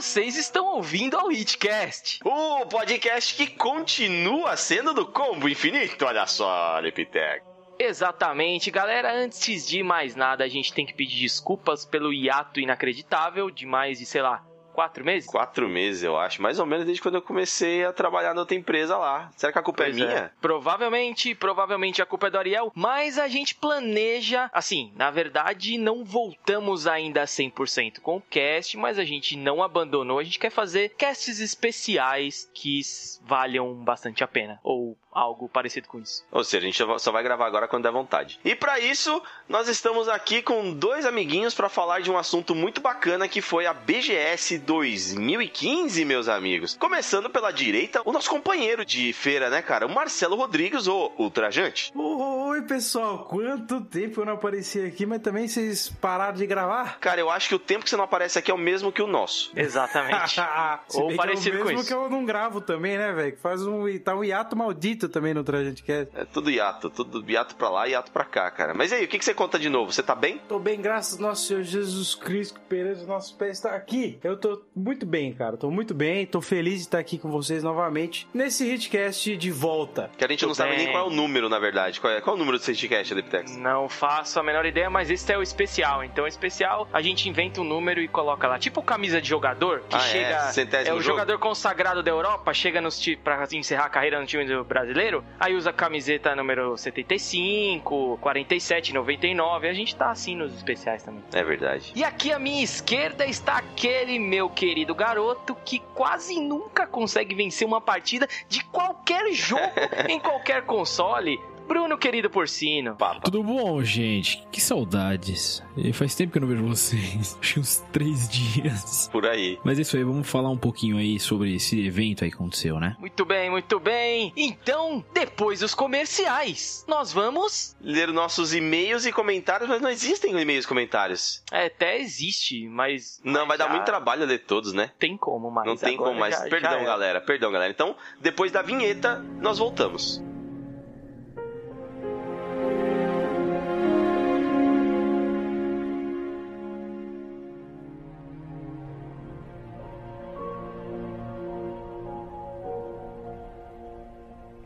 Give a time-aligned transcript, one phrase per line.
[0.00, 2.20] vocês estão ouvindo ao Hitcast.
[2.24, 7.42] O podcast que continua sendo do Combo Infinito, olha só, Lipitec.
[7.78, 9.12] Exatamente, galera.
[9.12, 13.98] Antes de mais nada, a gente tem que pedir desculpas pelo hiato inacreditável de mais
[13.98, 14.42] de, sei lá,
[14.72, 15.28] quatro meses?
[15.28, 16.40] Quatro meses, eu acho.
[16.42, 19.30] Mais ou menos desde quando eu comecei a trabalhar na outra empresa lá.
[19.36, 20.32] Será que a culpa Pois é minha?
[20.40, 26.04] Provavelmente, provavelmente a culpa é do Ariel, mas a gente planeja, assim, na verdade não
[26.04, 30.50] voltamos ainda a 100% com o cast, mas a gente não abandonou, a gente quer
[30.50, 32.80] fazer casts especiais que
[33.22, 36.24] valham bastante a pena, ou algo parecido com isso.
[36.30, 38.38] Ou seja, a gente só- só vai gravar agora quando der vontade.
[38.44, 42.80] E pra isso, nós estamos aqui com dois amiguinhos pra falar de um assunto muito
[42.80, 46.76] bacana que foi a BGS 2015, meus amigos.
[46.78, 49.86] Começando pela direita, o nosso companheiro de feira, né, cara?
[49.86, 51.92] O Marcelo Rodrigues, o Ultrajante.
[51.94, 53.24] Oi, pessoal.
[53.28, 56.98] Quanto tempo eu não apareci aqui, mas também vocês pararam de gravar?
[57.00, 59.02] Cara, eu acho que o tempo que você não aparece aqui é o mesmo que
[59.02, 59.50] o nosso.
[59.56, 60.40] Exatamente.
[60.94, 61.88] Ou parecido que é o com mesmo isso.
[61.88, 63.32] que eu não gravo também, né, velho?
[63.32, 66.10] Que Faz um, tá um hiato maldito também no Trajante Cast.
[66.14, 68.74] É tudo hiato, tudo hiato pra lá e hiato pra cá, cara.
[68.74, 69.92] Mas e aí, o que, que você conta de novo?
[69.92, 70.38] Você tá bem?
[70.48, 74.18] Tô bem, graças ao nosso Senhor Jesus Cristo, que perante os nossos pés está aqui.
[74.22, 75.56] Eu tô muito bem, cara.
[75.56, 76.26] Tô muito bem.
[76.26, 80.10] Tô feliz de estar aqui com vocês novamente nesse Hitcast de volta.
[80.16, 80.84] Que a gente não Tudo sabe bem.
[80.84, 82.00] nem qual é o número, na verdade.
[82.00, 83.56] Qual é, qual é o número do Safetycast, Liptex?
[83.56, 86.02] Não faço a menor ideia, mas esse é o especial.
[86.04, 88.58] Então, o especial, a gente inventa um número e coloca lá.
[88.58, 90.02] Tipo camisa de jogador, que Ah, é?
[90.02, 90.40] chega.
[90.52, 91.18] Centésimo É o jogo?
[91.18, 95.54] jogador consagrado da Europa, chega nos pra encerrar a carreira no time do brasileiro, aí
[95.54, 99.68] usa a camiseta número 75, 47, 99.
[99.68, 101.22] A gente tá assim nos especiais também.
[101.32, 101.92] É verdade.
[101.94, 107.66] E aqui à minha esquerda está aquele meu querido garoto que quase nunca consegue vencer
[107.66, 109.62] uma partida de qualquer jogo
[110.08, 111.40] em qualquer console.
[111.70, 112.96] Bruno, querido porcino.
[112.96, 113.20] Papa.
[113.20, 114.44] Tudo bom, gente?
[114.50, 115.62] Que saudades.
[115.76, 117.38] E Faz tempo que eu não vejo vocês.
[117.40, 119.08] Acho que uns três dias.
[119.12, 119.56] Por aí.
[119.64, 122.80] Mas é isso aí, vamos falar um pouquinho aí sobre esse evento aí que aconteceu,
[122.80, 122.96] né?
[122.98, 124.32] Muito bem, muito bem.
[124.36, 127.76] Então, depois dos comerciais, nós vamos.
[127.80, 131.40] Ler nossos e-mails e comentários, mas não existem e-mails e comentários.
[131.52, 133.20] É, até existe, mas.
[133.22, 134.90] Não, vai dar já muito trabalho ler todos, né?
[134.98, 135.66] Tem como, mas.
[135.66, 136.34] não tem agora como mais.
[136.34, 136.84] já- já perdão, era.
[136.84, 137.20] galera.
[137.20, 137.70] Perdão, galera.
[137.72, 140.20] Então, depois da vinheta, nós voltamos.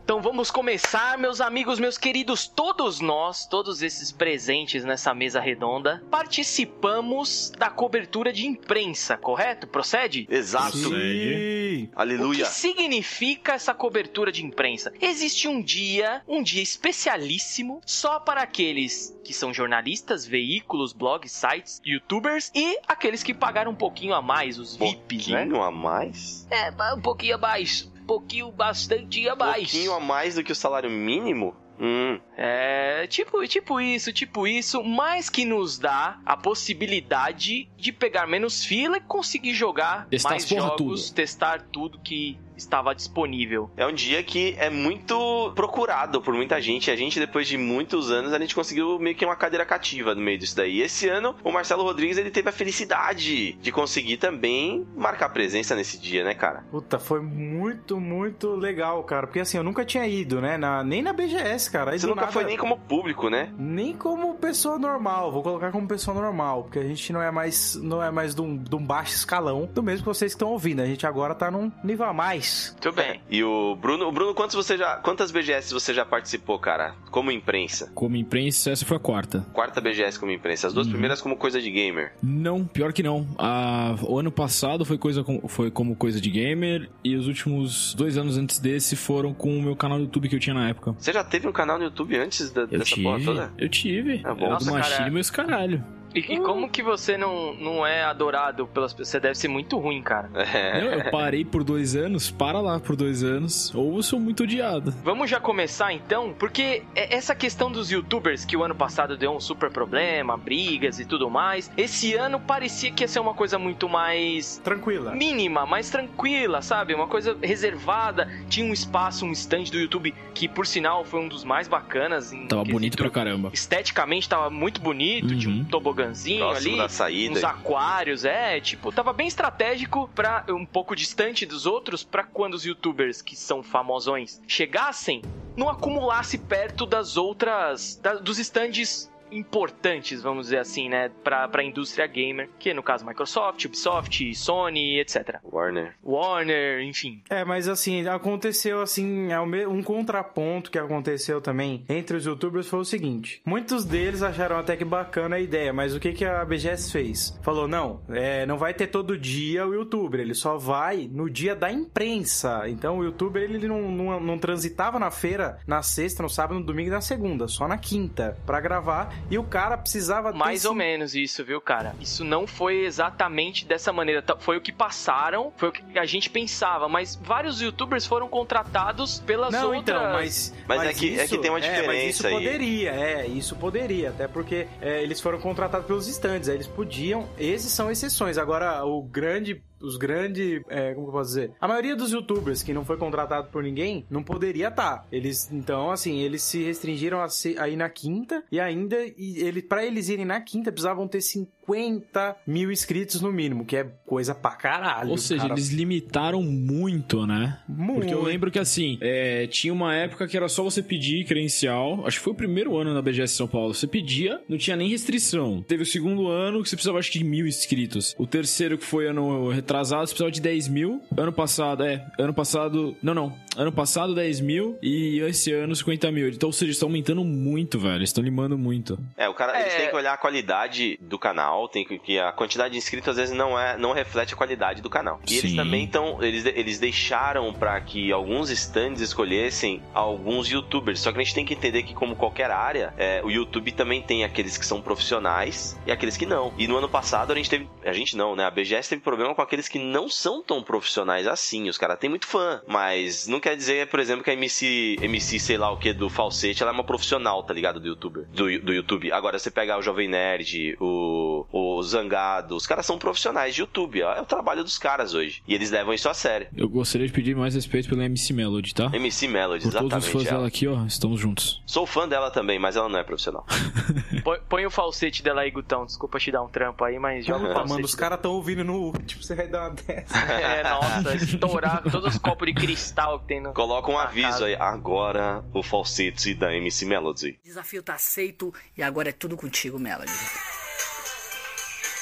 [0.05, 6.05] Então vamos começar, meus amigos, meus queridos, todos nós, todos esses presentes nessa mesa redonda,
[6.11, 9.67] participamos da cobertura de imprensa, correto?
[9.67, 10.27] Procede?
[10.31, 10.77] Exato.
[10.77, 11.89] Sim.
[11.97, 12.45] O Aleluia.
[12.45, 14.93] que significa essa cobertura de imprensa?
[15.01, 21.81] Existe um dia, um dia especialíssimo, só para aqueles que são jornalistas, veículos, blogs, sites,
[21.83, 25.39] youtubers e aqueles que pagaram um pouquinho a mais, os VIPs, né?
[25.39, 26.47] pouquinho a mais?
[26.51, 27.89] É, um pouquinho abaixo.
[27.89, 29.61] Um pouquinho bastante abaixo.
[29.73, 31.55] pouquinho a mais do que o salário mínimo?
[31.81, 38.27] Hum, É, tipo, tipo isso, tipo isso, mas que nos dá a possibilidade de pegar
[38.27, 43.69] menos fila e conseguir jogar Testar mais jogos, testar tudo que estava disponível.
[43.77, 46.89] é um dia que é muito procurado por muita gente.
[46.91, 50.21] A gente, depois de muitos anos, a gente conseguiu meio que uma cadeira cativa no
[50.21, 50.77] meio disso daí.
[50.79, 55.75] E esse ano, o Marcelo Rodrigues, ele teve a felicidade de conseguir também marcar presença
[55.75, 56.65] nesse dia, né, cara?
[56.71, 59.27] Puta, foi muito, muito legal, cara.
[59.27, 60.57] Porque assim, eu nunca tinha ido, né?
[60.57, 61.93] Na- nem na BGS, cara.
[61.93, 63.51] Aí Você nunca nada- foi nem como público, né?
[63.59, 67.75] Nem como pessoa normal, vou colocar como pessoa normal, porque a gente não é mais
[67.77, 70.49] não é mais de um, de um baixo escalão, do mesmo que vocês que estão
[70.51, 70.81] ouvindo.
[70.81, 72.75] A gente agora tá num nível a mais.
[72.83, 73.21] Muito bem.
[73.31, 76.95] E o Bruno, o Bruno, quantos você já, quantas BGS você já participou, cara?
[77.11, 77.91] Como imprensa?
[77.95, 79.47] Como imprensa, essa foi a quarta.
[79.53, 80.67] Quarta BGS como imprensa.
[80.67, 80.93] As duas Uhum.
[80.93, 82.13] primeiras como coisa de gamer.
[82.23, 83.27] Não, pior que não.
[83.39, 87.95] Ah, o ano passado foi, coisa com- foi como coisa de gamer e os últimos
[87.95, 90.69] dois anos antes desse foram com o meu canal do YouTube que eu tinha na
[90.69, 90.95] época.
[90.99, 93.53] Você já teve um canal no YouTube antes da- Eu dessa porra tive, toda?
[93.57, 94.15] eu tive.
[94.17, 94.41] É bom.
[94.45, 95.85] Era Nossa, do cara, Machine, meus caralho.
[96.15, 99.09] E, e como que você não, não é adorado pelas pessoas?
[99.09, 100.31] Você deve ser muito ruim, cara.
[100.35, 100.81] É.
[100.81, 104.45] Não, eu parei por dois anos, para lá por dois anos, ou eu sou muito
[104.45, 104.93] odiado.
[105.03, 109.33] Vamos já começar então, porque é- essa questão dos youtubers que o ano passado deu
[109.33, 113.59] um super problema, brigas e tudo mais, esse ano parecia que ia ser uma coisa
[113.59, 115.13] muito mais Tranquila.
[115.15, 116.95] mínima, mais tranquila, sabe?
[116.95, 118.29] Uma coisa reservada.
[118.49, 122.33] Tinha um espaço, um stand do YouTube que, por sinal, foi um dos mais bacanas.
[122.33, 123.51] Em Tava quesito- bonito pra caramba.
[123.53, 125.65] Esteticamente tava muito bonito, tinha um Uhum.
[126.05, 126.79] Toboganzinho Próximo ali.
[126.83, 127.39] da saída.
[127.39, 132.55] Uns aquários, é, tipo, tava bem estratégico para um pouco distante dos outros pra quando
[132.55, 135.23] os youtubers que são famosões chegassem,
[135.57, 141.65] não acumulasse perto das outras da- dos stands importantes, vamos dizer assim, né, pra, pra
[141.65, 145.39] indústria gamer, que no caso Microsoft, Ubisoft, Sony, etc.
[145.45, 145.95] Warner.
[146.03, 147.23] Warner, enfim.
[147.29, 152.81] É, mas assim, aconteceu assim, é um contraponto que aconteceu também entre os youtubers foi
[152.81, 156.45] o seguinte: muitos deles acharam até que bacana a ideia, mas o que, que a
[156.45, 157.39] BGS fez?
[157.43, 161.55] Falou, não, é, não vai ter todo dia o youtuber, ele só vai no dia
[161.55, 162.69] da imprensa.
[162.69, 166.67] Então o youtuber ele não, não, não transitava na feira na sexta, no sábado, no
[166.67, 169.15] domingo e na segunda, só na quinta, pra gravar.
[169.31, 171.95] E o cara precisava ter Mais ou esse- menos isso, viu, cara?
[172.01, 174.21] Isso não foi exatamente dessa maneira.
[174.23, 178.29] Tá- Foi o que passaram, foi o que a gente pensava, mas vários youtubers foram
[178.29, 179.97] contratados pelas Não, outras.
[179.99, 180.55] então, mas.
[180.69, 182.35] Mas é que- é que tem uma é, mas isso diferença aí.
[182.35, 187.29] poderia, é, isso poderia, até porque é, eles foram contratados pelos estandes, aí eles podiam.
[187.39, 188.37] Esses são exceções.
[188.39, 189.63] Agora, o grande.
[189.85, 190.63] Os grandes.
[190.95, 191.51] como que eu posso dizer?
[191.61, 195.07] A maioria dos youtubers que não foi contratado por ninguém não poderia estar.
[195.13, 198.97] Eles, então, assim, eles se restringiram a, se- a ir na quinta e ainda.
[199.17, 203.77] E ele, pra eles irem na quinta, precisavam ter 50 mil inscritos no mínimo, que
[203.77, 205.11] é coisa pra caralho.
[205.11, 205.55] Ou seja, cara.
[205.55, 207.59] eles limitaram muito, né?
[207.69, 208.01] Muito.
[208.01, 212.07] Porque eu lembro que assim, é, tinha uma época que era só você pedir credencial.
[212.07, 213.75] Acho que foi o primeiro ano na BGS São Paulo.
[213.75, 215.63] Você pedia, não tinha nem restrição.
[215.63, 218.15] Teve o segundo ano que você precisava, acho que, de mil inscritos.
[218.19, 221.03] O terceiro, que foi ano retrasado, você precisava de 10 mil.
[221.17, 222.05] Ano passado, é.
[222.19, 222.97] Ano passado.
[223.03, 223.33] Não, não.
[223.57, 224.79] Ano passado, 10 mil.
[224.83, 226.29] E esse ano, 50 mil.
[226.29, 227.97] Então, ou seja, eles estão aumentando muito, velho.
[227.97, 228.99] Eles estão limando muito.
[229.17, 229.77] É, o cara, eles É.
[229.79, 233.17] têm que olhar a qualidade do canal, tem que, que a quantidade de inscritos às
[233.17, 235.21] vezes não é, não reflete a qualidade do canal.
[235.29, 235.57] E eles Sim.
[235.57, 241.01] também estão, eles, eles deixaram pra que alguns stands escolhessem alguns youtubers.
[241.01, 244.03] Só que a gente tem que entender que como qualquer área, é, o YouTube também
[244.03, 246.53] tem aqueles que são profissionais e aqueles que não.
[246.59, 248.45] E no ano passado a gente teve, a gente não, né?
[248.45, 251.69] A BGS teve problema com aqueles que não são tão profissionais assim.
[251.69, 255.39] Os caras têm muito fã, mas não quer dizer, por exemplo, que a MC, MC
[255.39, 257.81] sei lá o que do falsete, ela é uma profissional, tá ligado?
[257.81, 259.13] Do youtuber, do, do YouTube.
[259.13, 264.03] Agora você pegar o Jovem Nerd, o, o Zangado, os caras são profissionais de YouTube,
[264.03, 265.43] ó, é o trabalho dos caras hoje.
[265.47, 266.49] E eles levam isso a sério.
[266.57, 268.91] Eu gostaria de pedir mais respeito pela MC Melody, tá?
[268.93, 270.13] MC Melody, Por todos os exatamente.
[270.13, 270.37] fãs ela.
[270.37, 271.63] dela aqui, ó, estamos juntos.
[271.67, 273.45] Sou fã dela também, mas ela não é profissional.
[274.25, 275.85] Põe, põe o falsete dela aí, Gutão.
[275.85, 277.69] Desculpa te dar um trampo aí, mas joga o Ah, falsete.
[277.75, 280.15] mano, os caras estão ouvindo no último, você vai dar uma dessa.
[280.25, 283.53] É, nossa, estourar todos os copos de cristal que tem no.
[283.53, 284.47] Coloca um aviso casa.
[284.47, 287.39] aí, agora o falsete da MC Melody.
[287.45, 290.13] Desafio tá aceito e agora é tudo contigo, Melody.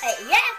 [0.03, 0.53] Hey, yeah,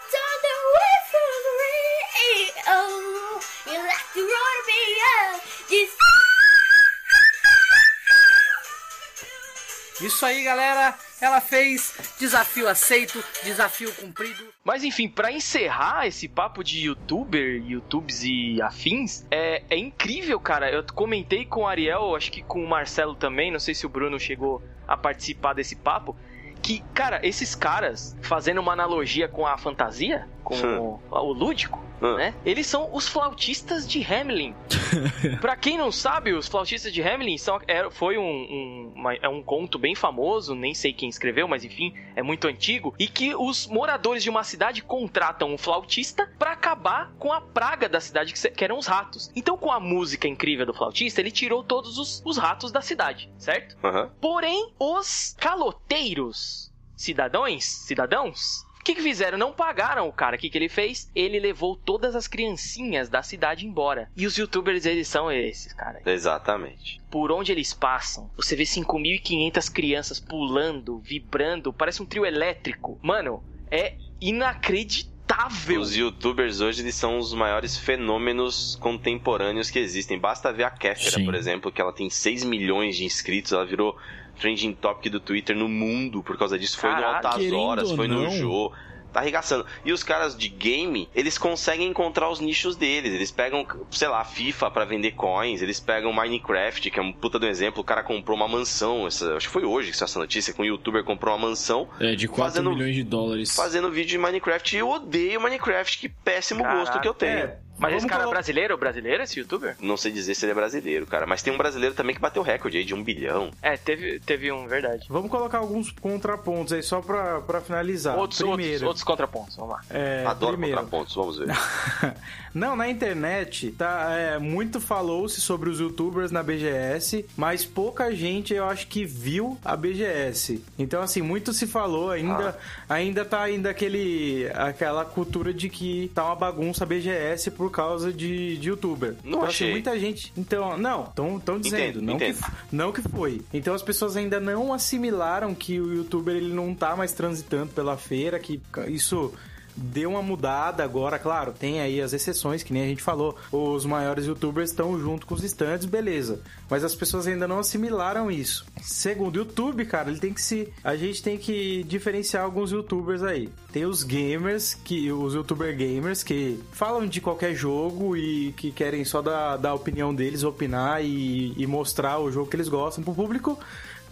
[10.03, 10.97] Isso aí, galera.
[11.24, 14.44] Ela fez desafio aceito, desafio cumprido.
[14.62, 20.70] Mas enfim, pra encerrar esse papo de youtuber, youtubes e afins, é, é incrível, cara.
[20.70, 23.90] Eu comentei com o Ariel, acho que com o Marcelo também, não sei se o
[23.90, 26.14] Bruno chegou a participar desse papo.
[26.62, 32.16] Que, cara, esses caras, fazendo uma analogia com a fantasia, com o, o lúdico, Hum.
[32.16, 32.34] né?
[32.45, 34.54] Eles são os flautistas de Hamelin.
[35.40, 39.30] pra quem não sabe, os flautistas de Hamelin são, é, foi um, um, uma- é
[39.30, 43.34] um conto bem famoso, nem sei quem escreveu, mas enfim, é muito antigo, e que
[43.36, 48.34] os moradores de uma cidade contratam um flautista pra acabar com a praga da cidade,
[48.34, 49.31] que, que eram os ratos.
[49.36, 53.31] Então, com a música incrível do flautista, ele tirou todos os, os ratos da cidade,
[53.38, 53.78] certo?
[53.83, 54.12] Aham.
[54.19, 59.37] Porém, os caloteiros, cidadãos, cidadãos, o que, que fizeram?
[59.37, 60.35] Não pagaram o cara.
[60.35, 61.09] O que, que ele fez?
[61.16, 64.11] Ele levou todas as criancinhas da cidade embora.
[64.13, 66.02] E os youtubers, eles são esses, cara.
[66.06, 66.99] Exatamente.
[67.09, 72.99] Por onde eles passam, você vê 5.500 crianças pulando, vibrando, parece um trio elétrico.
[73.02, 75.80] Mano, é inacreditável.
[75.80, 80.19] Os youtubers hoje eles são os maiores fenômenos contemporâneos que existem.
[80.19, 81.23] Basta ver a Kéfera, Sim.
[81.23, 83.97] por exemplo, que ela tem 6 milhões de inscritos, ela virou
[84.40, 86.78] trending topic do Twitter no mundo por causa disso.
[86.78, 88.30] Foi no Caralho, Altas Horas, foi no.
[88.31, 88.71] Jô.
[89.11, 89.63] Tá arregaçando.
[89.85, 93.13] E os caras de game, eles conseguem encontrar os nichos deles.
[93.13, 95.61] Eles pegam, sei lá, FIFA pra vender coins.
[95.61, 97.81] Eles pegam Minecraft, que é um puta do exemplo.
[97.81, 99.06] O cara comprou uma mansão.
[99.06, 100.52] Essa, acho que foi hoje que saiu essa notícia.
[100.52, 103.56] Que um youtuber comprou uma mansão É, de 4 Fazendo- milhões de dólares.
[103.56, 104.75] fazendo vídeo de Minecraft.
[104.75, 105.99] E eu odeio Minecraft.
[105.99, 107.37] Que péssimo Caraca, gosto que eu tenho.
[107.37, 108.77] É, Mas esse vamos cara é colo- brasileiro?
[108.77, 109.75] Brasileiro esse youtuber?
[109.81, 111.25] Não sei dizer se ele é brasileiro, cara.
[111.25, 113.51] Mas tem um brasileiro também que bateu recorde aí de um bilhão.
[113.61, 115.06] É, teve, teve um, verdade.
[115.09, 118.18] Vamos colocar alguns contrapontos aí só pra, pra finalizar.
[118.18, 119.81] outros, Primeiro, outros, outros contrapontos, vamos lá.
[119.89, 120.77] é, Adoro primeiro.
[120.77, 121.47] contrapontos, vamos ver.
[122.54, 128.54] Não, na internet, tá, é, muito falou-se sobre os youtubers na BGS, mas pouca gente,
[128.54, 130.64] eu acho que viu a BGS.
[130.78, 132.57] Então, assim, muito se falou, ainda,
[132.88, 132.94] Ah.
[132.94, 138.12] ainda tá ainda aquele, aquela cultura de que tá uma bagunça a BGS por causa
[138.14, 139.16] de, de youtuber.
[139.24, 139.68] Não então, achei.
[139.68, 140.33] Assim, muita gente.
[140.38, 141.83] Então, não, estão dizendo.
[141.83, 142.38] Entendo, não, entendo.
[142.38, 143.42] Que, não que foi.
[143.54, 147.98] Então as pessoas ainda não assimilaram que o youtuber ele não tá mais transitando pela
[147.98, 149.33] feira, que isso
[149.75, 153.35] deu uma mudada agora, claro, tem aí as exceções, que nem a gente falou.
[153.51, 156.42] Os maiores youtubers estão junto com os stands, beleza.
[156.69, 158.65] Mas as pessoas ainda não assimilaram isso.
[158.81, 160.71] Segundo o YouTube, cara, ele tem que se.
[160.83, 163.49] A gente tem que diferenciar alguns youtubers aí.
[163.71, 169.03] Tem os gamers, que os youtuber gamers, que falam de qualquer jogo e que querem
[169.03, 173.03] só dar, dar a opinião deles, opinar e, e mostrar o jogo que eles gostam
[173.03, 173.57] pro público.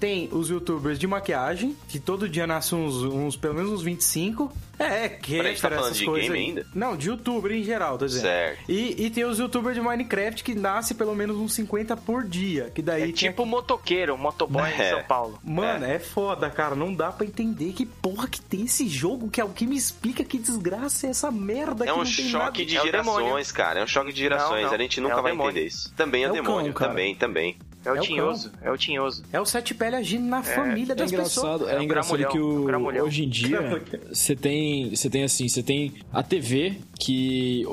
[0.01, 4.51] Tem os youtubers de maquiagem, que todo dia nascem uns, uns pelo menos uns 25.
[4.79, 6.65] É, que Peraí, tá falando essas de coisas game ainda?
[6.73, 8.23] Não, de youtuber em geral, tô dizendo.
[8.23, 8.63] Certo.
[8.67, 12.71] E, e tem os youtubers de Minecraft que nasce pelo menos uns 50 por dia.
[12.73, 14.89] Que daí É tipo motoqueiro, motoboy em É.
[14.89, 15.39] São Paulo.
[15.43, 15.99] Mano, é.
[15.99, 16.73] foda, cara.
[16.73, 19.29] Não dá pra entender que porra que tem esse jogo.
[19.29, 22.03] Que é o que me explica que desgraça é essa merda É que um não
[22.03, 22.65] tem choque nada.
[22.65, 23.79] de É gerações, cara.
[23.81, 24.63] É um choque de gerações.
[24.63, 24.73] Não, não.
[24.73, 25.51] A gente É nunca vai demônio.
[25.51, 25.93] entender isso.
[25.95, 26.73] Também é, É demônio.
[26.73, 27.55] cão, também, também.
[27.83, 29.23] É o É o tinhoso, é o tinhoso.
[29.33, 31.71] É o sete pele agindo na família É das engraçado, pessoas.
[31.71, 33.05] é É o engraçado que é o o, gramulhão.
[33.05, 37.65] hoje em dia você tem, você tem assim, você tem a TV que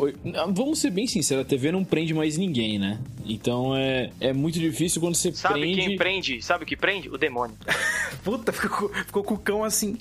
[0.55, 2.99] vamos ser bem sinceros, a TV não prende mais ninguém, né?
[3.27, 6.43] Então é, é muito difícil quando você Sabe prende quem prende?
[6.43, 7.09] Sabe o que prende?
[7.11, 7.57] O demônio.
[8.25, 9.99] Puta, ficou, ficou com o cão assim.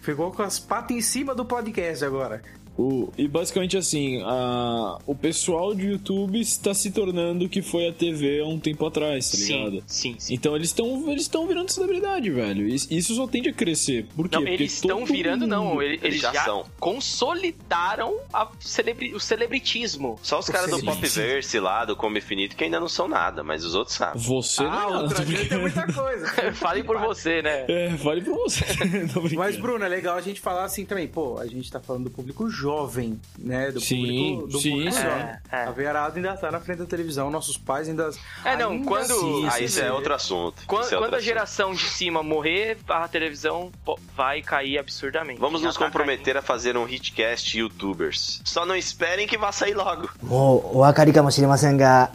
[0.00, 2.42] Ficou com as patas em cima do podcast agora.
[2.76, 7.86] O, e basicamente assim, a, o pessoal de YouTube está se tornando o que foi
[7.88, 9.84] a TV há um tempo atrás, tá sim, ligado?
[9.86, 10.34] sim, sim.
[10.34, 12.66] Então eles estão eles estão virando celebridade, velho.
[12.66, 14.06] Isso, isso só tende a crescer.
[14.16, 14.36] Por quê?
[14.36, 15.66] Não, Porque eles estão virando, não.
[15.66, 16.64] mundo- Eles, eles já já, são.
[16.80, 20.18] consolidaram a celebri- o celebritismo.
[20.22, 20.84] Só os caras do.
[20.84, 24.20] Popverse lá, do Como Infinito, que ainda não são nada, mas os outros sabem.
[24.20, 26.26] Você não é Ah, nada, outra é muita coisa.
[26.54, 27.64] Fale por você, né?
[27.68, 28.64] É, fale pra você.
[29.36, 31.06] Mas, Bruno, é legal a gente falar assim também.
[31.08, 32.63] Pô, a gente tá falando do público jovem,
[33.37, 33.71] né?
[33.71, 33.97] Do Sim,
[34.37, 35.01] público, do sim, público sim.
[35.01, 35.17] jovem.
[35.21, 35.63] É, é.
[35.65, 38.09] A Verada ainda tá na frente da televisão, nossos pais ainda.
[38.45, 39.91] É, não, ainda quando- assistem, Ah, isso é né?
[39.91, 40.61] outro assunto.
[40.67, 41.25] Quando, Isso é quando outro a assunto.
[41.27, 45.39] geração de cima morrer, a televisão po- vai cair absurdamente.
[45.39, 48.41] Vamos Já nos tá comprometer a fazer um hitcast youtubers.
[48.45, 50.09] Só não esperem que vá sair logo.
[50.23, 52.11] もうお分かりかもしれませんが、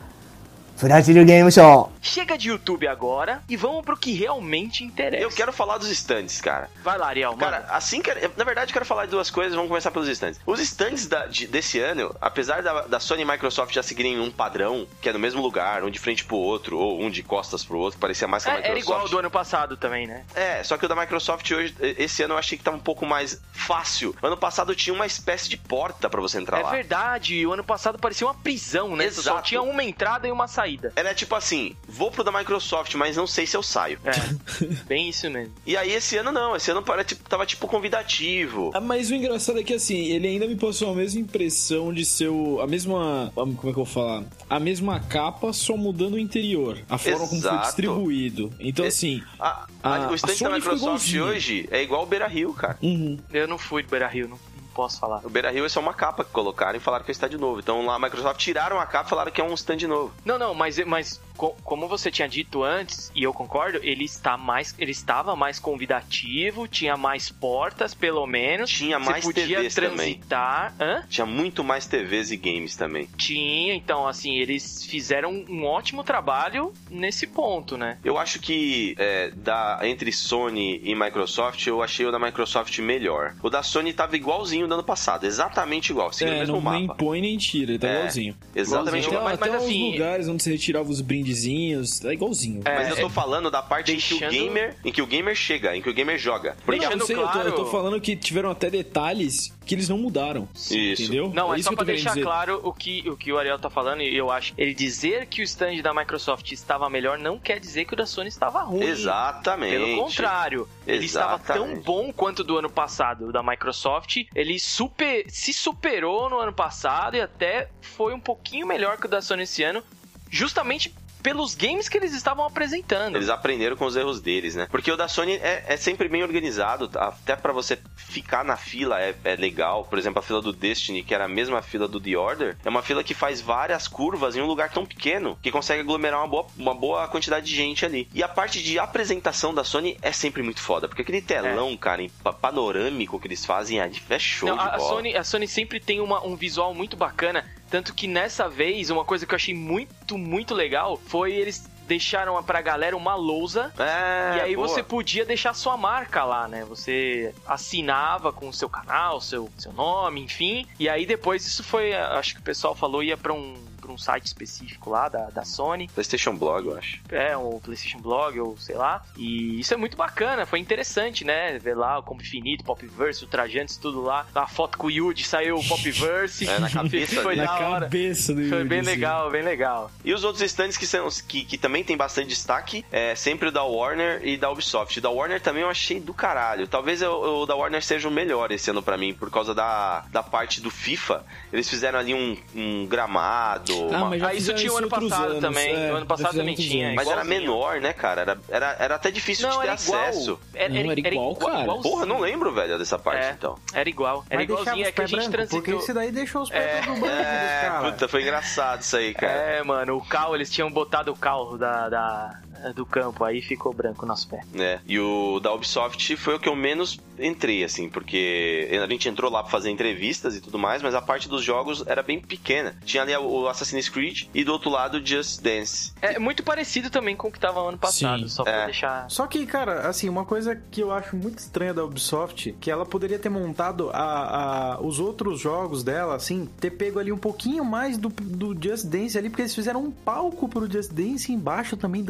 [0.87, 1.91] Brasil Game Show.
[2.01, 5.23] Chega de YouTube agora e vamos pro que realmente interessa.
[5.23, 6.69] Eu quero falar dos stands, cara.
[6.83, 7.31] Vai lá, Ariel.
[7.31, 7.45] Manda.
[7.45, 8.11] Cara, assim que.
[8.37, 9.53] Na verdade, eu quero falar de duas coisas.
[9.53, 10.39] Vamos começar pelos stands.
[10.45, 14.31] Os stands da, de, desse ano, apesar da, da, Sony e Microsoft já seguirem um
[14.31, 17.63] padrão, que é no mesmo lugar, um de frente pro outro, ou um de costas
[17.63, 18.77] pro outro, parecia mais que a é, Microsoft.
[18.77, 20.23] Era igual ao do ano passado também, né?
[20.33, 23.05] É, só que o da Microsoft hoje, esse ano eu achei que tava um pouco
[23.05, 24.15] mais fácil.
[24.21, 26.69] Ano passado tinha uma espécie de porta para você entrar é lá.
[26.69, 27.45] É verdade.
[27.45, 29.05] O ano passado parecia uma prisão, né?
[29.05, 29.37] Exato.
[29.37, 30.68] Só tinha uma entrada e uma saída.
[30.95, 33.99] Era tipo assim, vou pro da Microsoft, mas não sei se eu saio.
[34.03, 34.11] É,
[34.87, 35.53] bem isso mesmo.
[35.65, 38.71] E aí esse ano não, esse ano para- tipo, tava tipo convidativo.
[38.73, 42.05] Ah, mas o engraçado é que assim, ele ainda me passou a mesma impressão de
[42.05, 43.31] ser o, a mesma.
[43.35, 44.23] Como é que eu vou falar?
[44.49, 46.77] A mesma capa, só mudando o interior.
[46.89, 47.65] A forma como foi Exato.
[47.67, 48.51] distribuído.
[48.59, 49.23] Então, É- assim.
[49.39, 52.77] A- A- a- o a stand da Microsoft hoje é igual o Beira Rio, cara.
[52.81, 53.17] Uhum.
[53.31, 54.37] Eu não fui do Beira Rio, não
[54.79, 55.19] posso falar.
[55.25, 57.37] O Beira Rio é só uma capa que colocaram e falaram que é um stand
[57.37, 57.59] novo.
[57.59, 60.13] Então lá a Microsoft tiraram a capa e falaram que é um stand novo.
[60.23, 64.35] Não, não, mas, mas co- como você tinha dito antes, e eu concordo, ele está
[64.37, 64.75] mais.
[64.77, 68.69] Ele estava mais convidativo, tinha mais portas, pelo menos.
[68.69, 69.89] Tinha mais você podia TVs também.
[70.15, 70.75] transitar.
[70.79, 71.03] Hã?
[71.09, 73.07] Tinha muito mais TVs e games também.
[73.17, 77.97] Tinha, então, assim, eles fizeram um ótimo trabalho nesse ponto, né?
[78.03, 83.35] Eu acho que é, da, entre Sony e Microsoft, eu achei o da Microsoft melhor.
[83.41, 86.71] O da Sony tava igualzinho do ano passado, exatamente igual, seguindo o É, mesmo não
[86.71, 86.95] nem mapa.
[86.95, 88.35] põe nem tira, ele tá É, igualzinho.
[88.55, 89.23] Exatamente Até, igual.
[89.23, 92.61] mas- até mas os assim- lugares onde você retirava os brindezinhos, é igualzinho.
[92.65, 95.07] É, Mas eu tô falando da parte em que o deixando- gamer, em que o
[95.07, 96.51] gamer chega, em que o gamer joga.
[96.51, 98.69] Não, Porque não, deixando eu, sei, eu, tô, eu tô claro- falando que tiveram até
[98.69, 100.47] detalhes que eles não mudaram.
[100.55, 100.71] Isso.
[101.03, 101.31] Entendeu?
[101.33, 102.23] Não, é, isso só pra deixar dizer.
[102.23, 104.53] claro o que, o que o Ariel tá falando, e eu acho.
[104.57, 108.05] Ele dizer que o stand da Microsoft estava melhor não quer dizer que o da
[108.05, 108.83] Sony estava ruim.
[108.83, 109.71] Exatamente.
[109.77, 111.85] Pelo contrário, ele estava tão Exatamente.
[111.85, 114.17] bom quanto o do ano passado, o da Microsoft.
[114.33, 119.09] Ele super, se superou no ano passado e até foi um pouquinho melhor que o
[119.09, 119.83] da Sony esse ano,
[120.31, 123.15] justamente pelos games que eles estavam apresentando.
[123.15, 124.67] Eles aprenderam com os erros deles, né?
[124.69, 127.07] Porque o da Sony é, é sempre bem organizado, tá?
[127.09, 129.83] até pra você ficar na fila é, é legal.
[129.85, 132.69] Por exemplo, a fila do Destiny, que era a mesma fila do The Order, é
[132.69, 136.27] uma fila que faz várias curvas em um lugar tão pequeno que consegue aglomerar uma
[136.27, 138.07] boa, uma boa quantidade de gente ali.
[138.13, 142.01] E a parte de apresentação da Sony é sempre muito foda, porque aquele telão, cara,
[142.01, 144.89] em pa- panorâmico que eles fazem é, é show Não, de a, a bola.
[144.89, 147.45] Sony, a Sony sempre tem uma- um visual muito bacana.
[147.69, 152.41] Tanto que nessa vez, uma coisa que eu achei muito, muito legal foi eles deixaram
[152.43, 154.67] pra galera uma lousa É, e aí boa.
[154.67, 156.63] você podia deixar sua marca lá, né?
[156.65, 160.67] Você assinava com o seu canal, seu, seu nome, enfim.
[160.79, 163.55] E aí depois isso foi, acho que o pessoal falou, ia pra um,
[163.89, 165.89] pra um site específico lá da, da Sony.
[165.93, 166.99] PlayStation Blog, eu acho.
[167.09, 169.03] É, um PlayStation Blog ou sei lá.
[169.17, 171.57] E isso é muito bacana, foi interessante, né?
[171.57, 174.27] Ver lá o Combo Infinito, Popverse, Ultrajantes, tudo lá.
[174.35, 176.47] A foto com o Yuji saiu o Popverse.
[176.47, 177.85] É, na cabeça Foi Na hora.
[177.85, 178.89] cabeça do Foi Yuji, bem assim.
[178.89, 179.91] legal, bem legal.
[180.05, 183.51] E os outros stands que, são, que, que também tem bastante destaque é sempre o
[183.51, 184.99] da Warner e da Ubisoft.
[184.99, 186.67] O da Warner também eu achei do caralho.
[186.67, 190.05] Talvez o, o da Warner seja o melhor esse ano pra mim, por causa da,
[190.11, 191.25] da parte do FIFA.
[191.51, 193.78] Eles fizeram ali um, um gramado.
[193.93, 195.75] Ah, mas já Ah, isso tinha o ano passado anos, também.
[195.75, 196.85] é, O ano passado também tinha.
[196.87, 196.95] anos.
[196.95, 197.41] Mas era igualzinho.
[197.41, 198.21] menor, né, cara?
[198.21, 199.99] Era, era, era até difícil Não, de ter era igual.
[200.01, 200.39] acesso.
[200.53, 201.61] Era, Não, era igual, cara.
[201.61, 201.93] igualzinho.
[201.93, 203.31] Porra, não lembro, velho, dessa parte, É.
[203.31, 203.57] então.
[203.73, 204.23] Era igual.
[204.29, 204.85] Era Mas igualzinho.
[204.85, 205.61] É que a gente branco, transitou.
[205.61, 206.81] Porque esse daí deixou os pés É.
[206.81, 207.91] tudo branco, É, cara.
[207.91, 209.31] puta, foi engraçado isso aí, cara.
[209.31, 212.39] É, mano, o cal, eles tinham botado o cal da, da-
[212.75, 214.41] do campo, aí ficou branco nosso pé.
[214.55, 219.09] É, e o da Ubisoft foi o que eu menos entrei, assim, porque a gente
[219.09, 222.19] entrou lá pra fazer entrevistas e tudo mais, mas a parte dos jogos era bem
[222.19, 222.75] pequena.
[222.85, 225.91] Tinha ali o Assassin's Creed e do outro lado Just Dance.
[226.01, 228.27] É muito parecido também com o que tava ano passado, Sim.
[228.29, 228.65] só pra É.
[228.65, 229.09] deixar.
[229.09, 232.85] Só que, cara, assim, uma coisa que eu acho muito estranha da Ubisoft, que ela
[232.85, 237.65] poderia ter montado a, a- os outros jogos dela, assim, ter pego ali um pouquinho
[237.65, 241.75] mais do, do Just Dance ali, porque eles fizeram um palco pro Just Dance embaixo
[241.75, 242.01] também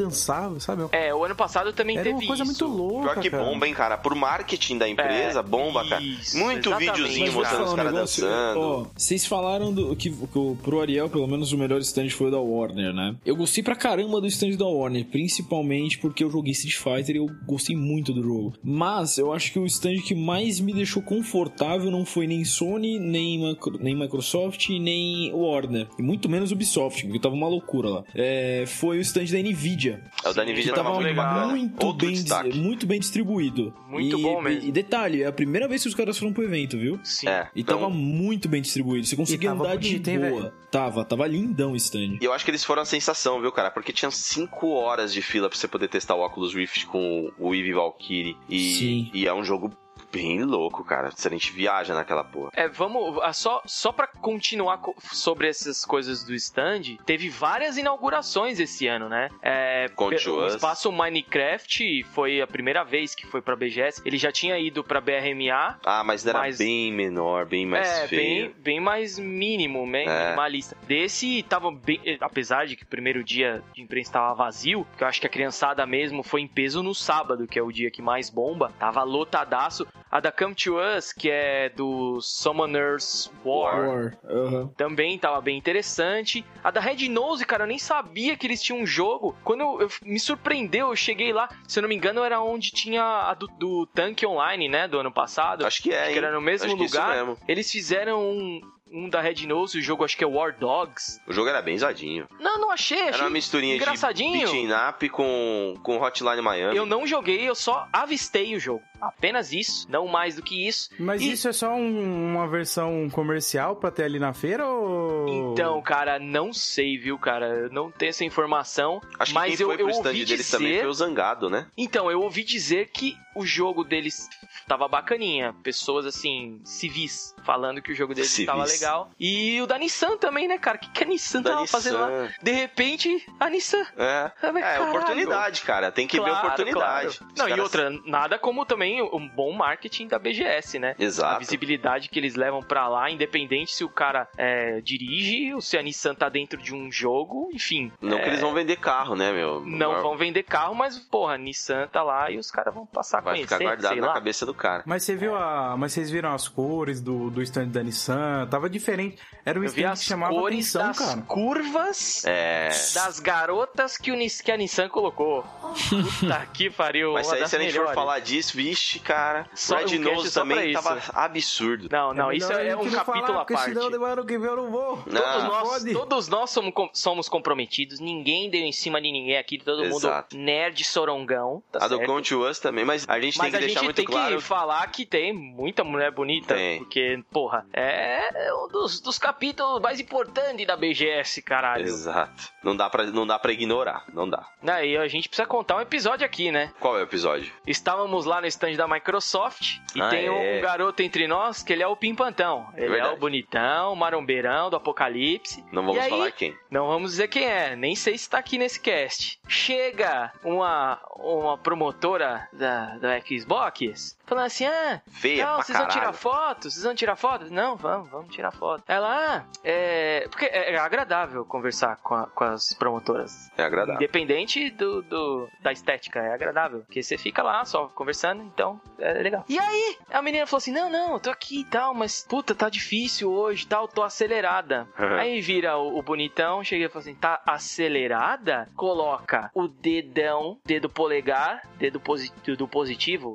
[0.58, 0.84] sabe?
[0.92, 2.66] É, o ano passado também Era teve uma coisa isso.
[2.68, 3.44] muito louca, Pior que cara.
[3.44, 3.96] bomba, hein, cara?
[3.98, 6.02] Por marketing da empresa, É, bomba, cara.
[6.02, 6.92] isso, Muito exatamente.
[6.92, 8.60] videozinho mostrando os um caras dançando.
[8.60, 12.28] Ó, vocês falaram do, que, que o- pro Ariel, pelo menos, o melhor stand foi
[12.28, 13.14] o da Warner, né?
[13.24, 17.18] Eu gostei pra caramba do stand da Warner, principalmente porque eu joguei Street Fighter e
[17.18, 18.54] eu gostei muito do jogo.
[18.62, 22.98] Mas eu acho que o stand que mais me deixou confortável não foi nem Sony,
[22.98, 25.86] nem, nem Microsoft, nem Warner.
[25.98, 28.04] E muito menos Ubisoft, porque tava uma loucura lá.
[28.14, 30.02] É, foi o stand da Nvidia.
[30.30, 31.46] O da Nvidia tava tava muito bacana.
[31.48, 32.58] muito Outro bem, destaque.
[32.58, 33.74] muito bem distribuído.
[33.88, 34.68] Muito E- bom mesmo.
[34.68, 36.98] E, detalhe, é a primeira vez que os caras foram pro evento, viu?
[37.02, 37.28] Sim.
[37.28, 39.06] É, E então, tava muito bem distribuído.
[39.06, 40.40] Você conseguia andar de bonito, boa.
[40.42, 40.52] velho?
[40.70, 42.18] Tava, tava lindão o stand.
[42.20, 43.70] E eu acho que eles foram a sensação, viu, cara?
[43.70, 47.54] Porque tinham 5 horas de fila pra você poder testar o Oculus Rift com o
[47.54, 48.36] Eevee Valkyrie.
[48.48, 49.10] E, Sim.
[49.12, 49.72] e é um jogo
[50.12, 51.10] bem louco, cara.
[51.12, 52.50] Se a gente viaja naquela porra.
[52.54, 53.18] É, vamos.
[53.22, 58.86] ah, Só, só pra continuar co- sobre essas coisas do stand, teve várias inaugurações esse
[58.86, 59.28] ano, né?
[59.42, 64.02] É, o espaço Minecraft foi a primeira vez que foi pra BGS.
[64.04, 65.78] Ele já tinha ido pra BRMA.
[65.84, 68.46] Ah, mas era Mas- bem menor, bem mais é, feio.
[68.46, 70.24] bem, bem mais mínimo, bem É.
[70.24, 70.76] minimalista.
[70.86, 72.00] Desse tava bem.
[72.04, 75.26] eh, Apesar de que o primeiro dia de imprensa tava vazio, que eu acho que
[75.26, 78.72] a criançada mesmo foi em peso no sábado, que é o dia que mais bomba.
[78.78, 79.86] Tava lotadaço.
[80.10, 83.88] A da Come to Us, que é do Summoners War.
[83.88, 84.18] War.
[84.28, 84.68] aham.
[84.76, 86.44] Também tava bem interessante.
[86.62, 89.36] A da Red Nose, cara, eu nem sabia que eles tinham um jogo.
[89.44, 92.70] Quando eu, eu- me surpreendeu, eu cheguei lá, se eu não me engano, era onde
[92.70, 94.86] tinha a do, do Tank Online, né?
[94.88, 95.64] Do ano passado.
[95.66, 96.12] Acho que é, Acho hein?
[96.12, 97.16] que era no mesmo Acho que isso lugar.
[97.16, 97.38] mesmo.
[97.48, 98.60] Eles fizeram um,
[98.92, 101.20] um da Red Nose, o jogo acho que é War Dogs.
[101.26, 102.26] O jogo era bem zadinho.
[102.40, 104.32] Não, não achei, achei Era uma misturinha de engraçadinho.
[104.50, 106.76] beating up com, com Hotline Miami.
[106.76, 108.82] Eu não joguei, eu só avistei o jogo.
[109.00, 110.90] Apenas isso, não mais do que isso.
[110.98, 115.52] Mas E- isso é só um- uma versão comercial pra ter ali na feira ou...
[115.52, 117.46] Então, cara, não sei, viu, cara?
[117.46, 119.00] Eu não tenho essa informação.
[119.18, 120.56] Acho que mas quem eu, foi pro eu stand ouvi deles dizer...
[120.58, 121.66] também foi o Zangado, né?
[121.78, 124.28] Então, eu ouvi dizer que o jogo deles
[124.66, 125.54] tava bacaninha.
[125.62, 128.46] Pessoas, assim, civis, falando que o jogo deles Civis.
[128.46, 129.10] tava legal.
[129.18, 130.76] E o da Nissan também, né, cara?
[130.76, 132.08] O que, que a Nissan Da tava fazendo lá?
[132.08, 132.34] Nissan.
[132.42, 133.86] De repente, a Nissan.
[133.96, 134.30] É.
[134.52, 135.90] Mas É, oportunidade, cara.
[135.92, 137.18] Tem que ver Claro, oportunidade.
[137.18, 137.32] claro.
[137.36, 140.94] Não, e caras- outra, nada como também um bom marketing da BGS, né?
[140.98, 141.38] A Exato.
[141.40, 145.82] visibilidade que eles levam pra lá, independente se o cara é, dirige ou se a
[145.82, 147.92] Nissan tá dentro de um jogo, enfim.
[148.00, 149.60] Não é, que eles vão vender carro, né, meu?
[149.64, 153.19] Não vão vender carro, mas, porra, a Nissan tá lá e os caras vão passar
[153.20, 154.14] a Vai conhecer, ficar guardado sei na lá.
[154.14, 154.82] cabeça do cara.
[154.86, 155.76] Mas você viu a.
[155.76, 158.46] Mas vocês viram as cores do, do stand da Nissan?
[158.50, 159.18] Tava diferente.
[159.44, 161.22] Era um stand que chamava cores atenção, das cara.
[161.22, 162.68] curvas É.
[162.94, 165.42] das garotas que, o que a Nissan colocou.
[165.88, 167.90] Puta que pariu, Mas uma aí, das se a gente melhores.
[167.90, 169.46] for falar disso, vixe, cara.
[169.54, 170.82] Só Red Nose pra também isso.
[170.82, 171.88] tava absurdo.
[171.90, 173.64] Não, não, isso melhor é um capítulo falar, à parte.
[173.74, 175.02] Senão do ano que vem eu não vou.
[175.06, 175.20] Não.
[175.22, 175.92] Todos nós, Pode.
[175.92, 180.36] todos nós somos, somos comprometidos, ninguém deu em cima de ninguém aqui, todo Exato.
[180.36, 182.06] mundo nerd sorongão, tá a do certo?
[182.08, 184.36] Count Us também, mas a gente Mas tem que a deixar gente muito tem claro.
[184.36, 186.78] que falar que tem muita mulher bonita, Tem.
[186.78, 191.84] porque, porra, é um dos, dos capítulos mais importantes da BGS, caralho.
[191.84, 192.48] Exato.
[192.62, 194.04] Não dá, pra, não dá pra ignorar.
[194.12, 194.46] Não dá.
[194.66, 196.72] Aí a gente precisa contar um episódio aqui, né?
[196.78, 197.52] Qual é o episódio?
[197.66, 200.60] Estávamos lá no stand da Microsoft e Ah, tem um é.
[200.60, 202.68] garoto entre nós que ele é o pimpantão.
[202.76, 203.14] Ele é, verdade.
[203.14, 205.64] o bonitão, marombeirão do apocalipse.
[205.72, 206.56] Não vamos E aí, falar quem.
[206.70, 209.40] Não vamos dizer quem é, nem sei se tá aqui nesse cast.
[209.48, 216.12] Chega uma, uma promotora da, da Xbox falando assim: ah, Feia não, vocês vão tirar
[216.12, 216.70] foto?
[216.70, 217.50] Vocês vão tirar foto?
[217.50, 218.84] Não, vamos, vamos tirar foto.
[218.86, 219.08] Ela,
[219.38, 220.26] ah, é.
[220.30, 223.50] Porque é é agradável conversar com, a- com as promotoras.
[223.56, 223.96] É agradável.
[223.96, 226.80] Independente do, do- da estética, é agradável.
[226.80, 229.44] Porque você fica lá só conversando, então é legal.
[229.48, 232.54] E aí, a menina falou assim: não, não, eu tô aqui e tal, mas puta,
[232.54, 234.86] tá difícil hoje e tal, tô acelerada.
[235.18, 238.68] aí vira o, o bonitão, chega e fala assim: tá acelerada?
[238.76, 242.89] Coloca o dedão, dedo polegar, dedo posi do positivo,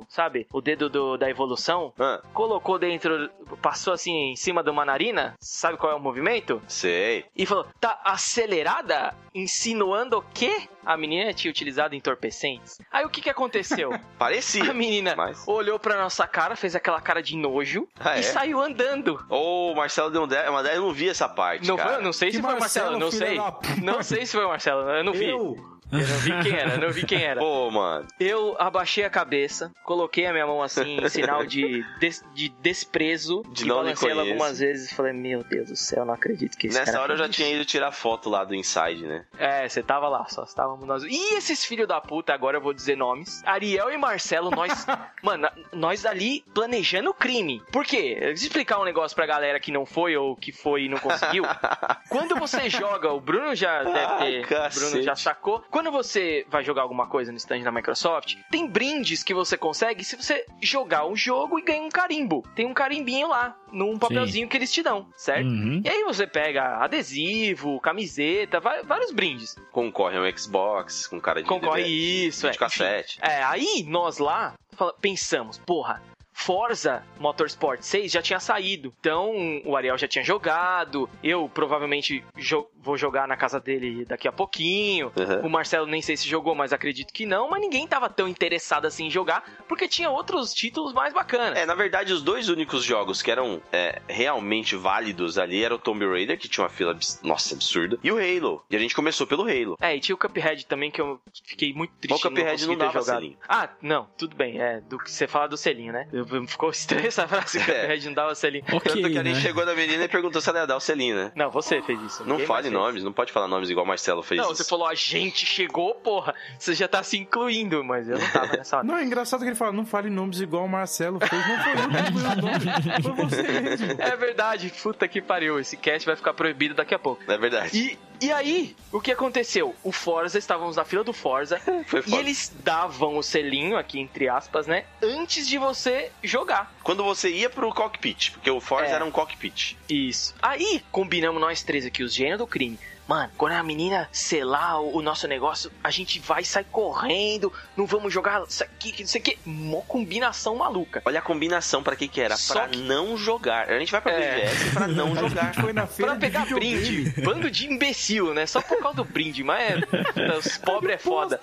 [0.08, 0.46] sabe?
[0.52, 1.92] O dedo do- da evolução.
[1.98, 3.30] Ah, Colocou dentro,
[3.62, 6.60] passou assim em cima de uma narina, sabe qual é o movimento?
[6.68, 7.24] sei.
[7.36, 9.14] E falou, tá acelerada?
[9.34, 10.68] Insinuando o quê?
[10.84, 12.78] A menina tinha utilizado entorpecentes.
[12.90, 13.90] Aí o que que aconteceu?
[14.18, 14.70] Parecia.
[14.70, 18.22] A menina Mas- olhou pra nossa cara, fez aquela cara de nojo Ah, e é?
[18.22, 19.22] saiu andando.
[19.28, 21.94] Ô, o Marcelo deu um 10, uma 10, eu não vi essa parte, Não, cara.
[21.94, 23.82] foi, não sei Que se foi o Marcelo, Marcelo, não sei.
[23.82, 25.28] Não sei se foi o Marcelo, eu não vi.
[25.28, 25.56] Eu?
[25.92, 27.40] Eu não vi quem era, não vi quem era.
[27.40, 28.06] Pô, mano.
[28.18, 33.42] Eu abaixei a cabeça, coloquei a minha mão assim, em sinal de, des- de desprezo,
[33.50, 36.56] De e não balancei ela algumas vezes e falei, meu Deus do céu, não acredito
[36.56, 39.24] que esse Nessa hora eu já tinha isso." ido tirar foto lá do Inside, né?
[39.38, 41.02] É, você tava lá, só estávamos nós.
[41.04, 43.42] E esses filhos da puta, agora eu vou dizer nomes.
[43.44, 44.86] Ariel e Marcelo, nós.
[45.22, 47.62] mano, nós ali planejando o crime.
[47.72, 48.16] Por quê?
[48.18, 50.98] Deixa eu explicar um negócio pra galera que não foi ou que foi e não
[50.98, 51.44] conseguiu.
[52.10, 54.44] Quando você joga, o Bruno já deve Ah, ter.
[54.44, 54.84] o cacete.
[54.90, 55.64] Bruno já sacou.
[55.76, 60.02] Quando você vai jogar alguma coisa no stand da Microsoft, tem brindes que você consegue
[60.02, 62.42] se você jogar um jogo e ganha um carimbo.
[62.54, 65.46] Tem um carimbinho lá, num papelzinho que eles te dão, certo?
[65.46, 65.82] Uhum.
[65.84, 69.54] E aí você pega adesivo, camiseta, vai- vários brindes.
[69.70, 72.52] Concorre ao Xbox, com cara de Concorre DVD, isso, é.
[72.52, 73.18] de cassete.
[73.20, 74.54] É, aí nós lá
[75.02, 76.02] pensamos, porra,
[76.38, 78.92] Forza Motorsport 6 já tinha saído.
[79.00, 79.32] Então
[79.64, 81.08] o Ariel já tinha jogado.
[81.24, 85.10] Eu provavelmente jo- vou jogar na casa dele daqui a pouquinho.
[85.18, 85.46] Uhum.
[85.46, 87.48] O Marcelo nem sei se jogou, mas acredito que não.
[87.48, 91.58] Mas ninguém tava tão interessado assim em jogar, porque tinha outros títulos mais bacanas.
[91.58, 95.78] É, na verdade, os dois únicos jogos que eram é, realmente válidos ali eram o
[95.78, 98.62] Tomb Raider, que tinha uma fila, abs- nossa, absurda, e o Halo.
[98.70, 99.76] E a gente começou pelo Halo.
[99.80, 102.78] É, e tinha o Cuphead também, que eu fiquei muito triste o Cuphead não ter
[102.78, 103.16] dava jogado.
[103.20, 103.38] selinho.
[103.48, 104.60] Ah, não, tudo bem.
[104.60, 106.06] É, do que você fala do selinho, né?
[106.12, 107.80] Eu, ficou estranha essa frase, que o É.
[107.82, 108.64] Cuphead não dava selinho.
[108.72, 109.30] Ok, Tanto que a né?
[109.34, 111.32] gente chegou na menina e perguntou se ela ia dar o selinho, né?
[111.34, 112.24] Não, você fez isso.
[112.24, 112.72] Não fale fez.
[112.74, 114.62] nomes, não pode falar nomes igual o Marcelo fez Não, isso.
[114.62, 116.34] você falou a gente chegou, porra.
[116.58, 118.86] Você já tá se incluindo, mas eu não tava nessa hora.
[118.86, 121.32] Não, é engraçado que ele fala, não fale nomes igual o Marcelo fez.
[121.46, 123.86] Não foi eu que fui o nome, foi você mesmo.
[124.00, 125.58] É verdade, puta que pariu.
[125.58, 127.22] Esse cast vai ficar proibido daqui a pouco.
[127.30, 127.76] É verdade.
[127.76, 129.74] E, e aí, o que aconteceu?
[129.82, 131.60] O Forza, estávamos na fila do Forza,
[132.06, 134.84] e eles davam o selinho, aqui entre aspas, né?
[135.02, 136.74] Antes de você jogar.
[136.82, 138.94] Quando você ia pro cockpit, porque o Forza É.
[138.94, 139.76] era um cockpit.
[139.88, 140.34] Isso.
[140.40, 142.78] Aí, combinamos nós três aqui, os gênios do crime.
[143.06, 147.86] Mano, quando a menina selar o, o nosso negócio, a gente vai sair correndo, não
[147.86, 149.38] vamos jogar isso aqui, que não sei o que.
[149.44, 151.02] Mó combinação maluca.
[151.04, 152.36] Olha a combinação pra que que era?
[152.36, 153.68] Só pra que- não jogar.
[153.70, 154.34] A gente vai pra É.
[154.46, 155.54] BGS pra não jogar.
[155.54, 157.10] Foi na feira Pra pegar brinde.
[157.22, 158.46] Bando de imbecil, né?
[158.46, 159.82] Só por causa do brinde, mas
[160.16, 161.40] é, os pobres é foda.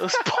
[0.00, 0.32] Os, po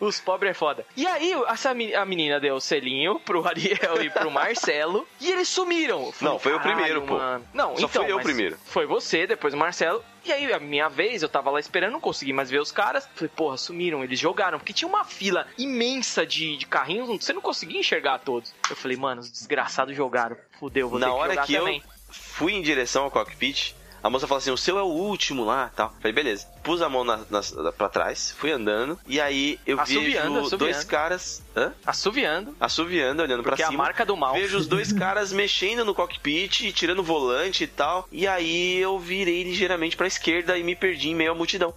[0.06, 0.84] os pobres é foda.
[0.96, 5.06] E aí, essa me- a menina deu o selinho pro Ariel e pro Marcelo.
[5.20, 6.10] E eles sumiram.
[6.12, 7.14] Falei, Não, foi o "Caralho, primeiro, pô.
[7.18, 8.56] mano." Não, Só então, fui eu primeiro.
[8.64, 9.99] Foi você, depois o Marcelo.
[10.24, 13.08] E aí, a minha vez, eu tava lá esperando, não consegui mais ver os caras.
[13.14, 14.58] Falei, porra, sumiram, eles jogaram.
[14.58, 18.54] Porque tinha uma fila imensa de, de carrinhos, você não conseguia enxergar todos.
[18.68, 20.36] Eu falei, mano, os desgraçados jogaram.
[20.58, 21.78] Fudeu, vou Na ter que hora que também.
[21.78, 25.44] eu fui em direção ao cockpit, a moça falou assim: o seu é o último
[25.44, 25.94] lá tal.
[26.00, 26.46] Falei, beleza.
[26.62, 30.56] Pus a mão na, na, pra trás, fui andando, e aí eu Assoviando, vejo assoviando.
[30.58, 31.42] dois caras.
[31.56, 31.72] Hã?
[31.86, 32.54] Assoviando.
[32.60, 33.82] Assoviando, olhando Porque é pra a cima.
[33.84, 34.34] marca do mal.
[34.34, 38.06] Vejo os dois caras mexendo no cockpit, tirando o volante e tal.
[38.12, 41.74] E aí eu virei ligeiramente pra esquerda e me perdi em meio à multidão.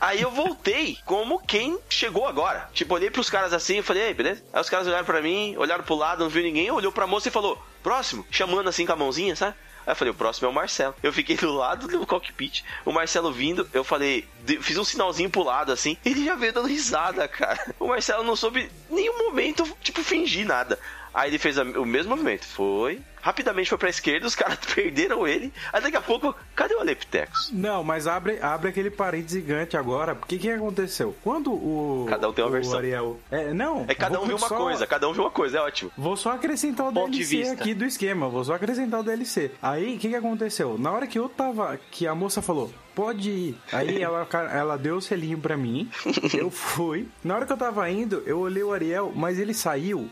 [0.00, 2.68] aí eu voltei como quem chegou agora.
[2.72, 4.42] Tipo, olhei pros caras assim e falei, ei, beleza?
[4.52, 7.28] Aí os caras olharam pra mim, olharam pro lado, não viu ninguém, olhou pra moça
[7.28, 9.54] e falou, próximo, chamando assim com a mãozinha, sabe?
[9.86, 10.94] Aí eu falei, o próximo é o Marcelo.
[11.02, 14.28] Eu fiquei do lado do cockpit, o Marcelo vindo, eu falei,
[14.60, 17.74] fiz um sinalzinho pro lado assim, ele já veio dando risada, cara.
[17.78, 20.78] O Marcelo não soube em nenhum momento, tipo, fingir nada.
[21.14, 25.52] Aí ele fez o mesmo movimento, foi, rapidamente foi pra esquerda, os caras perderam ele.
[25.72, 27.50] Aí daqui a pouco, cadê o Aleptecos?
[27.52, 30.14] Não, mas abre, abre aquele parede gigante agora.
[30.14, 31.14] Porque que aconteceu?
[31.22, 32.06] Quando o.
[32.08, 32.78] Cada um tem uma versão.
[32.78, 33.20] Ariel.
[33.30, 33.84] É, não.
[33.88, 35.90] É cada um viu uma só- coisa, cada um viu uma coisa, é ótimo.
[35.96, 38.28] Vou só acrescentar o Ponto DLC aqui do esquema.
[38.28, 39.50] Vou só acrescentar o DLC.
[39.60, 40.76] Aí, o que que aconteceu?
[40.78, 41.78] Na hora que eu tava.
[41.90, 42.72] Que a moça falou.
[42.94, 43.58] Pode ir.
[43.72, 45.90] Aí ela, ela deu o selinho pra mim,
[46.36, 47.08] eu fui.
[47.24, 50.08] Na hora que eu tava indo, eu olhei o Ariel, mas ele saiu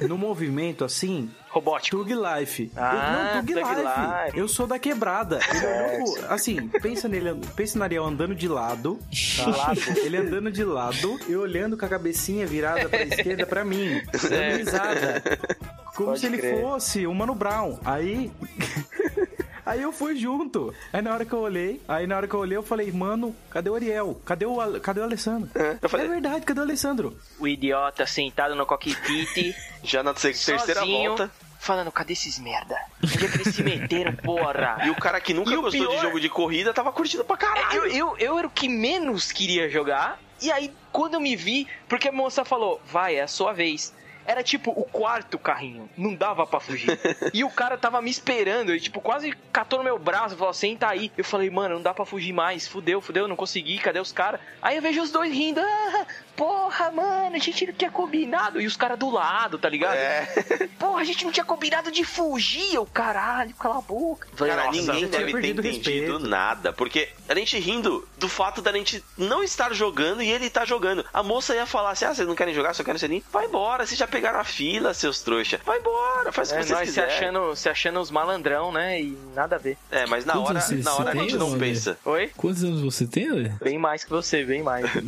[0.00, 1.96] no movimento assim, Robótico.
[1.96, 2.70] Tug Life.
[2.76, 3.80] Ah, eu, não, Tug, Tug Life.
[4.26, 4.38] Life.
[4.38, 5.40] Eu sou da quebrada.
[5.52, 8.98] Ele olhou pro- assim, pensa nele, pensa no Ariel andando de lado,
[9.36, 9.72] tá?
[10.04, 14.58] Ele andando de lado e olhando com a cabecinha virada pra esquerda pra mim, dando
[14.58, 15.22] risada.
[15.96, 16.60] Como Pode se ele crer.
[16.60, 17.78] fosse o Mano Brown.
[17.84, 18.30] Aí
[19.70, 20.74] Aí eu fui junto.
[20.92, 23.34] Aí na hora que eu olhei, aí na hora que eu olhei, eu falei, mano,
[23.50, 24.20] cadê o Ariel?
[24.24, 25.48] Cadê o, cadê o Alessandro?
[25.80, 27.16] eu falei- É verdade, cadê o Alessandro?
[27.38, 29.54] O idiota sentado no cockpit,
[29.84, 31.30] Já na ter- terceira sozinho, volta.
[31.58, 32.76] falando, cadê esses merda?
[33.02, 34.78] Onde é que eles se meteram, porra?
[34.84, 37.36] E o cara que nunca E gostou de pior- jogo de corrida tava curtindo pra
[37.36, 37.84] caralho.
[37.84, 40.18] Eu, eu, eu era o que menos queria jogar.
[40.42, 43.92] E aí, quando eu me vi, porque a moça falou, vai, é a sua vez.
[44.24, 46.98] Era tipo o quarto carrinho, não dava pra fugir.
[47.34, 50.88] e o cara tava me esperando, ele tipo quase catou no meu braço, falou: senta
[50.88, 51.10] aí.
[51.16, 54.40] Eu falei, mano, não dá pra fugir mais, fudeu, fudeu, não consegui, cadê os caras?
[54.62, 56.06] Aí eu vejo os dois rindo, ah,
[56.44, 58.58] porra, mano, a gente não tinha combinado.
[58.62, 59.94] E os caras do lado, tá ligado?
[59.94, 60.68] É.
[60.78, 64.26] Porra, a gente não tinha combinado de fugir, eu caralho, cala a boca.
[64.34, 66.18] Falei, Cara, "Nossa, ninguém deve ter entendido respeito.
[66.18, 66.72] nada.
[66.72, 71.04] Porque a gente rindo do fato da gente não estar jogando e ele tá jogando.
[71.12, 73.22] A moça ia falar assim: ah, vocês não querem jogar, só querem selinho?
[73.30, 75.60] Vai embora, vocês já pegaram a fila, seus trouxa.
[75.66, 77.14] Vai embora, faz o que É, vocês nós se quiserem.
[77.16, 78.98] achando, se achando os malandrão, né?
[79.02, 79.76] E nada a ver.
[79.90, 81.98] É, mas na Quantos hora, vocês na hora a gente não pensa.
[82.06, 82.30] Oi?
[82.34, 83.52] Quantos anos você tem, Ale?
[83.62, 84.86] Bem mais que você, bem mais.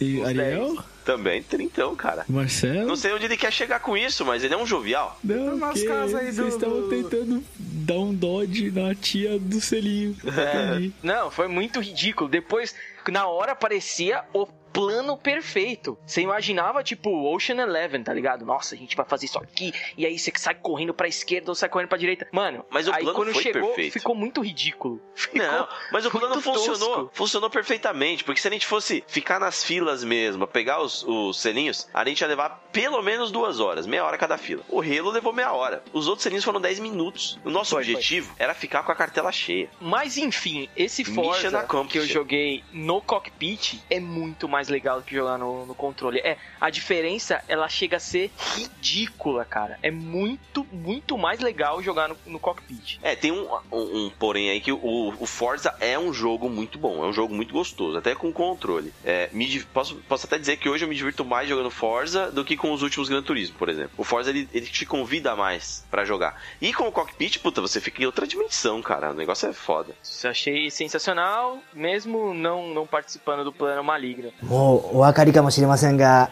[0.00, 0.79] E, e Ariel?
[1.04, 2.24] Também, trintão, cara.
[2.28, 2.86] Marcelo?
[2.86, 5.18] Não sei onde ele quer chegar com isso, mas ele é um jovial.
[5.24, 9.38] Não, Umas que casas aí do- vocês estavam do- tentando dar um dodge na tia
[9.38, 10.16] do selinho.
[10.22, 10.92] Entendi.
[11.02, 12.28] Não, foi muito ridículo.
[12.28, 12.74] Depois,
[13.10, 15.98] na hora, parecia o plano perfeito.
[16.06, 18.44] Você imaginava, tipo, Ocean Eleven, tá ligado?
[18.44, 19.72] Nossa, a gente vai fazer isso aqui.
[19.96, 22.26] E aí você sai correndo pra esquerda ou sai correndo pra direita.
[22.32, 23.92] Mano, Mas o aí plano quando foi chegou, perfeito.
[23.92, 25.00] ficou muito ridículo.
[25.14, 27.10] Ficou Não, mas o plano funcionou, tosco.
[27.12, 31.88] funcionou perfeitamente, porque se a gente fosse ficar nas filas mesmo, pegar os, os selinhos,
[31.92, 34.62] a gente ia levar pelo menos duas horas, meia hora cada fila.
[34.68, 35.82] O Relo levou meia hora.
[35.92, 37.38] Os outros selinhos foram 10 minutos.
[37.44, 39.68] O nosso Foi, objetivo era ficar com a cartela cheia.
[39.80, 45.14] Mas enfim, esse Forza que eu joguei no cockpit é muito mais legal do que
[45.14, 46.18] jogar no, no controle.
[46.20, 49.78] É, a diferença, ela chega a ser ridícula, cara.
[49.82, 52.98] É muito, muito mais legal jogar no, no cockpit.
[53.02, 56.78] É, tem um, um, um porém aí que o, o Forza é um jogo muito
[56.78, 58.92] bom, é um jogo muito gostoso, até com controle.
[59.04, 62.44] É, me posso, posso até dizer que hoje eu me divirto mais jogando Forza do
[62.44, 63.92] que com os últimos Gran Turismo, por exemplo.
[63.96, 66.40] O Forza ele, ele te convida mais pra jogar.
[66.60, 69.10] E com o cockpit, puta, você fica em outra dimensão, cara.
[69.10, 69.94] O negócio é foda.
[70.02, 74.32] Isso eu achei sensacional, mesmo não, não participando do plano maligno.
[74.49, 76.29] もうお分かりかもしれませんが、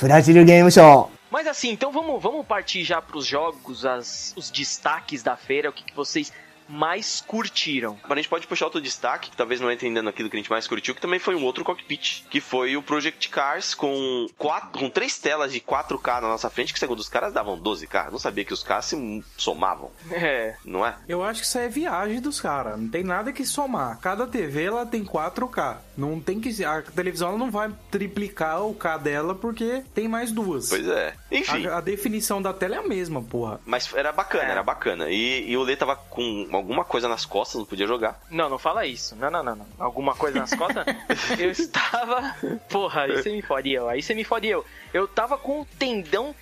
[0.00, 5.70] ブラジルゲームショー Mas assim, então vamos, vamos partir já pros jogos, as, os destaques da feira,
[5.70, 6.32] o que, que vocês
[6.67, 7.97] mais curtiram.
[8.09, 10.49] A gente pode puxar outro destaque, que talvez não entre ainda naquilo que a gente
[10.49, 14.79] mais curtiu, que também foi um outro cockpit, que foi o Project Cars com, quatro,
[14.79, 18.11] com três telas de 4K na nossa frente, que segundo os caras davam 12K.
[18.11, 20.95] Não sabia que os caras se somavam, É, não é?
[21.07, 22.79] Eu acho que isso aí é viagem dos caras.
[22.79, 23.99] Não tem nada que somar.
[23.99, 25.77] Cada TV ela tem 4K.
[25.97, 26.63] Não tem que.
[26.63, 30.69] A televisão ela não vai triplicar o K dela porque tem mais duas.
[30.69, 31.13] Pois é.
[31.31, 31.67] Enfim.
[31.67, 33.59] A, a definição da tela é a mesma, porra.
[33.65, 34.51] Mas era bacana, É.
[34.51, 35.09] era bacana.
[35.09, 38.19] E, e o Lê tava com alguma coisa nas costas, não podia jogar.
[38.29, 39.15] Não, não fala isso.
[39.15, 39.67] Não, não, não, não.
[39.79, 40.85] Alguma coisa nas costas?
[41.39, 42.35] eu estava.
[42.69, 43.89] Porra, aí você me fode eu.
[43.89, 44.65] Aí você me fode eu.
[44.93, 46.35] Eu tava com o tendão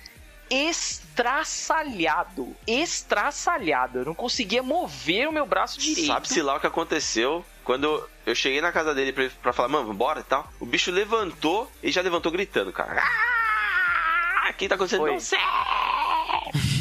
[0.50, 2.54] estraçalhado.
[2.66, 4.00] Estraçalhado.
[4.00, 6.06] Eu não conseguia mover o meu braço direito.
[6.06, 9.92] Sabe-se lá o que aconteceu quando eu cheguei na casa dele pra, pra falar, mano,
[9.94, 10.48] bora e tal.
[10.60, 13.02] O bicho levantou e já levantou gritando, cara.
[13.02, 14.50] Ah!
[14.50, 15.00] O que tá acontecendo?
[15.00, 15.12] Foi.
[15.12, 15.38] Não sei.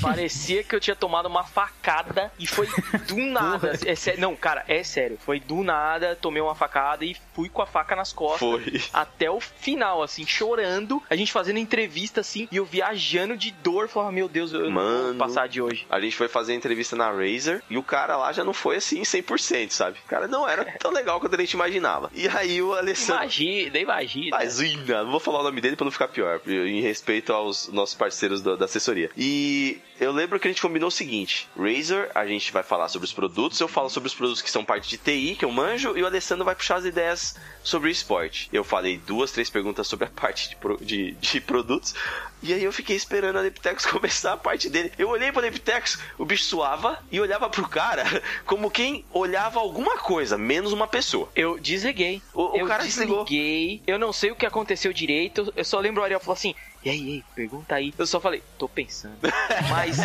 [0.02, 2.67] Parecia que eu tinha tomado uma facada e foi
[3.08, 3.78] do nada.
[3.86, 5.17] É sé- Não, cara, é sério.
[5.19, 8.39] Foi do nada, tomei uma facada e fui com a faca nas costas.
[8.39, 8.82] Foi.
[8.93, 11.02] Até o final, assim, chorando.
[11.10, 13.88] A gente fazendo entrevista, assim, e eu viajando de dor.
[13.88, 15.08] Falava, meu Deus, eu não Mano.
[15.10, 15.86] vou passar de hoje.
[15.89, 19.02] A gente foi fazer entrevista na Razer e o cara lá já não foi assim
[19.02, 19.97] 100%, sabe?
[20.06, 22.12] O cara não era tão legal quanto a gente imaginava.
[22.13, 23.21] E aí o Alessandro.
[23.23, 24.28] Imagina, imagina.
[24.28, 27.95] Imagina, não vou falar o nome dele pra não ficar pior, em respeito aos nossos
[27.95, 29.10] parceiros da, da assessoria.
[29.17, 29.53] E
[30.00, 33.13] eu lembro que a gente combinou o seguinte: Razer, a gente vai falar sobre os
[33.13, 36.02] produtos, eu falo sobre os produtos que são parte de TI, que eu manjo, e
[36.04, 38.50] o Alessandro vai puxar as ideias sobre o esporte.
[38.52, 41.94] Eu falei duas, três perguntas sobre a parte de, pro- de, de produtos,
[42.42, 44.92] e aí eu fiquei esperando a Leptex começar a parte dele.
[44.98, 48.04] Eu olhei pra Leptex, o bicho suava e olhava pro cara
[48.46, 51.30] como quem olhava alguma coisa, menos uma pessoa.
[51.36, 52.22] Eu desliguei.
[52.34, 53.24] O- o eu cara desligou.
[53.24, 53.82] desliguei.
[53.88, 55.52] Eu não sei o que aconteceu direito.
[55.56, 56.54] Eu só lembro o Ariel falou assim:
[56.86, 57.93] e aí, e aí, pergunta aí.
[57.98, 59.17] Eu só falei, tô pensando.
[59.69, 59.98] Mas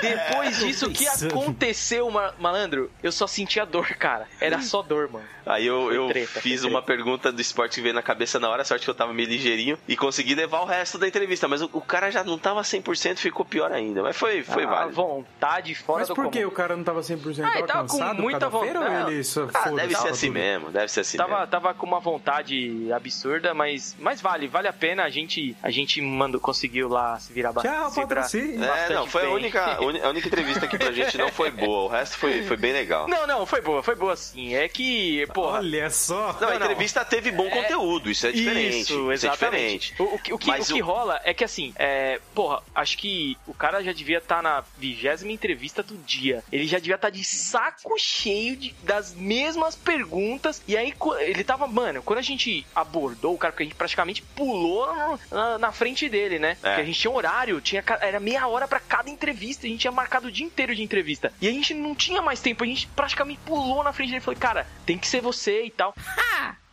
[0.00, 2.90] depois disso, o que aconteceu, ma- malandro?
[3.02, 4.26] Eu só sentia dor, cara.
[4.40, 5.26] Era só dor, mano.
[5.46, 8.64] Aí eu, eu treta, fiz uma pergunta do esporte que veio na cabeça na hora,
[8.64, 11.46] sorte que eu tava meio ligeirinho, e consegui levar o resto da entrevista.
[11.48, 14.02] Mas o, o cara já não tava 100%, ficou pior ainda.
[14.02, 14.94] Mas foi, foi a válido.
[14.96, 16.48] vontade fora Mas do por que comum.
[16.48, 17.40] o cara não tava 100%?
[17.44, 19.04] Ah, tava tava com cansado muita da feira vontade.
[19.04, 20.34] ou ele só Ah, deve ser assim tudo?
[20.38, 21.46] mesmo, deve ser assim Tava, mesmo.
[21.48, 25.04] tava com uma vontade absurda, mas, mas vale, vale a pena.
[25.04, 28.20] A gente, a gente mandou, conseguiu lá se virar ba- Tchau, se virar.
[28.64, 31.84] É, bastante não, foi a única, a única entrevista que pra gente não foi boa.
[31.84, 33.06] O resto foi, foi bem legal.
[33.08, 34.54] Não, não, foi boa, foi boa sim.
[34.54, 35.58] É que, porra.
[35.58, 36.32] Olha só.
[36.40, 36.66] Não, a não, não.
[36.66, 38.78] entrevista teve bom conteúdo, isso é diferente.
[38.80, 39.90] Isso, Isso, é exatamente.
[39.90, 39.94] diferente.
[40.02, 42.96] O, o que, o que- Mas o que rola é que assim, é, porra, acho
[42.96, 46.42] que o cara já devia estar na vigésima entrevista do dia.
[46.50, 50.62] Ele já devia estar de saco cheio de- das mesmas perguntas.
[50.68, 54.22] E aí ele tava, mano, quando a gente abordou o cara, porque a gente praticamente
[54.22, 56.54] pulou no- na, na frente dele, né?
[56.54, 59.66] Porque a gente tinha um horário, tinha, era meia hora pra cada entrevista.
[59.66, 61.32] A gente tinha marcado o dia inteiro de entrevista.
[61.40, 64.24] E a gente não tinha mais tempo, a gente praticamente pulou na frente dele e
[64.24, 65.94] falou, cara, tem que ser você e tal.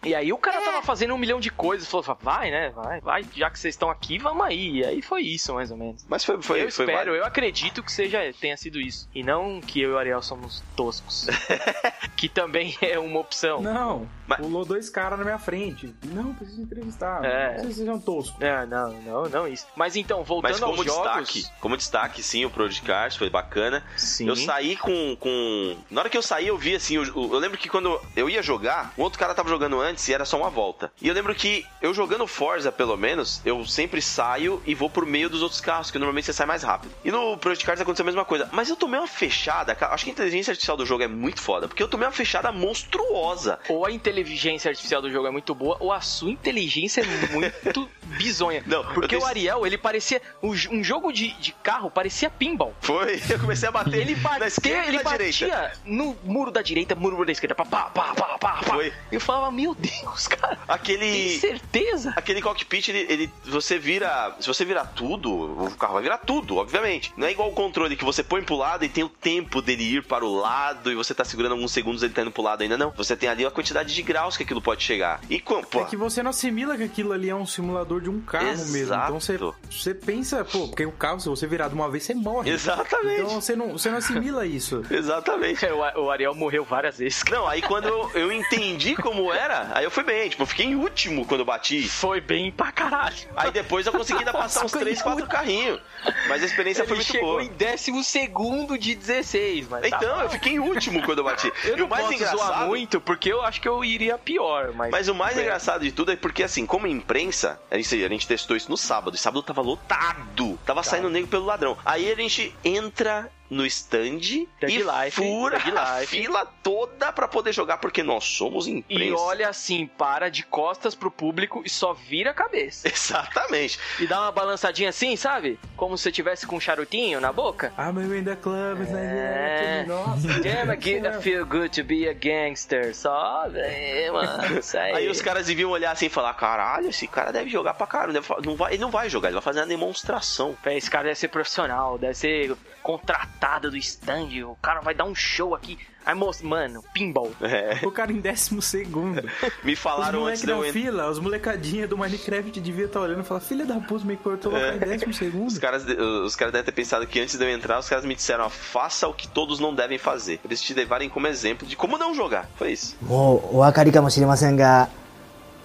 [0.03, 2.71] E aí o cara tava fazendo um milhão de coisas, falou, vai, né?
[2.71, 4.77] Vai, vai, já que vocês estão aqui, vamos aí.
[4.77, 6.03] E aí foi isso, mais ou menos.
[6.09, 7.15] Mas foi, foi, eu foi espero, válido.
[7.17, 9.07] eu acredito que seja, tenha sido isso.
[9.13, 11.27] E não que eu e o Ariel somos toscos.
[12.17, 13.61] que também é uma opção.
[13.61, 15.93] Não, Mas- pulou dois caras na minha frente.
[16.05, 17.23] Não, preciso entrevistar.
[17.23, 17.53] É.
[17.55, 18.41] Não sei se sejam toscos.
[18.41, 19.65] É, não, não, não isso.
[19.75, 21.51] Mas então, voltando Mas como aos destaque, jogos...
[21.59, 23.83] como destaque, sim, o Podcast foi bacana.
[23.97, 24.27] Sim.
[24.27, 25.75] Eu saí com, com.
[25.89, 26.97] Na hora que eu saí, eu vi assim.
[26.97, 30.07] o- o- Eu, lembro que quando eu ia jogar, um outro cara tava jogando antes
[30.07, 30.91] e era só uma volta.
[31.01, 35.05] E eu lembro que eu jogando Forza, pelo menos, eu sempre saio e vou por
[35.05, 36.93] meio dos outros carros, que normalmente você sai mais rápido.
[37.03, 38.49] E no Project Cars aconteceu a mesma coisa.
[38.51, 39.93] Mas eu tomei uma fechada, cara.
[39.93, 42.51] Acho que a inteligência artificial do jogo é muito foda, porque eu tomei uma fechada
[42.51, 43.59] monstruosa.
[43.69, 44.20] Ou a inteligência
[44.69, 48.63] artificial do jogo é muito boa, ou a sua inteligência é muito bizonha.
[48.65, 50.21] Não, Porque tenho- o Ariel, ele parecia.
[50.41, 50.53] Um,
[50.83, 52.73] jogo de, de carro parecia pinball.
[52.81, 55.47] Foi, eu comecei a bater Ele na batia, esquerda ele e na direita.
[55.47, 58.59] batia no muro da direita, muro da esquerda, pá, pá, pá, pá, pá.
[58.63, 58.91] Foi.
[59.11, 61.39] Eu falava, meu Deus, cara, tem Aquele.
[61.39, 62.13] certeza?
[62.15, 64.35] Aquele cockpit, ele, ele- você vira.
[64.39, 65.31] Se você virar tudo,
[65.65, 67.13] o carro vai virar tudo, obviamente.
[67.17, 69.83] Não é igual o controle que você põe pro lado e tem o tempo dele
[69.97, 72.61] ir para o lado e você tá segurando alguns segundos ele tá indo pro lado
[72.61, 72.91] ainda, não.
[72.91, 75.19] Você tem ali a quantidade de graus que aquilo pode chegar.
[75.29, 78.09] E com, pô, É que você não assimila que aquilo ali é um simulador de
[78.09, 78.77] um carro mesmo.
[78.77, 79.03] Exato.
[79.05, 79.37] Então você,
[79.69, 82.49] você pensa, pô, porque o carro, se você virar de uma vez, você morre.
[82.51, 83.21] Exatamente.
[83.21, 84.83] Então você não, você não assimila isso.
[84.91, 85.65] Exatamente.
[85.65, 87.23] É, O, o Ariel morreu várias vezes.
[87.29, 90.29] Não, aí quando eu, eu entendi como era, aí eu fui bem.
[90.29, 91.87] Tipo, eu fiquei em último quando eu bati.
[91.87, 93.15] Foi bem pra caralho.
[93.35, 95.79] Aí depois eu consegui ainda passar uns Nossa, 3, 4 carrinhos.
[96.27, 97.43] Mas a experiência foi Ele muito chegou boa.
[97.43, 100.21] em décimo segundo de 16, mas tá Então, bom.
[100.23, 101.51] eu fiquei em último quando eu bati.
[101.63, 102.67] Eu e não o mais posso zoar engraçado.
[102.67, 104.91] muito, porque eu acho que eu iria pior, mas...
[104.91, 105.41] Mas o mais É.
[105.41, 108.77] engraçado de tudo é porque, assim, como imprensa, a gente, a gente testou isso no
[108.77, 110.59] sábado, e sábado tava lotado.
[110.65, 111.77] Tava saindo nego pelo ladrão.
[111.85, 116.07] Aí a gente entra no stand Tag e Life, fura Tag a Life.
[116.15, 119.03] fila toda pra poder jogar, porque nós somos imprensa.
[119.03, 122.87] E olha assim, para de costas pro público e só vira a cabeça.
[122.89, 123.77] Exatamente.
[123.99, 125.59] E dá uma balançadinha assim, sabe?
[125.75, 127.73] Como se tivesse com um charutinho na boca.
[127.77, 128.93] Ah, mas eu ainda club, É.
[128.93, 129.85] né?
[129.85, 130.27] Nossa.
[130.39, 130.77] Damn, I
[131.21, 132.95] feel good to be a gangster.
[132.95, 134.93] Só, é, mano, isso aí.
[134.93, 138.23] Aí os caras deviam olhar assim e falar: caralho, esse cara deve jogar pra caralho.
[138.45, 140.55] Não vai, ele não vai jogar, ele vai fazer uma demonstração.
[140.67, 144.28] Esse cara deve ser profissional, deve ser contratado do stand.
[144.46, 145.78] O cara vai dar um show aqui.
[146.04, 147.32] Aí, moço, mano, pinball.
[147.40, 149.22] É, O cara em décimo segundo.
[149.64, 150.80] me Os falaram antes moleques de eu na entrar.
[150.80, 154.56] fila, os molecadinhos do Minecraft devia estar olhando e falar, filha da puta, me cortou
[154.56, 154.70] É.
[154.70, 155.48] lá em décimo segundo.
[155.48, 158.14] Os caras, os caras devem ter pensado que antes de eu entrar, os caras me
[158.14, 160.38] disseram: ó, faça o que todos não devem fazer.
[160.44, 162.48] Eles te levarem como exemplo de como não jogar.
[162.56, 162.96] Foi isso.
[163.02, 164.88] もうお分かりかもしれませんが、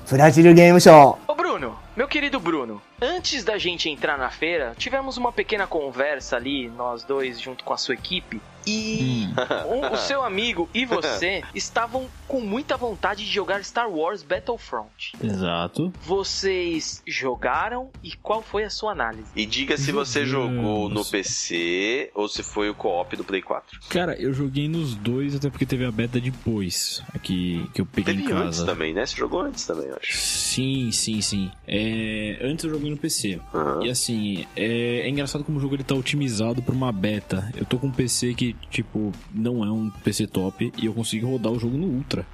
[0.10, 5.67] ブラジルゲームショー Ô Bruno, meu querido Bruno, antes da gente entrar na feira, tivemos uma pequena
[5.67, 9.29] conversa ali, nós dois junto com a sua equipe, e
[9.67, 15.13] o, o seu amigo e você estavam com muita vontade de jogar Star Wars Battlefront.
[15.23, 15.93] Exato.
[16.03, 19.29] Vocês jogaram e qual foi a sua análise?
[19.37, 20.57] E diga se você Jogamos.
[20.57, 23.79] jogou no PC ou se foi o co-op do Play 4.
[23.89, 28.17] Cara, eu joguei nos dois, até porque teve a beta depois, aqui que eu peguei
[28.17, 28.67] Teve em antes casa.
[28.67, 29.07] também, né?
[29.07, 30.17] Você jogou antes também, eu acho.
[30.17, 31.51] Sim, sim, sim.
[31.69, 31.86] É,
[32.43, 33.41] antes eu joguei no PC.
[33.55, 33.85] Aham.
[33.85, 37.51] E assim, é, é engraçado como o jogo ele tá otimizado pra uma beta.
[37.57, 41.27] Eu tô com um PC que, tipo, não é um PC top e eu consigo
[41.29, 42.27] rodar o jogo no Ultra.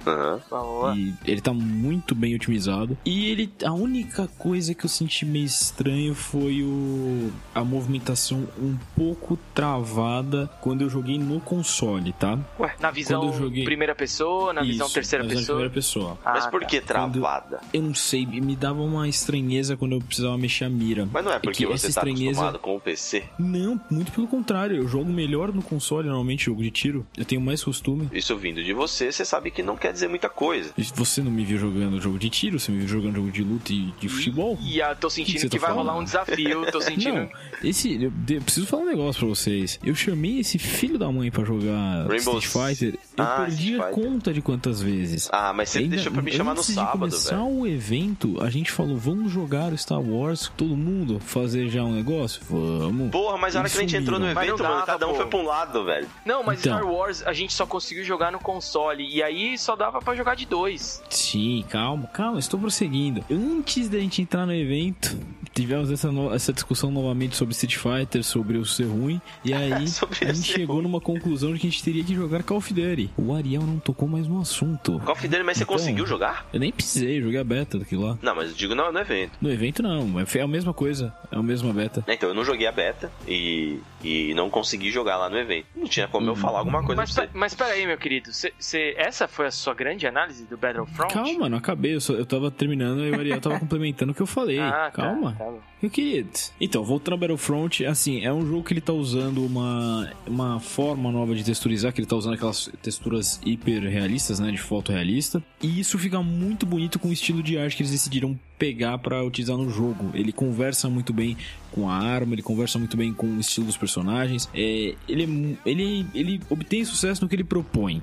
[0.49, 0.95] Boa.
[0.95, 2.97] E ele tá muito bem otimizado.
[3.05, 3.51] E ele.
[3.63, 7.31] A única coisa que eu senti meio estranho foi o.
[7.53, 12.37] a movimentação um pouco travada quando eu joguei no console, tá?
[12.59, 15.55] Ué, na visão Quando joguei- primeira pessoa, na visão Isso, terceira na visão pessoa.
[15.57, 16.17] primeira pessoa.
[16.23, 16.67] Mas Ah, por tá.
[16.67, 17.61] que travada?
[17.73, 21.07] Eu não sei, me dava uma estranheza estranheza quando eu precisava mexer a mira.
[21.11, 23.23] Mas não é que porque essa você tá estranheza- acostumado com o PC.
[23.37, 24.77] Não, muito pelo contrário.
[24.77, 27.05] Eu jogo melhor no console, normalmente, jogo de tiro.
[27.17, 28.09] Eu tenho mais costume.
[28.13, 30.71] Isso vindo de você, você sabe que não quer dizer muita coisa.
[30.95, 33.71] Você não me viu jogando jogo de tiro, você me viu jogando jogo de luta
[33.73, 34.57] e de futebol?
[34.61, 35.87] E ah, tô que sentindo você que, tá vai falando?
[35.87, 37.15] rolar um desafio, tô sentindo.
[37.15, 37.29] Não,
[37.63, 37.93] esse.
[38.01, 39.79] Eu, eu preciso falar um negócio pra vocês.
[39.83, 42.45] Eu chamei esse filho da mãe pra jogar Rainbow Street
[42.77, 42.99] Fighter.
[43.17, 45.29] Eu Ah, perdi a conta de quantas vezes.
[45.31, 47.47] Ah, mas você Ainda- deixou pra me chamar no sábado, de começar velho.
[47.59, 52.41] o evento, a gente falou, vamos jogar Star Wars, todo mundo, fazer já um negócio?
[52.49, 53.09] Vamos.
[53.11, 55.11] Porra, mas a hora que a gente entrou no não evento, mano, dava, cada um
[55.11, 55.15] pô.
[55.17, 56.07] foi pra um lado, velho.
[56.25, 56.77] Não, mas Então.
[56.77, 59.07] Star Wars a gente só conseguiu jogar no console.
[59.09, 61.01] E aí só dava pra jogar de dois.
[61.09, 63.23] Sim, calma, calma, estou prosseguindo.
[63.29, 65.17] Antes da gente entrar no evento,
[65.53, 69.71] tivemos essa, no- essa discussão novamente sobre Street Fighter, sobre o ser ruim, e aí
[69.73, 70.83] a gente chegou ruim.
[70.83, 73.09] numa conclusão de que a gente teria que jogar Call of Duty.
[73.17, 74.99] O Ariel não tocou mais no assunto.
[74.99, 75.75] Call of Duty, mas você Então.
[75.75, 76.45] conseguiu jogar?
[76.53, 78.17] Eu nem precisei, joguei a beta daquilo lá.
[78.21, 79.31] Não, mas eu digo no, no evento.
[79.41, 82.03] No evento não, é a mesma coisa, é a mesma beta.
[82.07, 85.65] Então, eu não joguei a beta e, e não consegui jogar lá no evento.
[85.75, 86.35] Não tinha como eu Uhum.
[86.35, 87.29] falar alguma coisa Mas, pra você.
[87.33, 88.31] mas pera aí, meu querido.
[88.33, 91.13] Cê, cê- essa foi a sua grande análise do Battlefront?
[91.13, 94.21] Calma, não acabei, eu, só, eu tava terminando e o Ariel tava complementando o que
[94.21, 94.59] eu falei.
[94.59, 95.35] Ah, tá, Calma.
[95.37, 95.59] tá bom.
[95.81, 96.29] Meu querido.
[96.61, 101.11] Então, voltando ao Battlefront, assim, é um jogo que ele tá usando uma, uma forma
[101.11, 105.43] nova de texturizar, que ele tá usando aquelas texturas hiper realistas, né, de foto realista.
[105.61, 109.23] E isso fica muito bonito com o estilo de arte que eles decidiram pegar pra
[109.23, 110.09] utilizar no jogo.
[110.13, 111.37] Ele conversa muito bem
[111.73, 114.49] com a arma, ele conversa muito bem com o estilo dos personagens.
[114.53, 118.01] É, ele, é ele, ele obtém sucesso no que ele propõe.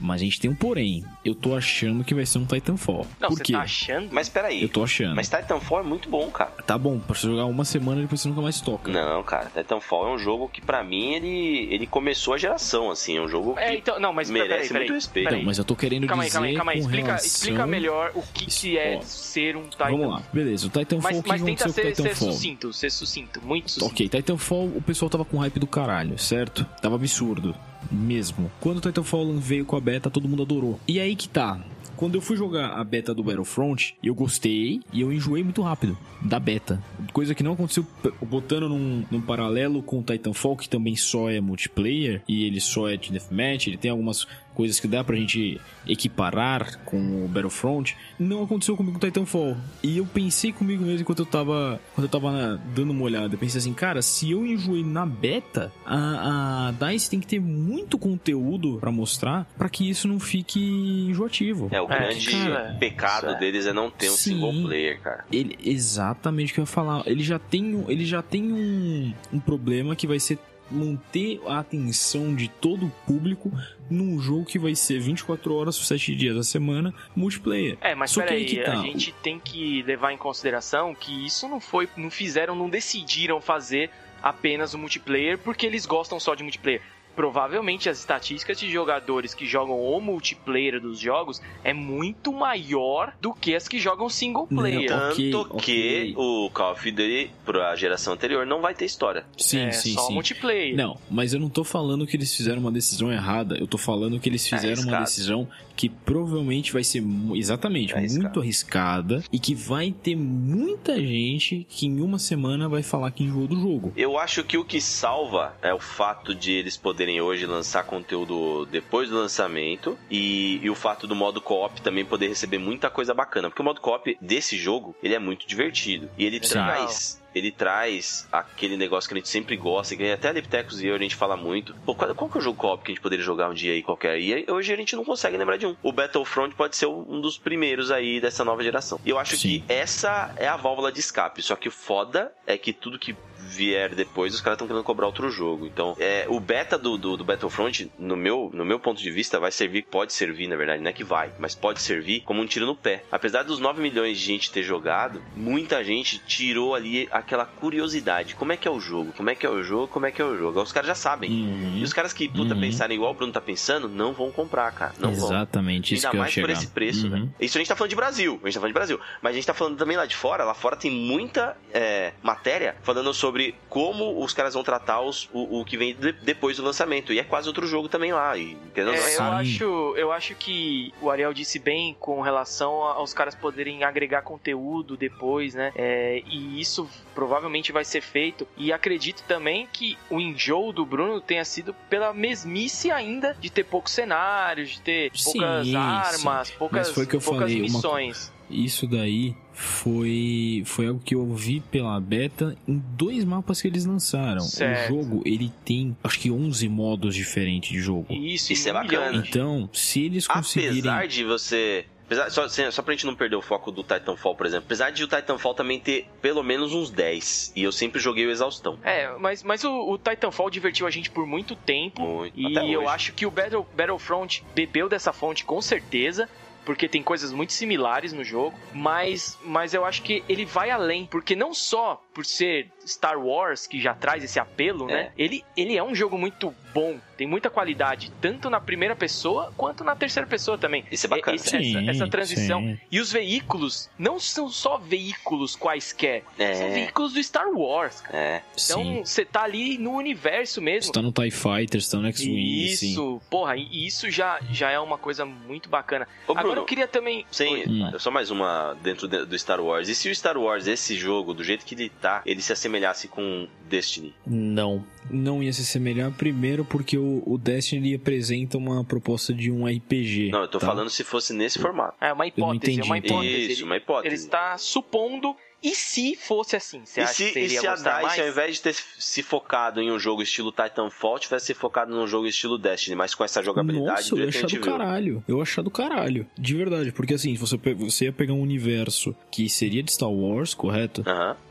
[0.00, 1.02] Mas a gente tem um porém.
[1.24, 3.06] Eu tô achando que vai ser um Titanfall.
[3.18, 3.52] Não, Por você quê?
[3.52, 4.08] tá achando?
[4.12, 4.60] Mas peraí.
[4.62, 5.14] Eu tô achando.
[5.14, 6.50] Mas Titanfall é muito bom, cara.
[6.66, 8.90] Tá bom, pra você jogar uma semana e depois você nunca mais toca.
[8.92, 13.16] Não, cara, Titanfall é um jogo que pra mim ele, ele começou a geração, assim,
[13.16, 14.80] é um jogo É, que então, não, mas merece peraí, peraí.
[14.82, 15.24] muito respeito.
[15.24, 15.38] peraí.
[15.40, 16.78] Então, mas eu tô querendo Calma aí, dizer calma aí, calma aí.
[16.78, 17.26] com Explica, relação...
[17.26, 19.84] explica melhor o que, que é Ó, ser um Titan.
[19.90, 20.66] Vamos lá, beleza.
[20.66, 22.32] O Titanfall, Mas, o que mas tenta com o ser, ser Titanfall?
[22.32, 23.03] sucinto, ser sucinto,
[23.42, 23.92] muito sucinto.
[23.92, 26.64] Ok, Titanfall, o pessoal tava com hype do caralho, certo?
[26.80, 27.54] Tava absurdo,
[27.90, 28.50] mesmo.
[28.60, 30.78] Quando Titanfall veio com a beta, todo mundo adorou.
[30.86, 31.60] E aí que tá.
[31.96, 35.96] Quando eu fui jogar a beta do Battlefront, eu gostei e eu enjoei muito rápido
[36.20, 36.82] da beta.
[37.12, 37.86] Coisa que não aconteceu
[38.20, 42.88] botando num, num paralelo com o Titanfall, que também só é multiplayer e ele só
[42.88, 47.96] é de deathmatch, ele tem algumas coisas que dá pra gente equiparar com o Battlefront.
[48.18, 49.56] Não aconteceu comigo com o Titanfall.
[49.82, 53.34] E eu pensei comigo mesmo enquanto eu tava, quando eu tava na- dando uma olhada.
[53.34, 57.40] Eu pensei assim, cara, se eu enjoei na beta, a, a DICE tem que ter
[57.40, 60.60] muito conteúdo pra mostrar pra que isso não fique
[61.08, 61.68] enjoativo.
[61.70, 63.38] É, o É, grande cara, pecado é.
[63.38, 64.34] deles é não ter um Sim.
[64.34, 65.24] single player, cara.
[65.32, 67.02] Ele, exatamente o que eu ia falar.
[67.06, 70.38] Ele já tem, um- ele já tem um, um problema que vai ser
[70.70, 73.50] manter a atenção de todo o público
[73.90, 77.76] num jogo que vai ser 24 horas por 7 dias da semana multiplayer.
[77.80, 78.72] É, mas Só que aí peraí, que tá.
[78.72, 83.40] a gente tem que levar em consideração que isso não foi, não fizeram, não decidiram
[83.40, 83.90] fazer
[84.22, 86.80] apenas o multiplayer porque eles gostam só de multiplayer.
[87.14, 93.32] Provavelmente as estatísticas de jogadores que jogam o multiplayer dos jogos é muito maior do
[93.32, 94.90] que as que jogam single player.
[94.90, 99.24] Não, Tanto Ok, que o Call of Duty, pra geração anterior, não vai ter história.
[99.36, 100.14] Sim, é sim, só sim.
[100.14, 100.76] multiplayer.
[100.76, 103.56] Não, mas eu não tô falando que eles fizeram uma decisão errada.
[103.56, 107.02] Eu tô falando que eles fizeram uma decisão que provavelmente vai ser
[107.34, 108.22] exatamente É arriscado.
[108.22, 113.24] muito arriscada e que vai ter muita gente que em uma semana vai falar que
[113.24, 113.92] enjoou do jogo.
[113.96, 118.66] Eu acho que o que salva é o fato de eles poderem hoje lançar conteúdo
[118.66, 123.14] depois do lançamento e, e o fato do modo co-op também poder receber muita coisa
[123.14, 123.48] bacana.
[123.48, 126.10] Porque o modo co-op desse jogo, ele é muito divertido.
[126.16, 127.22] E ele traz...
[127.34, 130.94] Ele traz aquele negócio que a gente sempre gosta, que até a Liptecos e eu
[130.94, 131.74] a gente fala muito.
[131.84, 133.72] Pô, qual, qual que é o jogo co-op que a gente poderia jogar um dia
[133.72, 134.18] aí qualquer?
[134.20, 135.76] E hoje a gente não consegue lembrar de um.
[135.82, 139.00] O Battlefront pode ser um dos primeiros aí dessa nova geração.
[139.04, 139.60] E eu acho Sim.
[139.60, 141.42] que essa é a válvula de escape.
[141.42, 145.06] Só que o foda é que tudo que vier depois, os caras estão querendo cobrar
[145.06, 145.66] outro jogo.
[145.66, 149.38] Então, é, o beta do, do, do Battlefront, no meu, no meu ponto de vista,
[149.38, 152.46] vai servir, pode servir, na verdade, não é que vai, mas pode servir como um
[152.46, 153.04] tiro no pé.
[153.12, 158.34] Apesar dos 9 milhões de gente ter jogado, muita gente tirou ali aquela curiosidade.
[158.34, 159.12] Como é que é o jogo?
[159.16, 159.88] Como é que é o jogo?
[159.88, 160.60] Como é que é o jogo?
[160.62, 161.30] Os caras já sabem.
[161.30, 161.78] Uhum.
[161.78, 162.60] E os caras que, puta, Uhum.
[162.60, 164.92] pensarem igual o Bruno tá pensando, não vão comprar, cara.
[164.98, 165.28] Não vão.
[165.28, 167.10] Exatamente isso Ainda que eu mais por esse preço, Uhum.
[167.24, 167.28] né?
[167.40, 168.40] Isso a gente tá falando de Brasil.
[168.42, 169.00] A gente tá falando de Brasil.
[169.22, 170.44] Mas a gente tá falando também lá de fora.
[170.44, 175.60] Lá fora tem muita é, matéria falando sobre como os caras vão tratar os, o,
[175.60, 177.12] o que vem de- depois do lançamento.
[177.12, 178.36] E é quase outro jogo também lá.
[178.36, 178.94] E, entendeu?
[178.94, 183.82] É, eu, acho, eu acho que o Ariel disse bem com relação aos caras poderem
[183.84, 185.72] agregar conteúdo depois, né?
[185.74, 188.46] É, e isso provavelmente vai ser feito.
[188.56, 193.64] E acredito também que o enjoo do Bruno tenha sido pela mesmice ainda de ter
[193.64, 195.76] poucos cenários, de ter Sim, poucas sim.
[195.76, 198.32] armas, poucas, foi o que eu poucas falei, uma- missões.
[198.50, 203.84] Isso daí foi foi algo que eu vi pela beta em dois mapas que eles
[203.86, 204.40] lançaram.
[204.40, 204.92] Certo.
[204.92, 208.12] O jogo, ele tem acho que 11 modos diferentes de jogo.
[208.12, 209.24] Isso, Isso é bacana.
[209.26, 211.86] Então, se eles conseguirem Apesar de você.
[212.06, 214.66] Apesar, só, sem- só pra gente não perder o foco do Titanfall, por exemplo.
[214.66, 217.52] Apesar de o Titanfall também ter pelo menos uns 10.
[217.56, 218.78] E eu sempre joguei o exaustão.
[218.84, 222.02] É, mas, mas o, o Titanfall divertiu a gente por muito tempo.
[222.02, 222.38] Muito.
[222.38, 226.28] E eu acho que o Battle, Battlefront bebeu dessa fonte com certeza.
[226.64, 231.04] Porque tem coisas muito similares no jogo, mas, mas eu acho que ele vai além,
[231.04, 235.10] porque não só por ser Star Wars, que já traz esse apelo, né?
[235.16, 239.84] Ele, ele é um jogo muito bom, tem muita qualidade, tanto na primeira pessoa quanto
[239.84, 240.84] na terceira pessoa também.
[240.90, 241.36] Isso é bacana.
[241.36, 242.60] Esse- essa, Sim, essa transição.
[242.60, 242.78] sim.
[242.90, 248.18] E os veículos não são só veículos quaisquer, são É, veículos do Star Wars, cara.
[248.18, 248.42] é.
[248.56, 248.72] Sim.
[248.72, 250.86] Então você tá ali no universo mesmo.
[250.86, 252.90] Você tá no TIE Fighter, você tá no X-Wing, sim.
[252.90, 256.08] Isso, porra, e isso já, já é uma coisa muito bacana.
[256.26, 257.24] Ô, Agora Bruno, eu queria também.
[257.30, 257.64] Sim, Oi.
[257.68, 257.98] Hum.
[258.00, 259.88] só mais uma dentro de- do Star Wars.
[259.88, 263.08] E se o Star Wars, esse jogo, do jeito que ele tá, ele se assemelhasse
[263.08, 264.14] com Destiny?
[264.26, 264.84] Não.
[265.10, 269.66] Não ia se assemelhar primeiro porque o, o Destiny ele apresenta uma proposta de um
[269.66, 270.30] RPG.
[270.30, 270.66] Não, eu tô tá?
[270.66, 271.94] falando se fosse nesse formato.
[272.00, 273.14] É uma hipótese, é uma entendi.
[273.14, 273.52] hipótese.
[273.52, 274.08] Isso, ele, uma hipótese.
[274.08, 275.36] ele está supondo.
[275.64, 276.82] E se fosse assim?
[276.84, 278.18] Você E acha se, que e seria se a DICE, mais?
[278.20, 282.06] ao invés de ter se focado em um jogo estilo Titanfall, tivesse se focado num
[282.06, 285.24] jogo estilo Destiny, mas com essa jogabilidade Nossa, eu ia achar do caralho.
[285.26, 286.26] Eu ia achar do caralho.
[286.38, 286.92] De verdade.
[286.92, 291.02] Porque assim, você, você ia pegar um universo que seria de Star Wars, correto?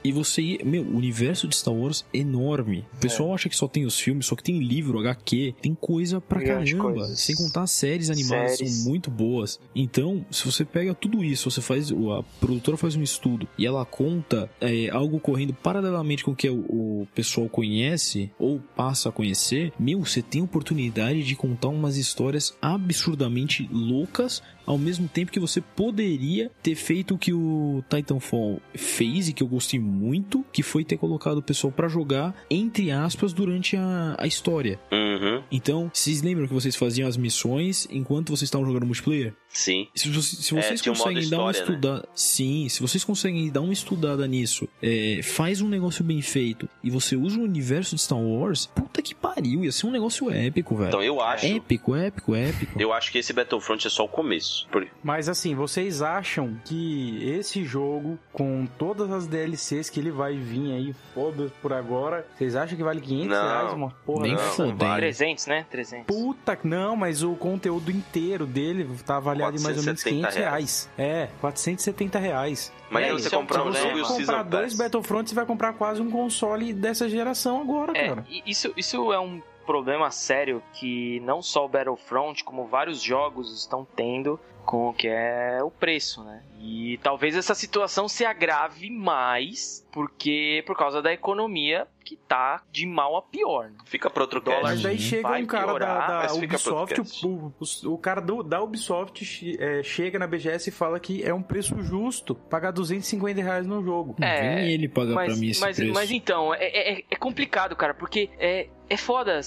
[0.03, 0.59] E você ia.
[0.63, 2.85] Meu, o universo de Star Wars é enorme.
[2.93, 3.33] O pessoal É.
[3.33, 6.77] acha que só tem os filmes, só que tem livro, HQ, tem coisa pra caramba.
[6.93, 7.19] coisas.
[7.19, 8.75] Sem contar as séries animadas, Séries.
[8.75, 9.59] são muito boas.
[9.75, 11.91] Então, se você pega tudo isso, você faz.
[11.91, 16.49] A produtora faz um estudo e ela conta é, algo correndo paralelamente com o que
[16.49, 21.95] o, o pessoal conhece ou passa a conhecer, meu, você tem oportunidade de contar umas
[21.95, 28.61] histórias absurdamente loucas ao mesmo tempo que você poderia ter feito o que o Titanfall
[28.73, 32.91] fez e que eu gostei muito, que foi ter colocado o pessoal pra jogar, entre
[32.91, 34.79] aspas, durante a, a história.
[34.91, 35.41] Uhum.
[35.51, 39.33] Então, vocês lembram que vocês faziam as missões enquanto vocês estavam jogando multiplayer?
[39.49, 39.87] Sim.
[39.93, 41.75] Se, se É, vocês tinha um modo conseguem dar uma história, né?
[41.75, 42.09] estudada.
[42.15, 46.89] Sim, se vocês conseguem dar uma estudada nisso, é, faz um negócio bem feito e
[46.89, 50.75] você usa o universo de Star Wars, puta que pariu, ia ser um negócio épico,
[50.75, 50.87] velho.
[50.87, 51.45] Então eu acho.
[51.45, 52.81] Épico, épico, épico.
[52.81, 54.52] Eu acho que esse Battlefront é só o começo.
[54.71, 60.35] Por- Mas assim, vocês acham que esse jogo, com todas as DLCs que ele vai
[60.35, 64.23] vir aí, foda por agora, vocês acham que vale 500 Não, reais uma porra?
[64.23, 64.95] Nem fodendo.
[64.95, 65.65] 300, né?
[65.69, 66.05] 300.
[66.05, 70.35] Puta, não, mas o conteúdo inteiro dele tá avaliado em mais ou menos 470 500
[70.35, 70.89] reais.
[70.97, 72.71] É, 470 reais.
[72.89, 74.77] Mas É, aí isso você comprar um jogo e o Se comprar Season dois Pass.
[74.77, 78.25] Battlefront, você vai comprar quase um console dessa geração agora, É, cara.
[78.45, 83.85] isso, isso é um problema sério que não só o Battlefront, como vários jogos estão
[83.95, 86.41] tendo com o que é o preço, né?
[86.59, 92.85] E talvez essa situação se agrave mais porque por causa da economia que tá de
[92.85, 93.69] mal a pior.
[93.69, 93.77] Né?
[93.85, 94.61] Fica pra outro Dólar.
[94.61, 98.21] Mas daí chega Vai um cara da, piorar, da pro Ubisoft, o, o, o cara
[98.21, 102.71] do, da Ubisoft é, chega na BGS e fala que é um preço justo pagar
[102.71, 104.15] 250 reais no jogo.
[104.21, 105.93] É, Vem ele pagar pra Mas, mim esse mas, preço.
[105.93, 109.39] mas então, é, é, é complicado, cara, porque é, é foda.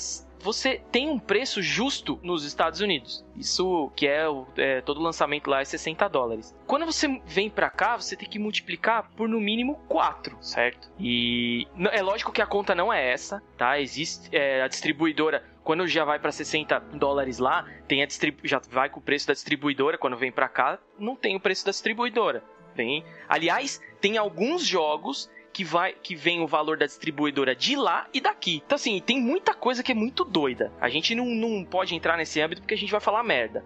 [0.47, 3.27] Você tem um preço justo nos Estados Unidos.
[3.35, 4.27] Isso que é,
[4.57, 6.55] é, todo lançamento lá é 60 dólares.
[6.69, 10.89] Quando você vem pra cá, você tem que multiplicar por no mínimo 4, certo?
[11.01, 13.81] E é lógico que a conta não é essa, tá?
[13.81, 18.61] Existe é, a distribuidora quando já vai pra 60 dólares lá, tem a distribu já
[18.71, 19.99] vai com o preço da distribuidora.
[19.99, 22.45] Quando vem pra cá, não tem o preço da distribuidora.
[22.77, 23.05] Tem.
[23.29, 28.21] Aliás, tem alguns jogos que vai que vem o valor da distribuidora de lá e
[28.21, 28.63] daqui.
[28.67, 30.71] Então assim, tem muita coisa que é muito doida.
[30.79, 33.65] A gente não, não pode entrar nesse âmbito porque a gente vai falar merda.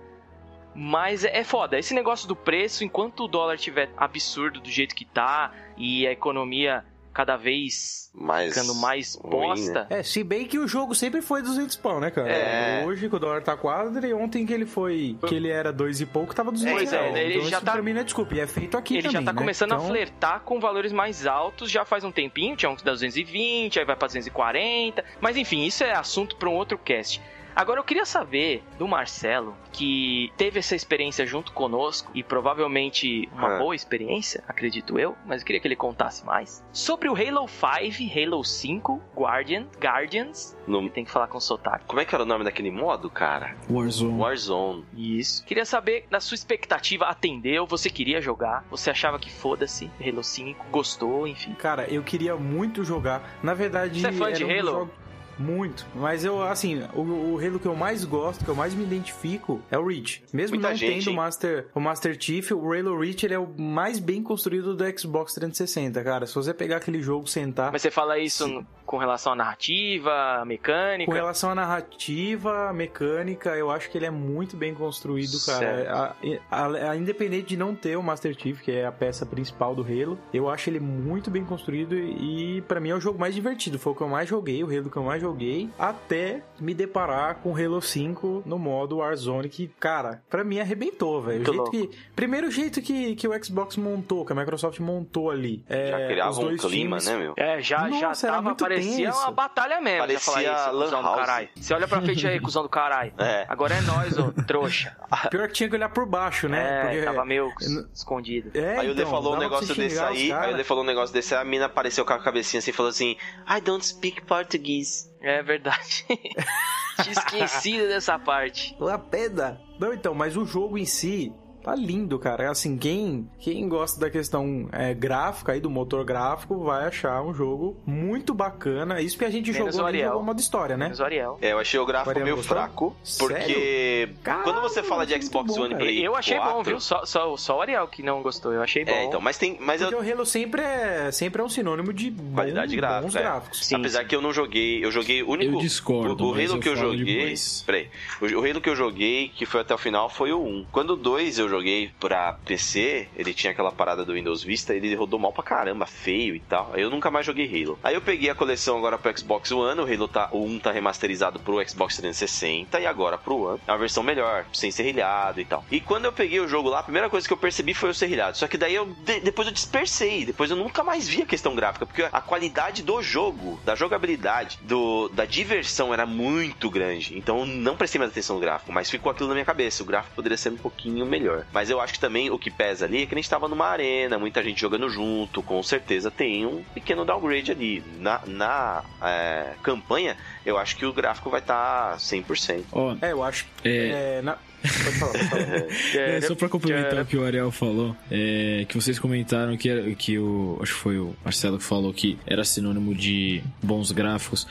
[0.72, 1.76] Mas é, é foda.
[1.76, 6.12] Esse negócio do preço, enquanto o dólar tiver absurdo do jeito que tá e a
[6.12, 9.86] economia cada vez Mas ficando mais ruim, bosta.
[9.90, 12.28] É, se bem que o jogo sempre foi 200 pau, né, cara?
[12.30, 12.84] É.
[12.86, 16.00] Hoje, que o dólar tá quase, e ontem que ele foi, que ele era dois
[16.00, 18.40] e pouco, tava 200 Pois é, ele então já tá- pra mim é desculpa, e
[18.40, 19.38] é feito aqui Ele também, já tá né?
[19.38, 22.92] começando a Então, flertar com valores mais altos já faz um tempinho, tinha uns da
[22.92, 25.04] 220, aí vai pra 240.
[25.20, 27.20] Mas enfim, isso é assunto pra um outro cast.
[27.54, 33.56] Agora eu queria saber do Marcelo, que teve essa experiência junto conosco e provavelmente uma
[33.56, 33.58] Ah.
[33.58, 36.64] boa experiência, acredito eu, mas eu queria que ele contasse mais.
[36.72, 41.84] Sobre o Halo 5, Halo 5, Guardian, Guardians, No- que tem que falar com sotaque.
[41.86, 43.56] Como é que era o nome daquele modo, cara?
[43.68, 44.18] Warzone.
[44.20, 44.84] Warzone.
[44.96, 45.44] Isso.
[45.44, 47.66] Queria saber, na sua expectativa, atendeu?
[47.66, 48.64] Você queria jogar?
[48.70, 49.90] Você achava que foda-se?
[50.00, 51.54] Halo 5, gostou, enfim.
[51.54, 53.38] Cara, eu queria muito jogar.
[53.42, 54.70] Na verdade, Você é fã de um Halo?
[54.70, 54.94] jogos-
[55.40, 55.86] Muito.
[55.94, 59.60] Mas eu, assim, o, o Halo que eu mais gosto, que eu mais me identifico,
[59.70, 60.22] é o Reach.
[60.32, 61.16] Mesmo Muita não gente, tendo o?
[61.16, 65.32] Master, o Master Chief, o Halo Reach ele é o mais bem construído do Xbox
[65.34, 66.26] 360, cara.
[66.26, 67.72] Se você pegar aquele jogo, sentar...
[67.72, 68.64] Mas você fala isso.
[68.90, 71.08] Com relação à narrativa, mecânica?
[71.08, 76.14] Com relação à narrativa, mecânica, eu acho que ele é muito bem construído, cara.
[76.50, 79.76] A, a- a- independente de não ter o Master Chief, que é a peça principal
[79.76, 83.32] do Halo, eu acho ele muito bem construído e pra mim é o jogo mais
[83.32, 83.78] divertido.
[83.78, 87.36] Foi o que eu mais joguei, o Halo que eu mais joguei, até me deparar
[87.36, 91.44] com o Halo 5 no modo Warzone, que, cara, pra mim arrebentou, velho.
[91.48, 95.30] O Muito jeito que, primeiro jeito que, que o Xbox montou, que a Microsoft montou
[95.30, 95.62] ali.
[95.68, 97.34] É, Já criava os um dois clima, times- né, meu?
[97.36, 99.18] É, já, Nossa, já tava, muito parecia tenso.
[99.20, 99.98] uma batalha mesmo.
[100.00, 101.48] Parecia isso, Lan cuzão do caralho.
[101.56, 103.12] Você olha pra frente aí, cuzão do caralho.
[103.18, 103.46] É.
[103.48, 104.96] Agora é nós, ô, trouxa.
[105.30, 106.60] Pior que tinha que olhar por baixo, né?
[106.60, 107.50] é, Porque- tava meio
[107.94, 108.50] escondido.
[108.58, 110.86] É, Aí o Lê então, falou um negócio desse aí, aí o Lê falou um
[110.86, 113.16] negócio desse, aí a mina apareceu com a cabecinha assim e falou assim:
[113.48, 115.10] I don't speak Portuguese.
[115.22, 116.04] É verdade.
[117.02, 118.76] Tinha esquecido dessa parte.
[118.78, 119.60] Uma peda.
[119.78, 122.50] Não, então, mas o jogo em si tá lindo, cara.
[122.50, 127.32] Assim, quem, quem gosta da questão é, gráfica aí, do motor gráfico, vai achar um
[127.32, 129.00] jogo muito bacana.
[129.00, 130.10] Isso que a gente Menos jogou o ali, Ariel.
[130.10, 130.86] jogou modo história, né?
[130.86, 131.38] Menos o Ariel.
[131.40, 132.56] É, eu achei o gráfico Mariano meio gostou?
[132.56, 135.84] fraco, porque Caralho, quando você fala de Xbox bom, One e cara.
[135.84, 136.80] Play Eu achei 4, bom, viu?
[136.80, 138.52] Só, só, só o Ariel que não gostou.
[138.52, 138.92] Eu achei bom.
[138.92, 141.92] É, então, mas tem, mas Porque eu, o Halo sempre é, sempre é um sinônimo
[141.92, 143.20] de bom, Qualidade gráfica, bons é.
[143.20, 143.66] gráficos.
[143.66, 144.08] Sim, apesar sim.
[144.08, 146.62] que eu não joguei, eu joguei o único Eu discordo, o, o mas Halo eu
[146.62, 147.62] que eu joguei, depois.
[147.66, 147.88] peraí,
[148.20, 150.66] o, o Halo que eu joguei que foi até o final foi o 1.
[150.70, 154.94] Quando o 2 eu joguei pra PC, ele tinha aquela parada do Windows Vista, ele
[154.94, 156.70] rodou mal pra caramba, feio e tal.
[156.72, 157.78] Aí eu nunca mais joguei Halo.
[157.82, 160.70] Aí eu peguei a coleção agora pro Xbox One, o Halo tá, o 1 tá
[160.72, 163.60] remasterizado pro Xbox 360 e agora pro One.
[163.66, 165.64] É uma versão melhor, sem serrilhado e tal.
[165.70, 167.94] E quando eu peguei o jogo lá, a primeira coisa que eu percebi foi o
[167.94, 168.36] serrilhado.
[168.36, 171.54] Só que daí eu de- depois eu dispersei, depois eu nunca mais vi a questão
[171.54, 177.16] gráfica, porque a qualidade do jogo, da jogabilidade, do, da diversão era muito grande.
[177.16, 179.82] Então eu não prestei mais atenção no gráfico, mas ficou aquilo na minha cabeça.
[179.82, 181.39] O gráfico poderia ser um pouquinho melhor.
[181.52, 183.66] Mas eu acho que também o que pesa ali é que a gente tava numa
[183.66, 187.82] arena, muita gente jogando junto, com certeza tem um pequeno downgrade ali.
[187.98, 192.64] Na, na é, campanha, eu acho que o gráfico vai estar tá 100%.
[192.72, 193.68] Ó, É, eu acho que.
[193.68, 194.18] É.
[194.18, 194.38] É, na...
[194.62, 195.60] Pode falar, pode falar.
[195.96, 199.94] É, só pra complementar o que o Ariel falou, é, que vocês comentaram que, era-
[199.94, 200.58] que o.
[200.62, 204.46] Acho que foi o Marcelo que falou que era sinônimo de bons gráficos.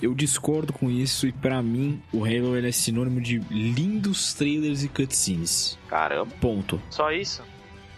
[0.00, 4.82] Eu discordo com isso e pra mim o Halo ele é sinônimo de lindos trailers
[4.84, 5.78] e cutscenes.
[5.88, 6.30] Caramba.
[6.40, 6.80] Ponto.
[6.90, 7.42] Só isso?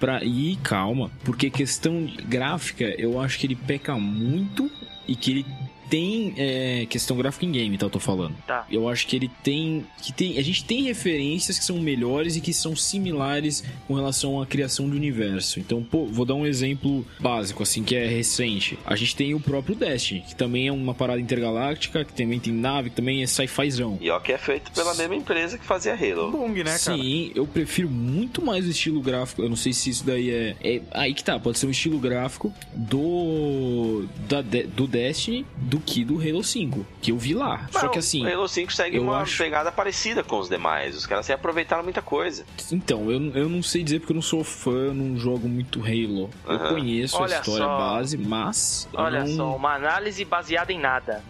[0.00, 0.22] Pra...
[0.24, 4.68] E calma, porque questão gráfica eu acho que ele peca muito
[5.06, 5.46] e que ele
[5.92, 7.84] tem é, questão gráfica em game, tá?
[7.84, 8.34] Eu tô falando.
[8.46, 8.66] Tá.
[8.70, 10.38] Eu acho que ele tem, que tem.
[10.38, 14.88] A gente tem referências que são melhores e que são similares com relação à criação
[14.88, 15.60] do universo.
[15.60, 18.78] Então, pô, vou dar um exemplo básico, assim, que é recente.
[18.86, 22.54] A gente tem o próprio Destiny, que também é uma parada intergaláctica, que também tem
[22.54, 23.98] nave, que também é sci-fizão.
[24.00, 26.30] E ó, que é feito pela mesma empresa que fazia Halo.
[26.30, 26.96] Bong, né, cara?
[26.96, 29.42] Sim, eu prefiro muito mais o estilo gráfico.
[29.42, 30.56] Eu não sei se isso daí é.
[30.64, 34.06] é aí que tá, pode ser um estilo gráfico do.
[34.26, 36.86] Da, do Destiny do que do Halo 5.
[37.00, 37.66] Que eu vi lá.
[37.70, 38.24] Só Não, que assim.
[38.24, 40.96] O Halo 5 segue eu uma acho- pegada parecida com os demais.
[40.96, 42.44] Os caras se aproveitaram muita coisa.
[42.70, 45.80] Então, eu, eu não sei dizer porque eu não sou fã, eu não jogo muito
[45.80, 46.30] Halo.
[46.46, 46.68] Eu Aham.
[46.68, 47.76] conheço Olha a história só.
[47.78, 48.88] base, mas.
[48.92, 49.36] eu Olha não...
[49.36, 51.22] só, uma análise baseada em nada.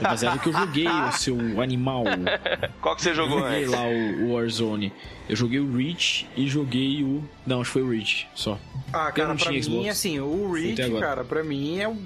[0.00, 2.04] É baseado no que eu joguei, o seu animal.
[2.80, 3.70] Qual que você Eu jogou joguei antes?
[3.72, 4.92] lá o, o Warzone.
[5.28, 7.22] Eu joguei o Reach e joguei o.
[7.46, 8.58] Não, acho que foi o Reach só.
[8.92, 11.98] Ah, Eu cara, não pra mim, assim, o Reach, cara, pra mim é o.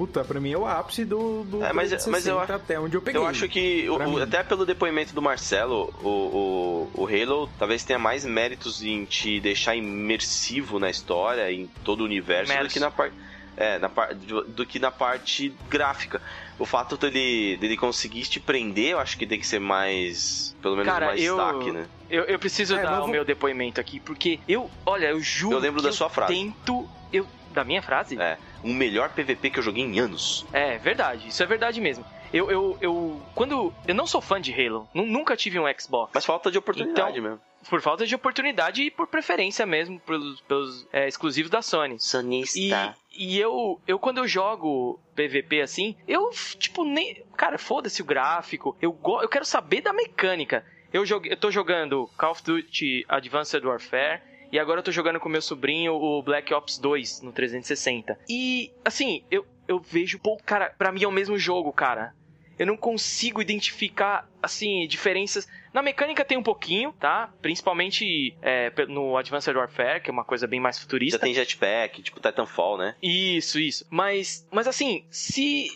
[0.00, 2.80] Puta, pra mim é o ápice do, do É, mas- 360 mas eu acho- até
[2.80, 3.20] onde eu peguei.
[3.20, 7.84] Eu acho que, o- o- até pelo depoimento do Marcelo, o, o, o Halo talvez
[7.84, 12.80] tenha mais méritos em te deixar imersivo na história, em todo o universo, do que
[12.80, 13.14] na parte.
[13.58, 16.22] É, na par, do, do que na parte gráfica.
[16.58, 20.56] O fato dele, dele conseguir te prender, eu acho que tem que ser mais.
[20.62, 21.84] Pelo menos Cara, mais eu- destaque, né?
[22.08, 25.56] Eu, eu preciso É, dar o vou- meu depoimento aqui, porque eu, olha, eu juro.
[25.56, 26.32] Eu lembro que da sua frase.
[26.32, 26.88] Tento.
[27.12, 28.18] Eu, da minha frase?
[28.18, 28.38] É.
[28.62, 30.46] Um melhor PVP que eu joguei em anos.
[30.52, 32.04] É, verdade, isso é verdade mesmo.
[32.32, 33.22] Eu, eu, eu.
[33.34, 33.72] Quando.
[33.86, 36.12] Eu não sou fã de Halo, nu- nunca tive um Xbox.
[36.14, 37.40] Mas falta de oportunidade Então, mesmo.
[37.68, 41.98] por falta de oportunidade e por preferência mesmo pelos, pelos é, exclusivos da Sony.
[41.98, 42.96] Sonista.
[43.12, 47.20] E, e eu, eu, quando eu jogo PVP assim, eu, tipo, nem.
[47.36, 48.76] Cara, foda-se o gráfico.
[48.80, 50.64] Eu, go- eu quero saber da mecânica.
[50.92, 54.20] Eu, joguei, eu tô jogando Call of Duty Advanced Warfare.
[54.52, 58.18] E agora eu tô jogando com meu sobrinho o Black Ops 2 no 360.
[58.28, 62.12] E, assim, eu, eu vejo, pô, cara, pra mim é o mesmo jogo, cara.
[62.58, 65.48] Eu não consigo identificar, assim, diferenças.
[65.72, 67.32] Na mecânica tem um pouquinho, tá?
[67.40, 71.18] Principalmente é, no Advanced Warfare, que é uma coisa bem mais Já futurista.
[71.18, 72.96] tem jetpack, tipo Titanfall, né?
[73.02, 73.86] Isso, isso.
[73.88, 75.70] Mas, mas assim, se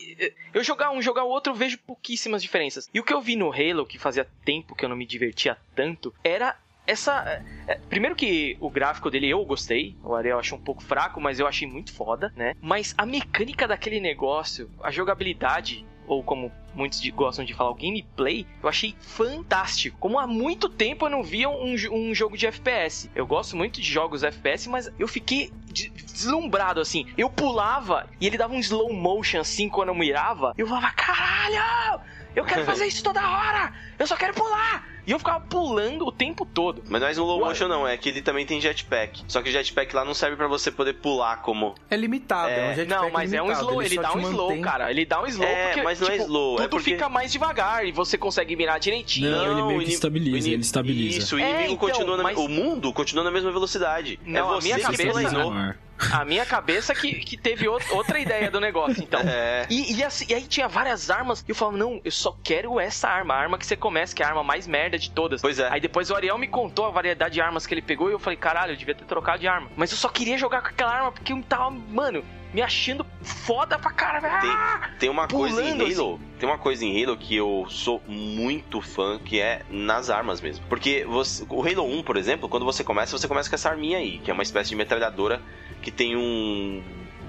[0.53, 2.87] eu jogar um, jogar o outro, eu vejo pouquíssimas diferenças.
[2.93, 5.57] E o que eu vi no Halo, que fazia tempo que eu não me divertia
[5.73, 6.55] tanto, era
[6.85, 7.41] essa.
[7.67, 11.39] É, Primeiro que o gráfico dele eu gostei, o Ariel achou um pouco fraco, mas
[11.39, 12.53] eu achei muito foda, né?
[12.61, 17.75] Mas a mecânica daquele negócio, a jogabilidade, ou como muitos de- gostam de falar, o
[17.75, 19.97] gameplay, eu achei fantástico.
[19.99, 23.09] Como há muito tempo eu não via um, um jogo de FPS.
[23.15, 27.05] Eu gosto muito de jogos FPS, mas eu fiquei de- deslumbrado assim.
[27.17, 30.53] Eu pulava e ele dava um slow motion assim quando eu mirava.
[30.57, 32.01] Eu falava, caralho!
[32.35, 33.71] Eu quero fazer isso toda hora!
[33.97, 34.95] Eu só quero pular!
[35.07, 36.81] E eu ficava pulando o tempo todo.
[36.89, 37.87] Mas não é slow motion, não.
[37.87, 39.23] É que ele também tem jetpack.
[39.27, 41.75] Só que o jetpack lá não serve pra você poder pular como.
[41.91, 44.13] É limitado, é, É, um jetpack Não, mas é um limitado, slow, ele, só dá
[44.15, 44.89] um slow, mantém- cara.
[44.89, 47.07] Ele dá um slow É, porque, mas não é tipo, slow, é tudo porque- fica
[47.07, 49.29] mais devagar e você consegue mirar direitinho.
[49.29, 51.17] Não, ele meio que estabiliza, ele estabiliza.
[51.19, 52.23] Isso, o É, inimigo então, continua na...
[52.23, 54.19] mas- O mundo continua na mesma velocidade.
[54.25, 55.73] Não, é a você minha que cabeça- planeou.
[56.11, 59.19] A minha cabeça que, que teve out- outra ideia do negócio, então.
[59.21, 59.65] É.
[59.69, 62.79] E, e assim- e aí tinha várias armas, e eu falava, não, eu só quero
[62.79, 65.41] essa arma, a arma que você começa, que é a arma mais merda de todas.
[65.41, 65.69] Pois é.
[65.71, 68.19] Aí depois o Ariel me contou a variedade de armas que ele pegou, e eu
[68.19, 69.69] falei, caralho, eu devia ter trocado de arma.
[69.75, 72.23] Mas eu só queria jogar com aquela arma, porque eu tava, mano,
[72.53, 74.27] me achando foda pra caralho.
[74.51, 74.89] Ah!
[74.99, 78.79] Tem uma coisa em Pulando, Halo, tem uma coisa em Halo que eu sou muito
[78.81, 80.65] fã, que é nas armas mesmo.
[80.69, 83.97] Porque você, o Halo 1, por exemplo, quando você começa, você começa com essa arminha
[83.97, 85.41] aí, que é uma espécie de metralhadora
[85.85, 86.81] que tem um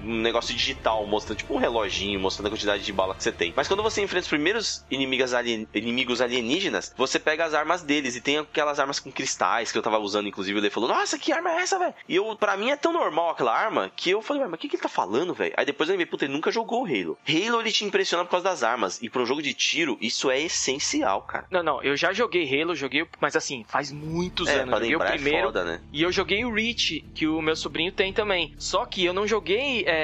[0.07, 3.53] um negócio digital, mostrando tipo um reloginho, mostrando a quantidade de bala que você tem.
[3.55, 8.15] Mas quando você enfrenta os primeiros inimigos, alien- inimigos alienígenas, você pega as armas deles
[8.15, 11.31] e tem aquelas armas com cristais que eu tava usando, inclusive, ele falou: "Nossa, que
[11.31, 14.21] arma é essa, velho?" E eu, para mim é tão normal aquela arma que eu
[14.21, 16.25] falei: "Ué, "Mas o que que ele tá falando, velho?" Aí depois eu lembrei, puta,
[16.25, 17.17] ele nunca jogou Halo.
[17.27, 20.29] Halo ele te impressiona por causa das armas e para um jogo de tiro, isso
[20.29, 21.45] é essencial, cara.
[21.51, 24.69] Não, não, eu já joguei Halo, joguei, mas assim, faz muitos É, anos.
[24.69, 25.81] pra Joguei o é primeiro, foda, né?
[25.91, 28.51] E eu joguei o Reach, que o meu sobrinho tem também.
[28.57, 29.96] Só que eu não joguei é,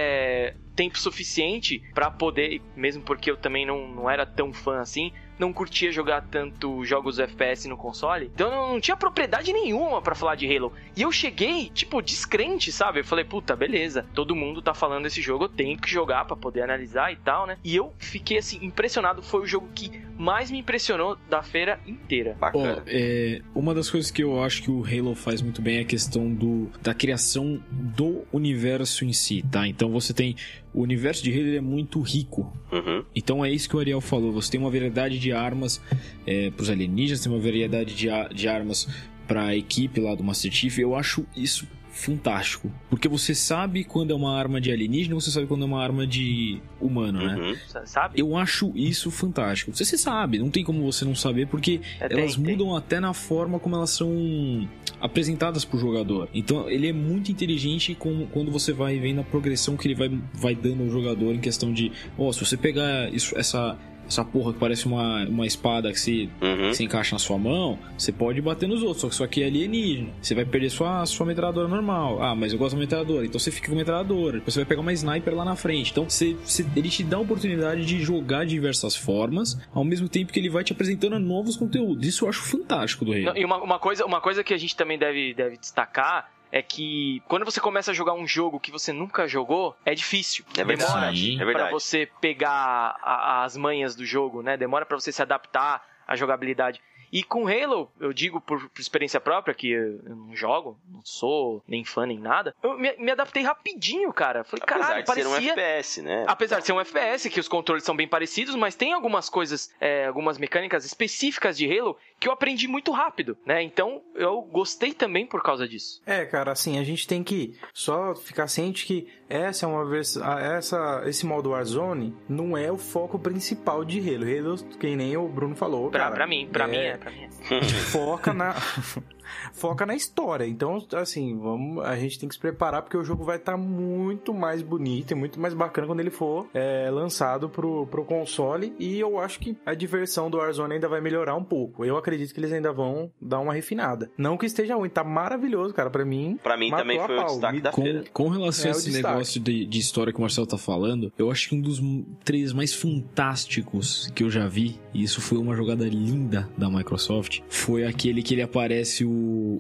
[0.76, 5.12] tempo suficiente pra poder, mesmo porque eu também não, não era tão fã assim,
[5.44, 8.32] não curtia jogar tanto jogos FPS no console.
[8.34, 10.72] Então eu não tinha propriedade nenhuma pra falar de Halo.
[10.96, 13.02] E eu cheguei, tipo, descrente, sabe?
[13.02, 16.36] Eu falei, puta, beleza, todo mundo tá falando desse jogo, eu tenho que jogar pra
[16.36, 17.58] poder analisar e tal, né?
[17.64, 19.22] E eu fiquei assim, impressionado.
[19.22, 22.38] Foi o jogo que mais me impressionou da feira inteira.
[22.39, 22.84] Bacana.
[22.88, 25.86] é, uma das coisas que eu acho que o Halo faz muito bem é a
[25.86, 29.68] questão do, da criação do universo em si, tá?
[29.68, 30.36] Então você tem.
[30.74, 32.51] O universo de Halo é muito rico.
[32.71, 33.03] Uhum.
[33.15, 34.32] Então é isso que o Ariel falou.
[34.34, 35.82] Você tem uma variedade de armas
[36.26, 38.88] é, para os alienígenas, tem uma variedade de, de armas
[39.28, 40.80] para a equipe lá do Master Chief.
[40.80, 42.72] Eu acho isso fantástico.
[42.89, 46.06] Porque você sabe quando é uma arma de alienígena, você sabe quando é uma arma
[46.08, 47.36] de humano, né?
[47.36, 47.86] Uhum.
[47.86, 48.20] Sabe?
[48.20, 49.72] Eu acho isso fantástico.
[49.74, 52.44] Você, você sabe, não tem como você não saber, porque É, tem, elas tem.
[52.44, 54.68] mudam até na forma como elas são
[55.00, 56.28] apresentadas pro jogador.
[56.34, 60.12] Então ele é muito inteligente com, quando você vai vendo a progressão que ele vai,
[60.34, 63.78] vai dando ao jogador em questão de, ó, se você pegar isso, essa
[64.08, 66.70] essa porra que parece uma, uma espada que se, Uhum.
[66.70, 69.43] que se encaixa na sua mão, você pode bater nos outros, só que isso aqui
[69.43, 70.10] é alienígena.
[70.22, 72.22] Você vai perder sua, sua metralhadora normal.
[72.22, 74.38] Ah, mas eu gosto da metralhadora, então você fica com a metralhadora.
[74.38, 75.91] Depois você vai pegar uma sniper lá na frente.
[75.91, 80.08] Então você, você- ele te dá a oportunidade de jogar de diversas formas, ao mesmo
[80.10, 82.08] tempo que ele vai te apresentando novos conteúdos.
[82.08, 83.24] Isso eu acho fantástico do Halo.
[83.26, 86.62] Não, e uma, uma coisa, uma coisa que a gente também deve, deve destacar é
[86.62, 90.45] que quando você começa a jogar um jogo que você nunca jogou, é difícil.
[90.56, 90.91] É verdade.
[90.93, 91.34] Demora Sim.
[91.34, 91.72] É pra verdade.
[91.72, 94.56] você pegar a- as manhas do jogo, né?
[94.56, 96.80] Demora pra você se adaptar à jogabilidade.
[97.12, 101.01] E com Halo, eu digo por, por experiência própria, que eu eu não jogo, não
[101.04, 104.43] sou nem fã nem nada, eu me, me adaptei rapidinho, cara.
[104.43, 105.51] Falei, Apesar caralho, de ser um parecia...
[105.54, 106.26] FPS, né?
[106.28, 109.72] Apesar de ser um FPS, que os controles são bem parecidos, mas tem algumas coisas,
[109.80, 113.61] é, algumas mecânicas específicas de Halo que eu aprendi muito rápido, né?
[113.61, 116.01] Então eu gostei também por causa disso.
[116.05, 120.24] É, cara, assim, a gente tem que só ficar ciente que essa é uma versão.
[120.39, 124.24] Essa, esse modo Warzone não é o foco principal de Halo.
[124.24, 125.91] Halo, que nem o Bruno falou.
[125.91, 127.61] Pra, cara, pra mim, pra é, mim é, pra mim é.
[127.91, 128.55] Foca na.
[129.53, 130.45] foca na história.
[130.45, 134.34] Então, assim, vamos, a gente tem que se preparar porque o jogo vai estar muito
[134.34, 138.73] mais bonito e muito mais bacana quando ele for é, lançado pro, pro console.
[138.79, 141.84] E eu acho que a diversão do Warzone ainda vai melhorar um pouco.
[141.86, 144.09] Eu acredito que eles ainda vão dar uma refinada.
[144.17, 145.89] Não que esteja ruim, tá maravilhoso, cara.
[145.89, 148.03] Pra mim, Pra mim também foi o destaque Me- da Com, feira.
[148.11, 151.29] com relação É, a esse negócio de, de história que o Marcelo tá falando, eu
[151.31, 151.81] acho que um dos
[152.23, 157.39] trailers mais fantásticos que eu já vi, e isso foi uma jogada linda da Microsoft,
[157.49, 159.09] foi aquele que ele aparece o,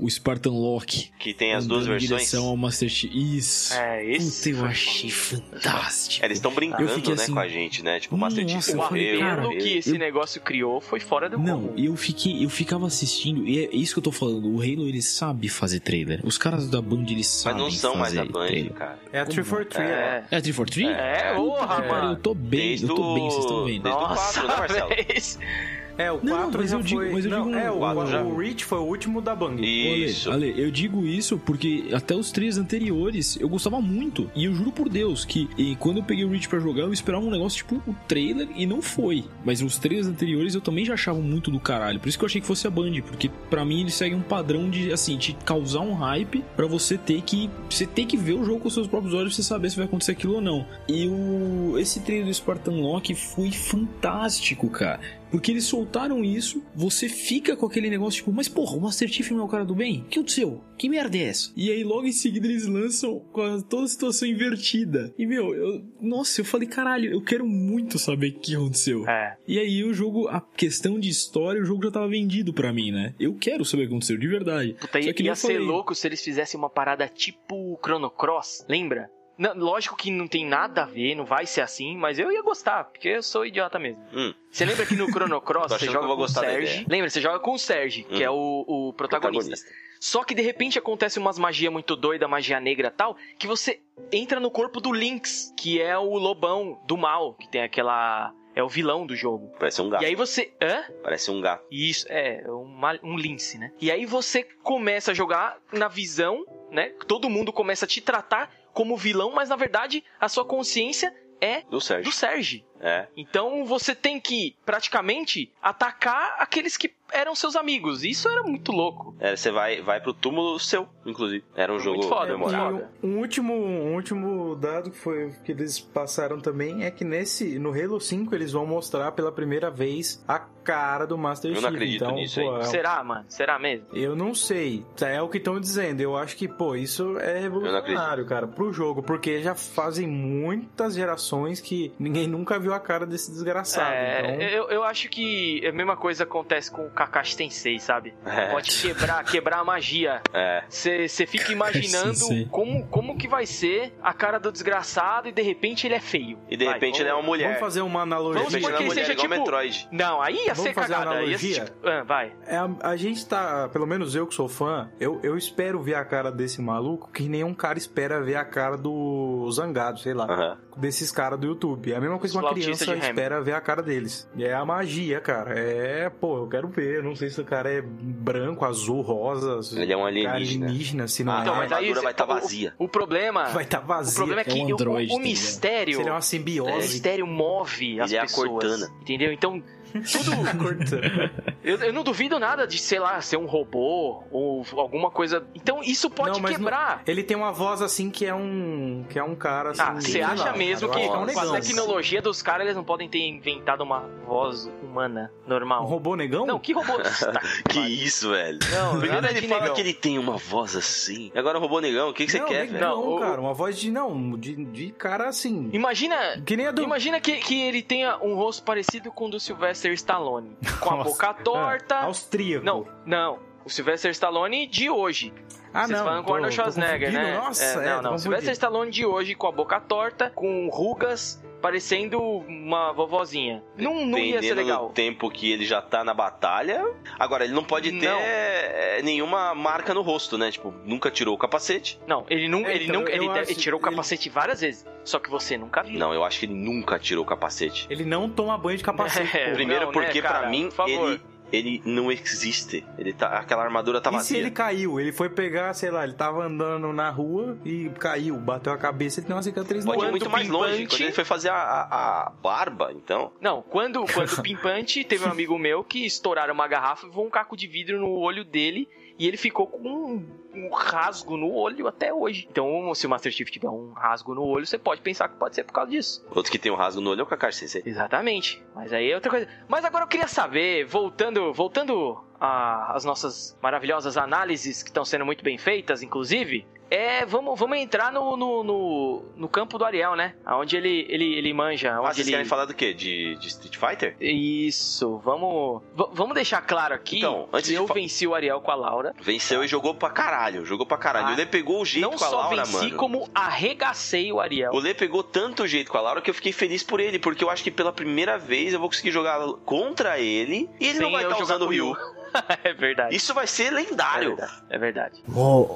[0.01, 1.11] o Spartan Lock.
[1.19, 2.09] Que tem as duas em versões.
[2.09, 3.11] direção ao Master Chief.
[3.13, 3.73] Isso.
[3.73, 4.51] É, esse.
[4.51, 6.23] Puta, eu achei fantástico.
[6.23, 7.99] É, Eles estão brincando, Eu né, assim, com a gente, né?
[7.99, 9.19] Tipo, o Master Chief eu O falei, morreu.
[9.19, 9.59] cara, morreu.
[9.59, 11.73] que esse eu- negócio criou foi fora do Não, comum.
[11.77, 14.49] eu fiquei, eu ficava assistindo, e é isso que eu tô falando.
[14.53, 16.19] O Halo ele sabe fazer trailer.
[16.23, 18.73] Os caras da Band eles Mas sabem não são mais fazer da Band, trailer.
[18.73, 18.99] cara.
[19.11, 19.89] é a 343.
[19.89, 19.93] É.
[19.93, 20.37] É.
[20.37, 20.97] É 343?
[20.97, 22.15] É, porra, Cara, eu mano.
[22.17, 23.83] tô bem, Desde eu tô bem, vocês estão o- vendo.
[23.83, 24.89] desde o Nossa, quatro, né, Marcelo?
[25.97, 27.11] É, o 4 Não, mas já eu digo- foi...
[27.11, 28.23] mas eu não, digo é, um o, quatro já.
[28.23, 29.61] o Reach foi o último da Bang.
[29.63, 30.31] Isso.
[30.31, 34.29] Ale, Ale, eu digo isso porque até os três anteriores eu gostava muito.
[34.35, 36.93] E eu juro por Deus que e quando eu peguei o Reach pra jogar, eu
[36.93, 39.23] esperava um negócio tipo o trailer e não foi.
[39.45, 41.99] Mas os três anteriores eu também já achava muito do caralho.
[41.99, 44.21] Por isso que eu achei que fosse a Band, porque pra mim ele segue um
[44.21, 48.33] padrão de assim, de causar um hype pra você ter que você ter que ver
[48.33, 50.65] o jogo com seus próprios olhos pra você saber se vai acontecer aquilo ou não.
[50.87, 54.99] E o esse trailer do Spartan Lock foi fantástico, cara.
[55.33, 59.31] Porque eles soltaram isso, você fica com aquele negócio tipo, mas porra, o Master Chief
[59.31, 60.01] não é o cara do bem?
[60.01, 60.63] O que aconteceu?
[60.77, 61.51] Que merda é essa?
[61.57, 65.11] E aí logo em seguida eles lançam com toda a situação invertida.
[65.17, 69.09] E meu, eu, nossa, eu falei, caralho, eu quero muito saber o que aconteceu.
[69.09, 69.35] É.
[69.47, 72.91] E aí o jogo, a questão de história, o jogo já tava vendido pra mim,
[72.91, 73.15] né?
[73.19, 74.73] Eu quero saber o que aconteceu, de verdade.
[74.79, 75.67] Puta, Só ia, que ia ser falei.
[75.67, 79.09] louco se eles fizessem uma parada tipo Chrono Cross, lembra?
[79.37, 82.41] Não, lógico que não tem nada a ver, não vai ser assim, mas eu ia
[82.41, 84.01] gostar, porque eu sou idiota mesmo.
[84.13, 84.33] Hum.
[84.51, 86.85] Você lembra que no Chrono Cross você que joga com o Serge?
[86.87, 88.21] Lembra, você joga com o Serge, que Hum.
[88.21, 89.55] é o, o protagonista.
[89.99, 93.79] Só que de repente acontece umas magia muito doida, magia negra e tal, que você
[94.11, 98.33] entra no corpo do Lynx, que é o lobão do mal, que tem aquela.
[98.55, 99.51] É o vilão do jogo.
[99.57, 100.03] Parece um gato.
[100.03, 100.53] E aí você.
[100.61, 100.83] Hã?
[101.01, 101.65] Parece um gato.
[101.71, 103.71] Isso, é, uma, um lince, né?
[103.81, 106.89] E aí você começa a jogar na visão, né?
[107.07, 111.61] Todo mundo começa a te tratar como vilão, mas na verdade a sua consciência é
[111.69, 112.05] Do Sérgio.
[112.05, 112.65] do Serge.
[112.85, 113.07] É.
[113.15, 118.03] Então você tem que, praticamente, atacar aqueles que eram seus amigos.
[118.03, 119.15] Isso era muito louco.
[119.19, 121.43] É, você vai, vai pro túmulo seu, inclusive.
[121.55, 122.71] Era um Muito jogo foda, memorável.
[122.71, 126.91] muito E um, um último, um último dado que foi que eles passaram também é
[126.91, 131.51] que nesse no Halo 5 eles vão mostrar pela primeira vez a cara do Master
[131.51, 131.63] Eu Chief.
[131.63, 132.61] não acredito então, nisso pô, aí.
[132.61, 133.25] é- Será, mano?
[133.29, 133.85] Será mesmo?
[133.93, 134.83] Eu não sei.
[135.01, 136.01] É o que estão dizendo.
[136.01, 139.03] Eu acho que, pô, isso é revolucionário, cara, pro jogo.
[139.03, 143.91] Porque já fazem muitas gerações que ninguém nunca viu a cara desse desgraçado.
[143.93, 144.41] É, então...
[144.47, 148.13] eu, eu acho que a mesma coisa acontece com o Kakashi Tensei, sabe?
[148.25, 148.47] É.
[148.51, 150.21] Pode quebrar, quebrar a magia.
[150.33, 150.63] É.
[150.69, 152.47] Você fica imaginando Sim, sim.
[152.49, 156.37] como, como que vai ser a cara do desgraçado e de repente ele é feio.
[156.49, 157.45] E de Vai, repente ele é vamos- uma mulher.
[157.47, 158.43] Vamos fazer uma analogia.
[158.43, 159.87] Vamos supor ele é que uma mulher seja igual tipo- Metroid.
[159.91, 161.17] Não, aí ia Vamos ser fazer uma cagada.
[161.19, 161.65] Analogia?
[161.65, 162.33] tipo- ah, vai.
[162.47, 165.95] É, a, a gente tá, pelo menos eu que sou fã, eu, eu espero ver
[165.95, 170.25] a cara desse maluco que nenhum cara espera ver a cara do Zangado, sei lá.
[170.25, 170.57] Aham.
[170.77, 171.91] Desses caras do YouTube.
[171.91, 174.27] É a mesma coisa que uma criança espera ver a cara deles.
[174.35, 175.57] E é a magia, cara.
[175.57, 177.03] É, pô, eu quero ver.
[177.03, 179.59] Não sei se o cara é branco, azul, rosa.
[179.79, 180.65] Ele é um o alienígena.
[180.65, 181.41] alienígena, se não Ah, é.
[181.41, 182.73] então, mas a aí armadura cê- vai estar o- vazia.
[182.77, 183.45] O problema.
[183.49, 184.15] Vai estar O vazio.
[184.15, 185.93] problema é É que um o- androide, o, tá mistério.
[185.95, 186.71] Se ele é uma O simbiose.
[186.77, 188.49] mistério move as Ele é a pessoas.
[188.49, 188.89] Cortana.
[189.01, 189.31] Entendeu?
[189.31, 189.61] Então,
[189.93, 190.57] tudo.
[190.57, 191.52] Cortana.
[191.63, 195.45] Eu, eu não duvido nada de, sei lá, ser um robô ou alguma coisa.
[195.55, 197.01] Então, isso pode Não, mas quebrar.
[197.07, 199.05] Ele tem uma voz assim que é um.
[199.09, 199.81] que é um cara assim.
[199.81, 202.75] Ah, você acha lá, mesmo cara, que com é um a tecnologia dos caras eles
[202.75, 205.83] não podem ter inventado uma voz humana normal?
[205.83, 206.45] Um robô negão?
[206.45, 206.93] Não, que robô?
[207.23, 208.59] Tá, Que isso, velho.
[208.71, 209.75] Não, Primeiro ele fala negão.
[209.75, 211.31] que ele tem uma voz assim.
[211.35, 212.79] Agora o robô negão, o que, que você quer, velho?
[212.79, 213.39] Não, cara.
[213.39, 213.91] Uma voz de.
[213.91, 215.69] Não, de, de cara assim.
[215.71, 216.41] Imagina.
[216.45, 216.81] Que nem a do.
[216.81, 220.57] Imagina que, que ele tenha um rosto parecido com o do Sylvester Stallone.
[220.79, 221.09] Com a Nossa.
[221.09, 221.95] boca torta.
[221.95, 222.65] Ah, austríaco.
[222.65, 223.39] Não, não.
[223.65, 225.33] O Sylvester Stallone de hoje.
[225.73, 226.05] Ah, Vocês não.
[226.05, 227.33] falam com o Arnold Schwarzenegger, né?
[227.35, 227.95] Nossa, É, é, não, não.
[227.95, 228.19] confundindo.
[228.19, 233.63] Sylvester Stallone de hoje com a boca torta, com rugas, parecendo uma vovozinha.
[233.77, 234.87] Não, não ia ser Dependendo legal.
[234.89, 236.85] do tempo que ele já tá na batalha.
[237.17, 238.19] Agora, ele não pode ter Não.
[238.19, 240.51] é, nenhuma marca no rosto, né?
[240.51, 241.99] Tipo, nunca tirou o capacete.
[242.05, 244.61] Não, ele não, É, ele então, nunca, ele, acho- ele tirou o ele- capacete várias
[244.61, 244.85] vezes.
[245.05, 245.97] Só que você nunca viu.
[245.97, 247.87] Não, eu acho que ele nunca tirou o capacete.
[247.89, 249.23] Ele não toma banho de capacete.
[249.35, 249.53] É.
[249.53, 251.09] Primeiro não, porque, né, pra mim, Por favor.
[251.13, 251.21] ele,
[251.51, 252.85] ele não existe.
[252.97, 254.37] Ele tá, aquela armadura tá E se vazia.
[254.39, 254.99] ele caiu?
[254.99, 259.19] Ele foi pegar, sei lá, ele tava andando na rua e caiu, bateu a cabeça,
[259.19, 260.87] ele tem uma cicatriz Pode ir no Quando muito mais longe.
[260.87, 263.31] Quando ele foi fazer a, a- a barba, então.
[263.39, 267.27] Não, quando, quando o pimpante teve um amigo meu que estouraram uma garrafa e voou
[267.27, 268.87] um caco de vidro no olho dele
[269.17, 272.47] e ele ficou com um, um rasgo no olho até hoje.
[272.49, 275.55] Então, se o Master Chief tiver um rasgo no olho, você pode pensar que pode
[275.55, 276.25] ser por causa disso.
[276.33, 277.83] Outro que tem um rasgo no olho é o Kakashi Sensei.
[277.85, 278.63] Exatamente.
[278.75, 279.47] Mas aí é outra coisa.
[279.67, 285.43] Mas agora eu queria saber, voltando, voltando às nossas maravilhosas análises que estão sendo muito
[285.43, 286.65] bem feitas, inclusive.
[286.93, 290.35] É, vamos, vamos entrar no, no, no, no campo do Ariel, né?
[290.45, 291.95] Onde ele, ele, ele manja.
[291.95, 292.35] Ah, Onde vocês ele...
[292.35, 292.93] querem falar do quê?
[292.93, 294.15] De, de Street Fighter?
[294.21, 295.81] Isso, vamos.
[296.11, 299.11] vamos deixar claro aqui Então, antes que eu venci o Ariel com a Laura.
[299.19, 300.67] Venceu e jogou pra caralho.
[300.67, 301.29] Jogou pra caralho.
[301.29, 302.95] Ah, o Lê pegou o jeito Não com a só Laura, venci, mano.
[302.97, 304.71] como arregacei o Ariel.
[304.71, 307.43] O Lê pegou tanto jeito com a Laura que eu fiquei feliz por ele, porque
[307.43, 311.01] eu acho que pela primeira vez eu vou conseguir jogar contra ele e ele Sem
[311.01, 311.95] não vai estar jogar usando o Ryu.
[312.63, 313.15] é verdade.
[313.15, 314.35] Isso vai ser é lendário.
[314.35, 314.63] verdade.
[314.69, 315.23] É verdade.
[315.27, 315.75] も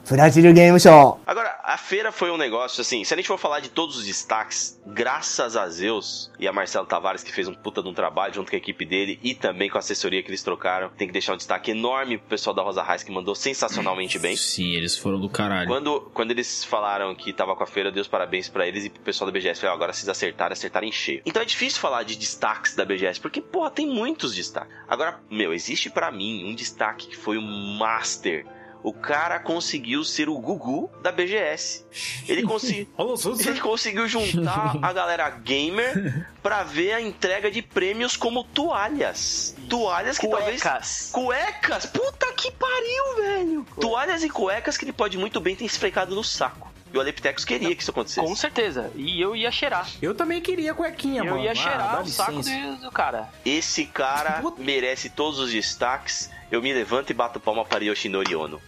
[0.00, 1.18] うお分かりかもしれませんが、ブラジルゲームショー。
[1.26, 4.06] Agora, a feira foi um negócio assim, se a gente for falar de todos os
[4.06, 8.32] destaques, graças a Zeus e a Marcelo Tavares, que fez um puta de um trabalho
[8.32, 11.12] junto com a equipe dele e também com a assessoria que eles trocaram, tem que
[11.12, 14.36] deixar um destaque enorme pro pessoal da Rosa Reis, que mandou sensacionalmente bem.
[14.36, 15.66] Sim, eles foram do caralho.
[15.66, 18.84] Quando, quando eles falaram que tava com a feira, eu dei os parabéns pra eles
[18.84, 19.60] e pro pessoal da BGS.
[19.60, 21.20] Falei, ó, agora vocês acertaram, acertaram em cheio.
[21.26, 24.72] Então é difícil falar de destaques da BGS, porque, porra, tem muitos destaques.
[24.86, 28.46] Agora, meu, existe pra mim um destaque que foi o Master.
[28.83, 31.85] o cara conseguiu ser o Gugu da BGS.
[32.27, 32.87] Ele, consi
[33.47, 39.55] ele conseguiu juntar a galera gamer pra ver a entrega de prêmios como toalhas.
[39.69, 41.09] Toalhas que talvez Cuecas.
[41.13, 41.85] Cuecas!
[41.85, 43.67] Puta que pariu, velho!
[43.79, 46.71] Toalhas e cuecas que ele pode muito bem ter esfregado no saco.
[46.93, 48.27] E o Aleptecos queria que isso acontecesse.
[48.27, 48.91] Com certeza.
[48.95, 49.87] E eu ia cheirar.
[50.01, 51.43] Eu também queria cuequinha, eu mano.
[51.43, 52.75] ia Ah, cheirar dá o saco licença.
[52.77, 53.29] do, do cara.
[53.45, 56.29] Esse cara merece todos os destaques.
[56.51, 58.61] Eu me levanto e bato palma para Yoshinori Ono.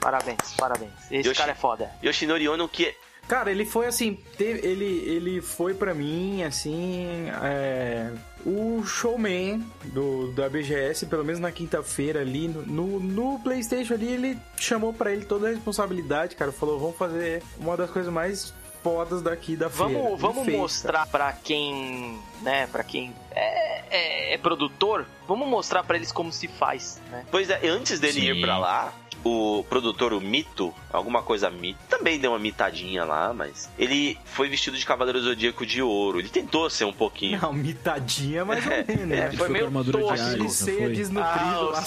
[0.00, 0.90] Parabéns, parabéns.
[1.10, 1.90] Esse Yoshi- cara é foda.
[2.02, 2.94] Yoshinori Ono que é-
[3.28, 8.10] Cara, ele foi assim, teve- ele, ele foi pra mim, assim, é,
[8.44, 14.08] o showman do, da BGS, pelo menos na quinta-feira ali, no, no, no Playstation ali,
[14.12, 18.52] ele chamou pra ele toda a responsabilidade, cara, falou, vamos fazer uma das coisas mais
[18.82, 19.92] fodas daqui da feira.
[19.92, 25.46] Vamos, E vamos fez, mostrar pra quem, né, para quem é, é- é produtor, vamos
[25.48, 27.24] mostrar pra eles como se faz, né?
[27.30, 28.32] Pois é, antes dele Sim.
[28.32, 28.92] ir pra lá,
[29.24, 34.48] o produtor, o Mito, alguma coisa Mito, também deu uma mitadinha lá, mas ele foi
[34.48, 36.18] vestido de Cavaleiro Zodíaco de ouro.
[36.18, 37.40] Ele tentou ser um pouquinho.
[37.40, 39.18] Não, mitadinha mais ou menos, né?
[39.18, 40.48] É, Ele foi meio tosco.
[40.48, 40.92] ceia foi?
[40.92, 41.82] desnutrido Ah, lá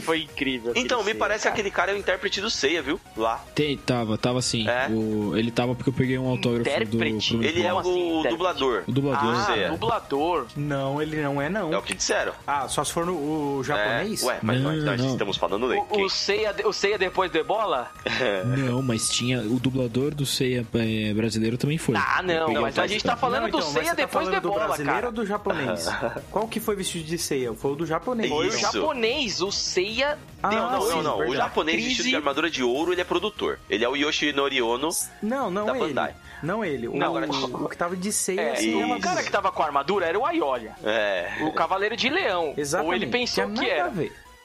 [0.00, 0.72] foi incrível.
[0.76, 1.54] Então, me Seiya, parece que cara.
[1.54, 3.00] aquele cara é o intérprete do Seiya, viu?
[3.16, 3.44] Lá.
[3.54, 4.68] Tem, tava, tava assim.
[4.68, 4.88] É?
[4.90, 6.70] O- ele tava porque eu peguei um autógrafo do.
[6.96, 7.34] Intérprete?
[7.36, 8.30] pro- Ele é o assim, intérprete?
[8.36, 8.82] dublador.
[8.86, 9.34] O dublador.
[9.34, 9.68] Ah, Seiya.
[9.70, 10.46] dublador.
[10.56, 11.72] Não, ele não é não.
[11.72, 12.32] É o que disseram.
[12.46, 13.12] Ah, só se for no
[13.58, 14.22] o japonês?
[14.22, 14.26] É.
[14.26, 15.12] Ué, mas Não, nós, nós não.
[15.12, 15.82] estamos falando dele.
[15.90, 17.90] O, o, Seiya, o Seiya depois do Ebola?
[18.58, 19.40] Não, mas tinha.
[19.42, 21.94] O dublador do Seiya é, brasileiro também foi.
[21.96, 24.34] Ah, não, mas o a gente tá falando Não, então, do Seiya tá depois do
[24.34, 25.06] Ebola, brasileiro cara.
[25.06, 25.88] ou do japonês?
[26.30, 27.52] Qual que foi vestido de ceia?
[27.54, 28.28] Foi o do japonês.
[28.28, 31.14] Foi o japonês, o Seiya Ah, deu Não, não, sim, não, não.
[31.14, 31.36] O verdade.
[31.38, 31.88] japonês Crise.
[31.88, 33.58] vestido de armadura de ouro, ele é produtor.
[33.68, 34.88] Ele é o Yoshinori Ono.
[35.22, 35.86] Não, não Da ele.
[35.88, 36.14] Bandai.
[36.42, 36.88] Não ele.
[36.88, 38.40] O, Não, agora- o, o que tava de ceia.
[38.40, 41.28] É, assim, o cara que tava com a armadura era o Aiolia, É.
[41.42, 42.52] o Cavaleiro de Leão.
[42.56, 42.88] Exatamente.
[42.90, 43.92] Ou ele pensou que a era.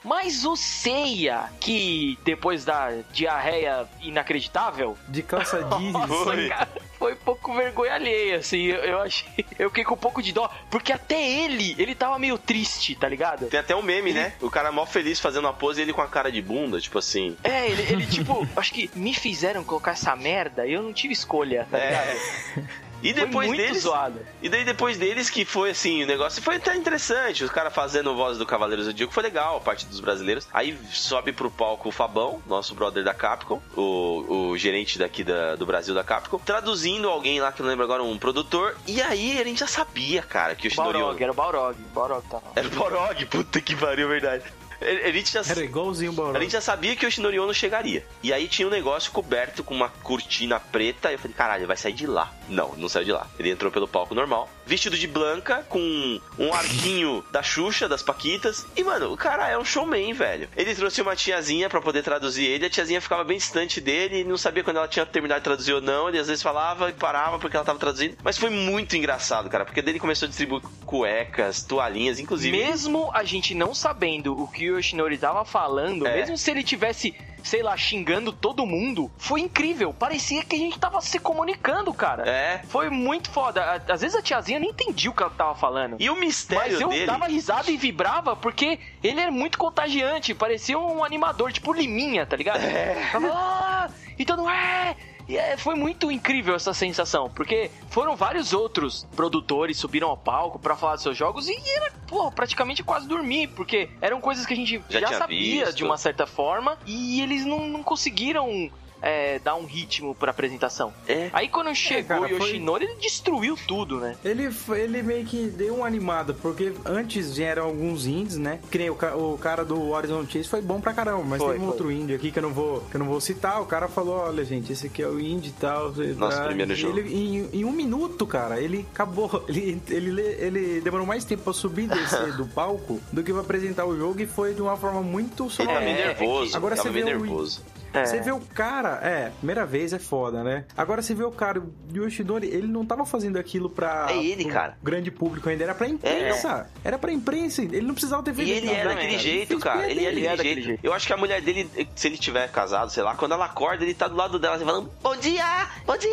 [0.08, 5.92] Mas o Seiya, que depois da diarreia inacreditável, De calça jeans.
[5.92, 6.48] nossa, Foi.
[6.48, 10.32] cara, foi pouco vergonha alheia, assim, eu, eu achei, eu fiquei com um pouco de
[10.32, 13.48] dó, porque até ele, ele tava meio triste, tá ligado?
[13.48, 14.32] Tem até um meme, né?
[14.40, 16.98] O cara mó feliz fazendo a pose e ele com a cara de bunda, tipo
[16.98, 17.36] assim.
[17.44, 21.12] É, ele, ele tipo, acho que me fizeram colocar essa merda e eu não tive
[21.12, 22.18] escolha, tá ligado?
[23.02, 23.82] E depois deles.
[23.82, 24.20] zoado.
[24.42, 27.44] E daí depois deles que foi assim, o negócio foi até interessante.
[27.44, 30.48] Os caras fazendo voz do Cavaleiro Zodíaco foi legal, a parte dos brasileiros.
[30.52, 35.54] Aí sobe pro palco o Fabão, nosso brother da Capcom, o, o gerente daqui da-
[35.56, 38.76] do Brasil da Capcom, traduzindo alguém lá que eu não lembro agora, um produtor.
[38.86, 42.26] E aí a gente já sabia, cara, que o Shinori Balrog, era o Balrog, Balrog
[42.28, 42.44] tava.
[42.56, 44.44] Era o Borog, puta que pariu, verdade.
[44.80, 48.06] A gente já Era igualzinho o a gente já sabia que o Shinori Ono chegaria.
[48.22, 51.10] E aí tinha um negócio coberto com uma cortina preta.
[51.10, 52.32] E eu falei, caralho, ele vai sair de lá.
[52.48, 53.26] Não, não saiu de lá.
[53.38, 58.66] Ele entrou pelo palco normal, vestido de blanca, com um arquinho da Xuxa, das Paquitas.
[58.76, 60.48] E, mano, o cara é um showman, velho.
[60.56, 62.66] Ele trouxe uma tiazinha pra poder traduzir ele.
[62.66, 65.72] A tiazinha ficava bem distante dele e não sabia quando ela tinha terminado de traduzir
[65.72, 66.08] ou não.
[66.08, 68.16] Ele às vezes falava e parava porque ela tava traduzindo.
[68.22, 72.56] Mas foi muito engraçado, cara, porque dele começou a distribuir cuecas, toalhinhas, inclusive.
[72.56, 76.14] Mesmo a gente não sabendo o que o Yoshinori tava falando, É.
[76.16, 79.92] mesmo se ele tivesse, sei lá, xingando todo mundo, foi incrível.
[79.92, 82.28] Parecia que a gente tava se comunicando, cara.
[82.28, 82.62] É.
[82.68, 83.82] Foi muito foda.
[83.88, 85.96] Às vezes a tiazinha nem entendia o que ela tava falando.
[85.98, 87.06] E o mistério Mas eu dele.
[87.06, 90.34] dava risada e vibrava porque ele é muito contagiante.
[90.34, 92.60] Parecia um animador, tipo Liminha, tá ligado?
[92.62, 93.08] É.
[93.12, 94.96] Tava, ah, e todo mundo, é,
[95.28, 100.58] E é, foi muito incrível essa sensação, porque foram vários outros produtores subiram ao palco
[100.58, 104.54] pra falar dos seus jogos e era, pô, praticamente quase dormir, porque eram coisas que
[104.54, 105.76] a gente Já já, sabia visto.
[105.76, 108.70] de uma certa forma e eles não, não conseguiram
[109.02, 110.92] é, dar um ritmo pra apresentação.
[111.06, 111.30] É.
[111.32, 114.16] Aí quando chegou cara, o foi- Yoshinori, ele destruiu tudo, né?
[114.24, 118.60] Ele, ele meio que deu uma animada, porque antes vieram alguns indies, né?
[118.70, 121.52] Que nem o, ca- o cara do Horizon Chase foi bom pra caramba, mas Foi,
[121.52, 121.72] teve um foi.
[121.72, 123.60] outro indie aqui que eu não vou, que eu não vou citar.
[123.62, 125.92] O cara falou: olha, gente, esse aqui é o indie e tal.
[126.16, 126.44] Nosso tá?
[126.46, 126.98] primeiro jogo.
[126.98, 129.28] Ele, em, em um minuto, cara, ele acabou.
[129.48, 133.40] Ele, ele, ele demorou mais tempo pra subir e descer do palco do que pra
[133.42, 135.74] apresentar o jogo e foi de uma forma muito Ele sonora.
[135.78, 136.56] tava meio é, nervoso.
[136.56, 137.62] agora tava você meio vê o- nervoso.
[137.92, 138.04] É.
[138.04, 140.64] Você vê o cara, é, primeira vez é foda, né?
[140.76, 144.06] Agora você vê o cara, o Yoshinori, ele não tava fazendo aquilo pra.
[144.10, 144.78] É ele, pro cara.
[144.82, 146.68] Grande público ainda, era pra imprensa.
[146.84, 148.94] Era pra imprensa, ele não precisava ter E feito ele nada, é cara.
[148.94, 149.90] daquele Ele jeito, cara.
[149.90, 150.28] Ele é dele.
[150.28, 150.66] daquele jeito.
[150.66, 150.84] jeito.
[150.84, 153.84] Eu acho que a mulher dele, se ele tiver casado, sei lá, quando ela acorda,
[153.84, 156.08] ele tá do lado dela, assim, falando, bom dia, bom dia.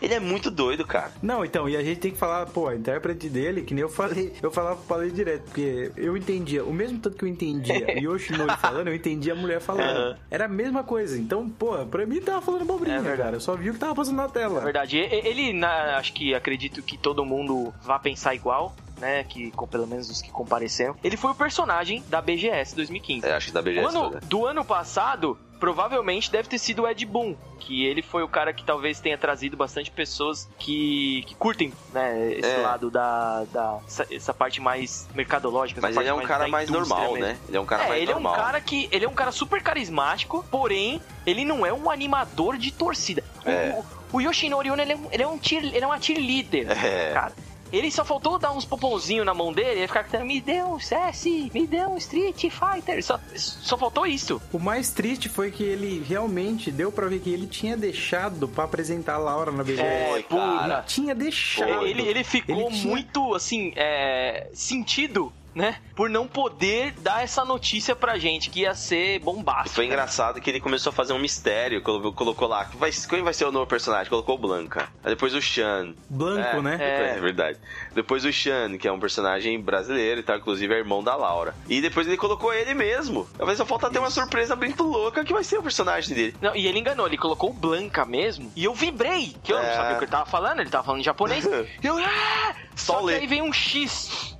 [0.00, 1.12] Ele é muito doido, cara.
[1.22, 3.88] Não, então, e a gente tem que falar, pô, a intérprete dele, que nem eu
[3.88, 8.56] falei, eu falava falei direto, porque eu entendia, o mesmo tanto que eu entendia Yoshinori
[8.56, 10.16] falando, eu entendia a mulher falando.
[10.30, 11.11] Era a mesma coisa.
[11.18, 13.22] Então, pô, pra mim tava falando bobrinha, É verdade.
[13.22, 13.36] cara.
[13.36, 14.60] Eu só vi o que tava passando na tela.
[14.60, 19.24] verdade, e- e- ele, na- acho que acredito que todo mundo vá pensar igual, né?
[19.24, 20.96] Que pelo menos os que compareceram.
[21.04, 23.26] Ele foi o personagem da BGS 2015.
[23.26, 24.20] É, acho que da BGS ano- toda.
[24.20, 28.52] do ano passado, provavelmente deve ter sido o Ed Boon, que ele foi o cara
[28.52, 32.56] que talvez tenha trazido bastante pessoas que, que curtem, né, esse É.
[32.58, 35.80] lado da, da essa, essa parte mais mercadológica.
[35.80, 37.18] Mas ele é um cara da mais normal, mesmo.
[37.26, 37.38] né?
[37.48, 38.34] Ele é um cara é, mais ele normal.
[38.34, 41.88] é um cara que ele é um cara super carismático, porém ele não é um
[41.90, 43.22] animador de torcida.
[43.44, 43.84] O- É.
[44.12, 47.12] O, o Yoshinori Ono, ele é, ele é um cheer, ele é uma cheerleader, É.
[47.12, 47.32] cara.
[47.72, 50.78] Ele só faltou dar uns popãozinhos na mão dele e ficar gritando, me dê um
[50.78, 53.02] CS, me dê um Street Fighter.
[53.02, 54.40] Só, só faltou isso.
[54.52, 58.64] O mais triste foi que ele realmente deu pra ver que ele tinha deixado pra
[58.64, 60.24] apresentar a Laura na BGS.
[60.28, 60.74] Cara.
[60.74, 61.86] Ele tinha deixado.
[61.86, 65.76] Ele, ele ficou Ele tinha- muito, assim, é, sentido, né?
[65.94, 69.74] Por não poder dar essa notícia pra gente, que ia ser E bombástico.
[69.76, 73.22] foi engraçado que ele começou a fazer um mistério, colocou, colocou lá, que vai, quem
[73.22, 74.08] vai ser o novo personagem?
[74.08, 74.88] Colocou o Blanca.
[75.04, 75.94] Aí depois o Shan.
[76.08, 76.76] Blanco, é, né?
[76.80, 77.20] É.
[77.20, 77.58] verdade.
[77.94, 81.54] Depois o Shan, que é um personagem brasileiro e tal, inclusive é irmão da Laura.
[81.68, 83.28] E depois ele colocou ele mesmo.
[83.36, 86.36] Talvez só falta ter uma surpresa muito louca que vai ser o personagem dele.
[86.40, 88.50] Não, e ele enganou, ele colocou o Blanca mesmo.
[88.56, 89.74] E eu vibrei, que eu não É.
[89.76, 91.44] sabia o que ele tava falando, ele tava falando em japonês.
[91.44, 92.54] E eu, ah!
[92.74, 94.31] Só Só que aí veio um X.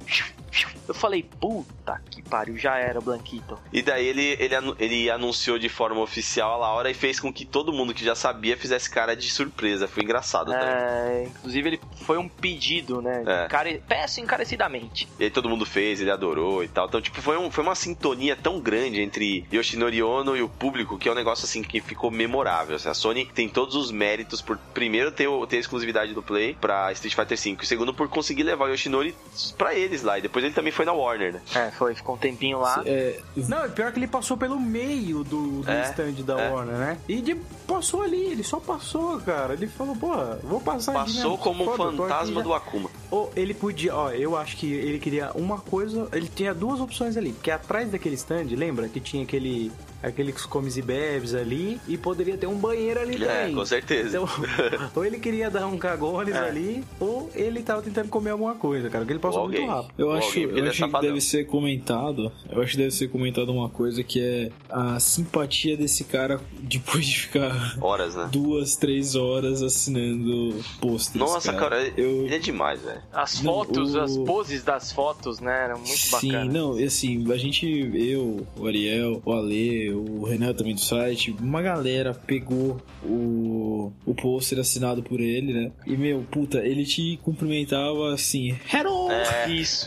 [0.92, 3.58] Eu falei, puta que pariu, já era o Blanquito.
[3.72, 7.46] E daí ele, ele, ele anunciou de forma oficial a Laura e fez com que
[7.46, 9.88] todo mundo que já sabia fizesse cara de surpresa.
[9.88, 10.68] Foi engraçado também.
[10.68, 13.24] É, inclusive, ele foi um pedido, né?
[13.26, 13.48] É.
[13.48, 13.82] Care...
[13.88, 15.08] Peço encarecidamente.
[15.18, 16.86] E aí todo mundo fez, ele adorou e tal.
[16.86, 20.98] Então, tipo, foi, um, foi uma sintonia tão grande entre Yoshinori Ono e o público
[20.98, 22.76] que é um negócio assim que ficou memorável.
[22.76, 26.54] Assim, a Sony tem todos os méritos por primeiro ter, ter a exclusividade do Play
[26.60, 29.14] pra Street Fighter V e segundo por conseguir levar o Yoshinori
[29.56, 30.18] pra eles lá.
[30.18, 31.40] E depois ele também foi na Warner, né?
[31.54, 32.82] É, foi, ficou um tempinho lá.
[32.84, 33.18] É,
[33.48, 36.50] Não, e pior que ele passou pelo meio do, do É, stand da é.
[36.50, 36.98] Warner, né?
[37.08, 37.34] E de,
[37.66, 39.54] passou ali, ele só passou, cara.
[39.54, 40.10] Ele falou, pô,
[40.42, 41.38] vou passar aqui Passou mesmo.
[41.38, 42.90] como um aqui fantasma do Akuma.
[43.10, 47.16] Ou ele podia, ó, eu acho que ele queria uma coisa, ele tinha duas opções
[47.16, 49.70] ali, porque atrás daquele stand, lembra que tinha aquele
[50.02, 53.54] aqueles comes e bebes ali e poderia ter um banheiro ali É, também.
[53.54, 54.08] com certeza.
[54.08, 54.28] Então,
[54.94, 56.38] ou ele queria dar um cagones É.
[56.38, 59.92] ali, ou ele tava tentando comer alguma coisa, cara, porque ele passou muito rápido.
[59.98, 61.00] Eu Ou acho, alguém, eu é acho que safadão.
[61.08, 62.32] deve ser comentado.
[62.50, 67.06] Eu acho que deve ser comentado uma coisa que é a simpatia desse cara depois
[67.06, 68.28] de ficar Horas, né?
[68.30, 71.20] duas, três horas assinando pôsteres.
[71.20, 73.00] Nossa, cara, eu ele é demais, velho.
[73.12, 75.64] As Não, fotos, o- as poses das fotos, né?
[75.64, 76.52] Eram muito Sim, bacanas.
[76.54, 81.34] não, e assim, a gente, eu, o Ariel, o Ale, o Renan também do site,
[81.40, 85.72] uma galera pegou o, o pôster assinado por ele, né?
[85.86, 89.10] E, meu, puta, ele te cumprimentava assim, hello!
[89.10, 89.48] É.
[89.52, 89.86] Isso.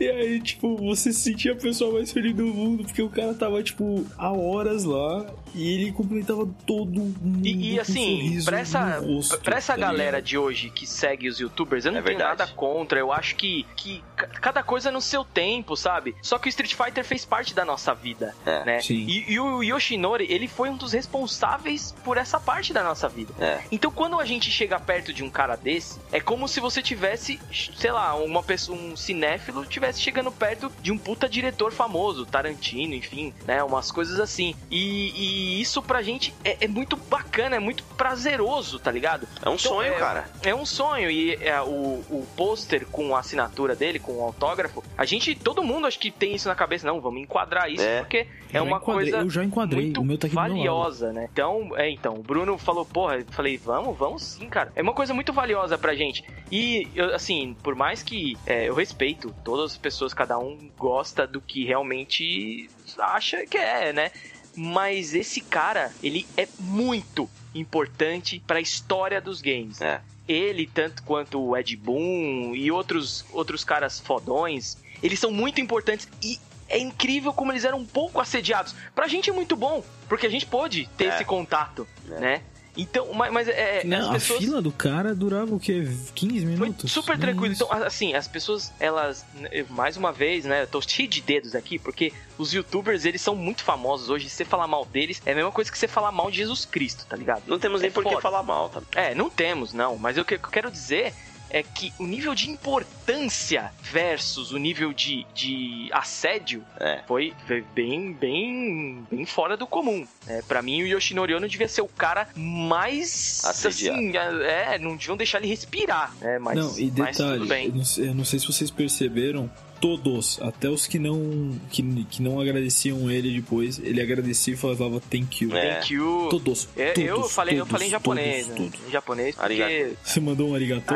[0.00, 3.34] E aí, tipo, você se sentia a pessoa mais feliz do mundo, porque o cara
[3.34, 7.46] tava, tipo, há horas lá e ele cumprimentava todo mundo.
[7.46, 10.24] E, e, um assim, sorriso pra essa, rosto, pra essa tá galera ligado?
[10.24, 12.38] de hoje que segue os youtubers, eu não É tenho verdade.
[12.40, 12.98] nada contra.
[12.98, 16.14] Eu acho que, que ca- cada coisa no seu tempo, sabe?
[16.22, 18.80] Só que o Street Fighter fez parte da nossa vida, É, né?
[18.80, 19.06] sim.
[19.08, 23.32] E, e o Yoshinori, ele foi um dos responsáveis por essa parte da nossa vida.
[23.38, 23.60] É.
[23.70, 27.38] Então, quando a gente chega perto de um cara desse, é como se você tivesse,
[27.76, 32.94] sei lá, uma pessoa, um cinéfilo tivesse chegando perto de um puta diretor famoso, Tarantino,
[32.94, 33.62] enfim, né?
[33.62, 34.54] Umas coisas assim.
[34.70, 39.28] E, e isso pra gente é, é muito bacana, é muito prazeroso, tá ligado?
[39.44, 40.28] É um sonho, é, cara.
[40.42, 41.10] É um sonho.
[41.10, 45.62] E é, o, o pôster com a assinatura dele, com o autógrafo, a gente, todo
[45.62, 46.86] mundo acho que tem isso na cabeça.
[46.86, 48.00] Não, vamos enquadrar isso, É.
[48.00, 49.17] porque é uma coisa.
[49.20, 49.84] Eu já enquadrei.
[49.84, 51.28] muito o meu tá aqui valiosa, né?
[51.32, 54.72] Então, é, então, o Bruno falou, porra, eu falei, vamos, vamos sim, cara.
[54.74, 56.24] É uma coisa muito valiosa pra gente.
[56.50, 61.26] E, eu, assim, por mais que é, eu respeito todas as pessoas, cada um gosta
[61.26, 64.10] do que realmente acha que é, né?
[64.56, 69.80] Mas esse cara, ele é muito importante pra história dos games.
[69.80, 70.00] É.
[70.26, 76.08] Ele, tanto quanto o Ed Boon e outros, outros caras fodões, eles são muito importantes
[76.22, 76.38] e
[76.68, 78.74] é incrível como eles eram um pouco assediados.
[78.94, 81.14] Pra gente é muito bom, porque a gente pôde ter É.
[81.14, 82.20] esse contato, É.
[82.20, 82.42] né?
[82.80, 84.38] Então, mas, mas é, Não, as pessoas...
[84.38, 85.82] a fila do cara durava o quê?
[86.14, 86.92] 15 Foi minutos?
[86.92, 87.52] super Nem tranquilo.
[87.52, 91.56] Então, assim, as pessoas, elas, né, mais uma vez, né, eu tô cheio de dedos
[91.56, 94.28] aqui, porque os youtubers, eles são muito famosos hoje.
[94.28, 96.64] Se você falar mal deles, é a mesma coisa que você falar mal de Jesus
[96.66, 97.42] Cristo, tá ligado?
[97.48, 98.80] Não temos nem É por que falar mal, tá?
[98.94, 99.96] É, não temos, não.
[99.98, 101.12] Mas o que eu quero dizer
[101.50, 107.02] é que o nível de importância versus o nível de, de assédio É.
[107.06, 107.34] foi
[107.74, 110.06] bem, bem, bem fora do comum.
[110.26, 113.98] É, para mim, o Yoshinori Ono devia ser o cara mais Assediado.
[113.98, 116.38] assim, é, não deviam deixar ele respirar, né?
[116.38, 117.66] Mas, não, e mas detalhe, tudo bem.
[117.66, 119.50] eu não, eu não sei se vocês perceberam,
[119.80, 125.00] todos, até os que não que, que não agradeciam ele depois, ele agradecia e falava
[125.00, 125.56] thank you.
[125.56, 125.74] É.
[125.76, 126.28] Thank you.
[126.30, 128.70] Todos, É, todos, eu falei, eu todos, falei em japonês, todos, né?
[128.70, 128.88] todos.
[128.88, 129.96] Em japonês, porque Arigato.
[130.02, 130.94] Você mandou um arigato?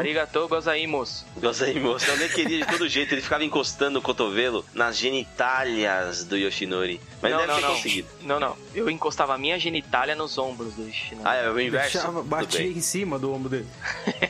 [1.41, 2.07] Gosta aí, moço.
[2.11, 3.15] Eu nem queria de todo jeito.
[3.15, 7.01] Ele ficava encostando o cotovelo nas genitálias do Yoshinori.
[7.21, 7.75] Mas não, deve não, ter não.
[7.75, 8.09] conseguido.
[8.23, 8.57] Não, não.
[8.75, 11.23] Eu encostava a minha genitália nos ombros do Yoshinori.
[11.25, 11.93] Ah, é o inverso.
[11.93, 12.73] Deixava, batia bem.
[12.73, 13.67] em cima do ombro dele.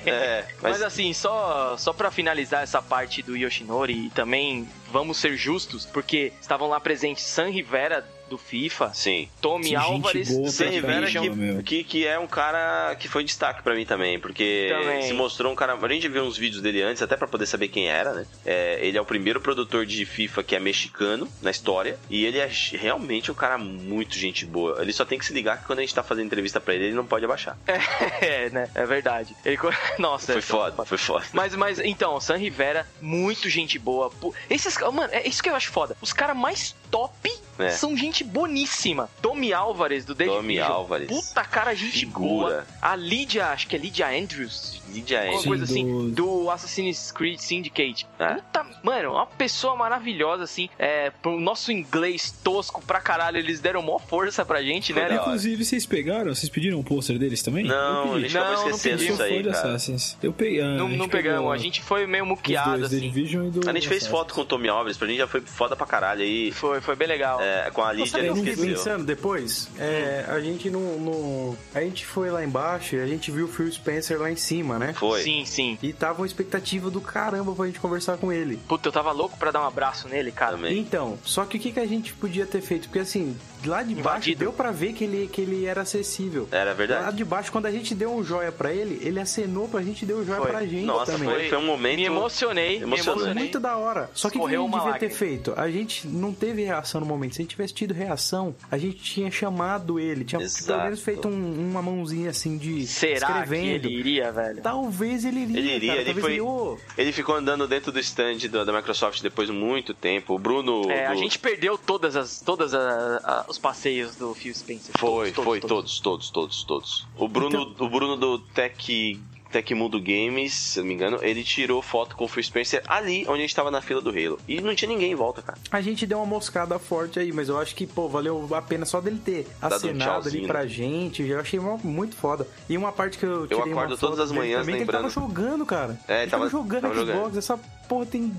[0.04, 4.41] É, Mas, mas, assim, só, só pra finalizar essa parte do Yoshinori, e também
[4.90, 9.28] vamos ser justos, porque estavam lá presentes San Rivera do FIFA, sim.
[9.42, 13.62] Tommy Que gente Álvares pra Rivera que, que, que é um cara que foi destaque
[13.62, 15.02] pra mim também, porque Também.
[15.02, 15.74] se mostrou um cara.
[15.74, 18.26] A gente viu uns vídeos dele antes, até pra poder saber quem era, né?
[18.46, 22.38] É, ele é o primeiro produtor de FIFA que é mexicano na história, e ele
[22.38, 24.80] é realmente um cara muito gente boa.
[24.80, 26.86] Ele só tem que se ligar que quando a gente tá fazendo entrevista pra ele,
[26.86, 27.58] ele não pode abaixar.
[27.66, 28.70] é, né?
[28.74, 29.36] É verdade.
[29.44, 29.58] Ele...
[29.98, 31.26] Nossa, Foi é foda, foi foda.
[31.34, 34.10] Mas, mas, então, San Rivera, muito gente boa.
[34.48, 35.96] Esses, mano, é isso que eu acho foda.
[36.00, 37.70] Os caras mais top É.
[37.70, 39.08] são gente boníssima.
[39.20, 40.58] Tommy Álvares, do The Tommy.
[40.58, 41.08] Álvares.
[41.08, 42.54] Puta cara, gente Figura.
[42.54, 42.66] boa.
[42.80, 44.81] A Lídia, acho que é Lídia Andrews.
[45.00, 45.38] Alguma Eng.
[45.42, 48.06] Sim, coisa assim, do- Assassin's Creed Syndicate.
[48.18, 48.34] É.
[48.34, 50.68] Puta, mano, uma pessoa maravilhosa, assim.
[50.78, 55.14] É, pro nosso inglês tosco pra caralho, eles deram mó força pra gente, né?
[55.14, 56.34] Inclusive, vocês pegaram?
[56.34, 57.64] Vocês pediram um pôster deles também?
[57.64, 58.20] Não, eu a pedi.
[58.28, 59.58] gente acabou Não, não esquecendo isso aí, de cara.
[59.74, 60.16] Assassins.
[60.22, 60.60] Eu peguei.
[60.60, 63.12] ah, a Não, não pegamos, a gente foi meio muqueado, assim.
[63.14, 65.74] E do A gente fez foto com o Tommy Alves, pra gente já foi foda
[65.76, 66.50] pra caralho aí.
[66.52, 67.40] Foi, foi bem legal.
[67.40, 68.66] É, com a Lídia, fiquei esqueceu.
[68.66, 69.68] pensando depois?
[69.78, 73.48] É, a gente não, não- A gente foi lá embaixo e a gente viu o
[73.48, 74.81] Phil Spencer lá em cima, né?
[74.94, 75.22] Foi.
[75.22, 75.78] Sim, sim.
[75.82, 78.58] E tava uma expectativa do caramba pra gente conversar com ele.
[78.68, 80.56] Puta, eu tava louco pra dar um abraço nele, cara.
[80.56, 80.78] Também.
[80.78, 82.88] Então, só que o que, que a gente podia ter feito?
[82.88, 84.00] Porque assim, lá de baixo
[84.30, 84.38] Invadido.
[84.40, 86.48] deu pra ver que ele, que ele era acessível.
[86.50, 87.16] Era Lá verdade.
[87.16, 90.06] de baixo, quando a gente deu um joia pra ele, ele acenou pra gente e
[90.06, 90.50] deu um joia Foi.
[90.50, 91.28] pra gente Nossa, também.
[91.28, 91.96] foi, foi um momento.
[91.96, 93.04] Me emocionei, me Emocionante.
[93.04, 93.42] Foi emocionei.
[93.44, 94.10] muito da hora.
[94.14, 95.14] Só que o que a gente devia ter lágrima.
[95.14, 95.54] feito?
[95.56, 97.34] A gente não teve reação no momento.
[97.34, 100.24] Se a gente tivesse tido reação, a gente tinha chamado ele.
[100.24, 100.66] Tinha Exato.
[100.66, 103.86] pelo menos feito um- uma mãozinha assim de Será que escrevendo.
[103.86, 104.60] ele iria, velho?
[104.72, 105.58] Talvez ele iria.
[105.58, 106.08] Ele iria, cara.
[106.10, 109.92] ele foi- ele, Ele ficou andando dentro do stand do- da Microsoft depois de muito
[109.94, 110.34] tempo.
[110.34, 110.90] O Bruno.
[110.90, 114.94] É, a do- gente perdeu todas as todas a- a- os passeios do Phil Spencer.
[114.98, 116.00] Foi, Todos, foi, todos.
[116.00, 117.06] todos, todos, todos, todos.
[117.16, 119.20] O Bruno, o Bruno do Tech.
[119.52, 123.22] Tecmundo Games, se eu não me engano, ele tirou foto com o Phil Spencer ali
[123.28, 124.38] onde a gente tava na fila do Halo.
[124.48, 125.58] E não tinha ninguém em volta, cara.
[125.70, 128.84] A gente deu uma moscada forte aí, mas eu acho que, pô, valeu a pena
[128.84, 130.68] só dele ter Dado um acenado ali pra né?
[130.68, 131.22] gente.
[131.22, 132.46] Eu achei muito foda.
[132.68, 135.04] E uma parte que eu tirei acordo uma todas foto as manhãs também, lembrando.
[135.06, 135.98] Ele tava jogando, cara.
[136.08, 137.08] É, ele tava- tava, jogando tava Xbox.
[137.12, 137.38] jogando.
[137.38, 137.58] Essa
[137.88, 138.32] porra tem...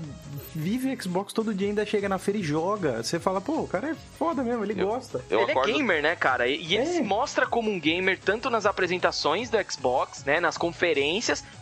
[0.56, 3.02] Vive Xbox todo dia, ainda chega na feira e joga.
[3.02, 5.24] Você fala, pô, o cara é foda mesmo, ele Eu- gosta.
[5.30, 5.70] Eu ele acordo.
[5.70, 6.46] é gamer, né, cara?
[6.48, 6.92] E, e ele É.
[6.92, 11.03] se mostra como um gamer tanto nas apresentações do Xbox, né, nas conferências,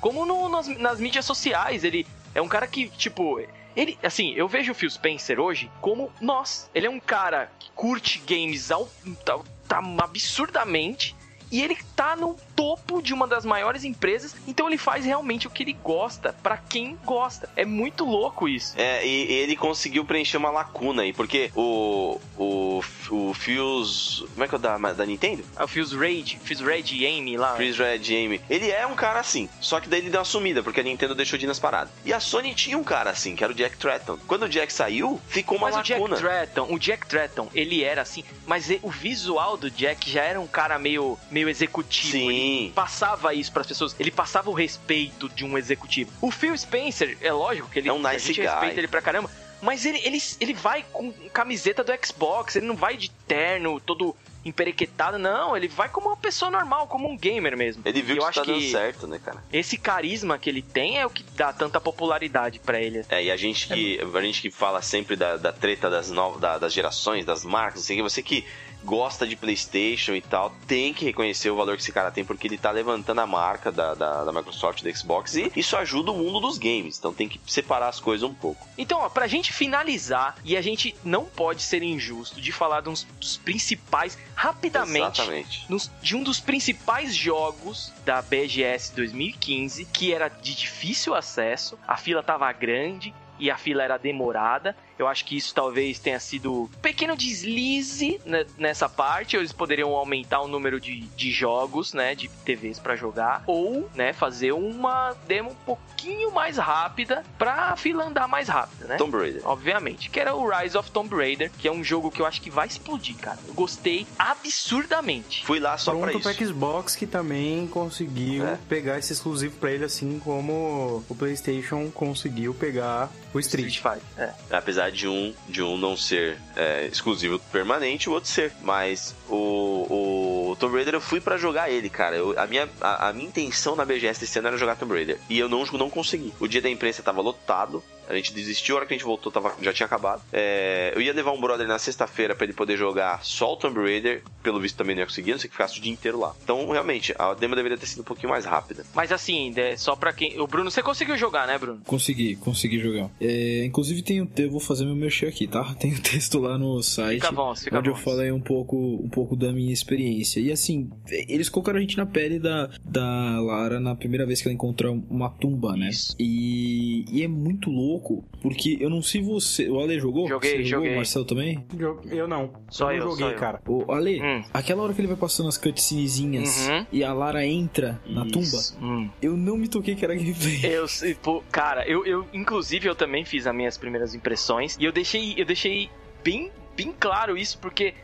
[0.01, 1.85] como no- nas, nas mídias sociais.
[1.85, 3.41] Ele é um cara que, tipo,
[3.77, 6.71] ele, assim, eu vejo o Phil Spencer hoje como nós.
[6.75, 8.89] Ele é um cara que curte games ao,
[9.25, 9.39] tá,
[9.69, 11.15] tá absurdamente.
[11.51, 15.51] E ele tá no topo de uma das maiores empresas, então ele faz realmente o
[15.51, 17.49] que ele gosta, pra quem gosta.
[17.57, 18.75] É muito louco isso.
[18.77, 22.21] É, e, e ele conseguiu preencher uma lacuna aí, porque o.
[22.39, 22.81] O.
[23.11, 24.27] O Fuse.
[24.33, 25.45] Como é que é o da, da Nintendo?
[25.57, 27.55] Ah, O Phil's Rage, Phil's Rage e Amy lá.
[27.57, 28.41] Freeze Red Amy.
[28.49, 31.15] Ele é um cara assim, só que daí ele deu uma sumida, porque a Nintendo
[31.15, 31.93] deixou de ir nas paradas.
[32.05, 34.19] E a Sony tinha um cara assim, que era o Jack Tratton.
[34.27, 36.17] Quando o Jack saiu, ficou uma Mas o Jack lacuna.
[36.21, 40.47] Tratton, o Jack Tratton, ele era assim, mas o visual do Jack já era um
[40.47, 42.13] cara meio, meio executivo.
[42.13, 42.29] Sim.
[42.31, 46.11] Ele passava isso pras pessoas, ele passava o respeito de um executivo.
[46.21, 48.47] O Phil Spencer, é lógico que ele É um a nice gente guy.
[48.51, 49.31] respeita ele pra caramba,
[49.61, 54.17] Mas ele, ele, ele vai com camiseta do Xbox, ele não vai de terno, todo
[54.45, 55.57] emperequetado, não.
[55.57, 57.81] Ele vai como uma pessoa normal, como um gamer mesmo.
[57.87, 59.41] Ele viu E eu que acho tá dando que certo, né, cara?
[59.53, 63.05] esse carisma que ele tem é o que dá tanta popularidade pra ele.
[63.09, 66.41] É, e a gente que, a gente que fala sempre da, da treta das, novas,
[66.41, 68.45] da- das gerações, das marcas, que, você que
[68.85, 72.47] gosta de PlayStation e tal, tem que reconhecer o valor que esse cara tem, porque
[72.47, 76.17] ele tá levantando a marca da, da, da Microsoft, da Xbox, e isso ajuda o
[76.17, 76.99] mundo dos games.
[76.99, 78.67] Então tem que separar as coisas um pouco.
[78.77, 82.89] Então, ó, pra gente finalizar, e a gente não pode ser injusto de falar de
[82.89, 85.65] uns dos principais, rapidamente, Exatamente.
[85.69, 91.97] nos- de um dos principais jogos da BGS 2015, que era de difícil acesso, a
[91.97, 94.77] fila tava grande e a fila era demorada.
[95.03, 99.37] Eu acho que isso talvez tenha sido um pequeno deslize né, nessa parte.
[99.37, 104.13] Eles poderiam aumentar o número de, de jogos, né, de TVs pra jogar, ou, né,
[104.13, 108.97] fazer uma demo um pouquinho mais rápida pra fila andar mais rápido, né?
[108.97, 109.43] Tomb Raider.
[109.45, 112.41] obviamente, que era o Rise of Tomb Raider, que é um jogo que eu acho
[112.41, 113.39] que vai explodir, cara.
[113.49, 115.45] Eu gostei absurdamente.
[115.45, 116.35] Fui lá só pra Pronto isso.
[116.39, 118.59] pro Xbox que também conseguiu É.
[118.69, 123.79] pegar esse exclusivo pra ele, assim como o PlayStation conseguiu pegar o Street.
[123.79, 124.03] Fighter.
[124.19, 124.33] É.
[124.51, 128.53] Apesar de um, de um não ser é, exclusivo permanente, o outro ser.
[128.63, 132.17] Mas o, o Tomb Raider eu fui pra jogar ele, cara.
[132.17, 135.19] Eu- a, minha, a, a minha intenção na BGS desse ano era jogar Tomb Raider.
[135.29, 136.33] E eu não, não consegui.
[136.41, 137.83] O dia da imprensa tava lotado.
[138.09, 140.21] A gente desistiu, a hora que a gente voltou tava, já tinha acabado.
[140.33, 143.81] É, eu ia levar um brother na sexta-feira pra ele poder jogar só o Tomb
[143.81, 144.23] Raider.
[144.43, 146.35] Pelo visto também não ia conseguir, não sei que ficasse o dia inteiro lá.
[146.43, 148.85] Então, realmente, a demo deveria ter sido um pouquinho mais rápida.
[148.93, 150.39] Mas assim, é só pra quem.
[150.41, 151.81] O Bruno, você conseguiu jogar, né, Bruno?
[151.87, 153.09] Consegui, consegui jogar.
[153.21, 155.63] É, inclusive tem um, eu vou fazer meu merchan aqui, tá?
[155.79, 157.21] Tem um texto lá no site.
[157.21, 157.97] Fica bom, fica onde bom.
[157.97, 160.41] eu falei um pouco, um pouco da minha experiência.
[160.41, 160.91] E assim,
[161.29, 165.03] eles colocaram a gente na pele da, da Lara na primeira vez que ela encontrou
[165.09, 165.89] uma tumba, né?
[165.91, 166.15] Isso.
[166.19, 169.69] E, e é muito louco, porque eu não sei você.
[169.69, 170.29] O Ale jogou?
[170.29, 170.93] Joguei, Você jogou, joguei.
[170.93, 171.65] O Marcelo também?
[171.79, 172.51] Eu, eu não.
[172.69, 173.39] Só eu eu, só joguei, eu.
[173.39, 173.61] cara.
[173.67, 174.43] O Ale, Hum.
[174.53, 176.87] aquela hora que ele vai passando as cutscenezinhas Uhum.
[176.93, 178.77] e a Lara entra na tumba, Isso.
[178.83, 179.09] Hum.
[179.21, 180.61] eu não me toquei que era gameplay.
[180.73, 184.85] Eu, sei, pô, cara, eu, eu, inclusive, eu também fiz as minhas primeiras impressões e
[184.85, 185.89] eu deixei, eu deixei
[186.25, 187.95] bem, bem claro isso porque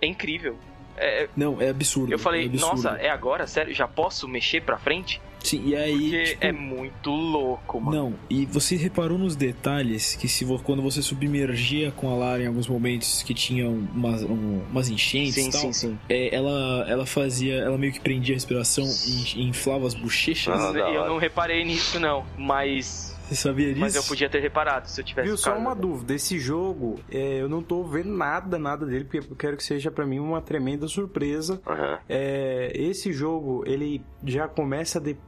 [0.00, 0.56] é incrível.
[0.98, 2.10] É, Não, é absurdo.
[2.10, 2.74] eu falei, é absurdo.
[2.74, 3.46] nossa, é agora?
[3.46, 3.74] Sério?
[3.74, 5.20] Já posso mexer pra frente?
[5.44, 5.92] Sim, e aí.
[5.92, 7.96] Porque tipo, é muito louco, mano.
[7.96, 12.46] Não, e você reparou nos detalhes que se quando você submergia com a Lara em
[12.46, 15.98] alguns momentos que tinham umas, um- umas enchentes sim, e tal, sim, sim.
[16.08, 20.58] é, ela, ela fazia, ela meio que prendia a respiração e, e inflava as bochechas.
[20.58, 22.24] Ah, eu não reparei nisso, não.
[22.38, 23.15] Mas.
[23.26, 23.80] Você sabia disso?
[23.80, 25.26] Mas eu podia ter reparado se eu tivesse.
[25.26, 26.14] Viu, só uma dúvida.
[26.14, 29.90] Esse jogo, é, eu não tô vendo nada, nada dele, porque eu quero que seja
[29.90, 31.60] pra mim uma tremenda surpresa.
[31.66, 31.98] Aham.
[32.08, 35.26] É, esse jogo, ele já começa depois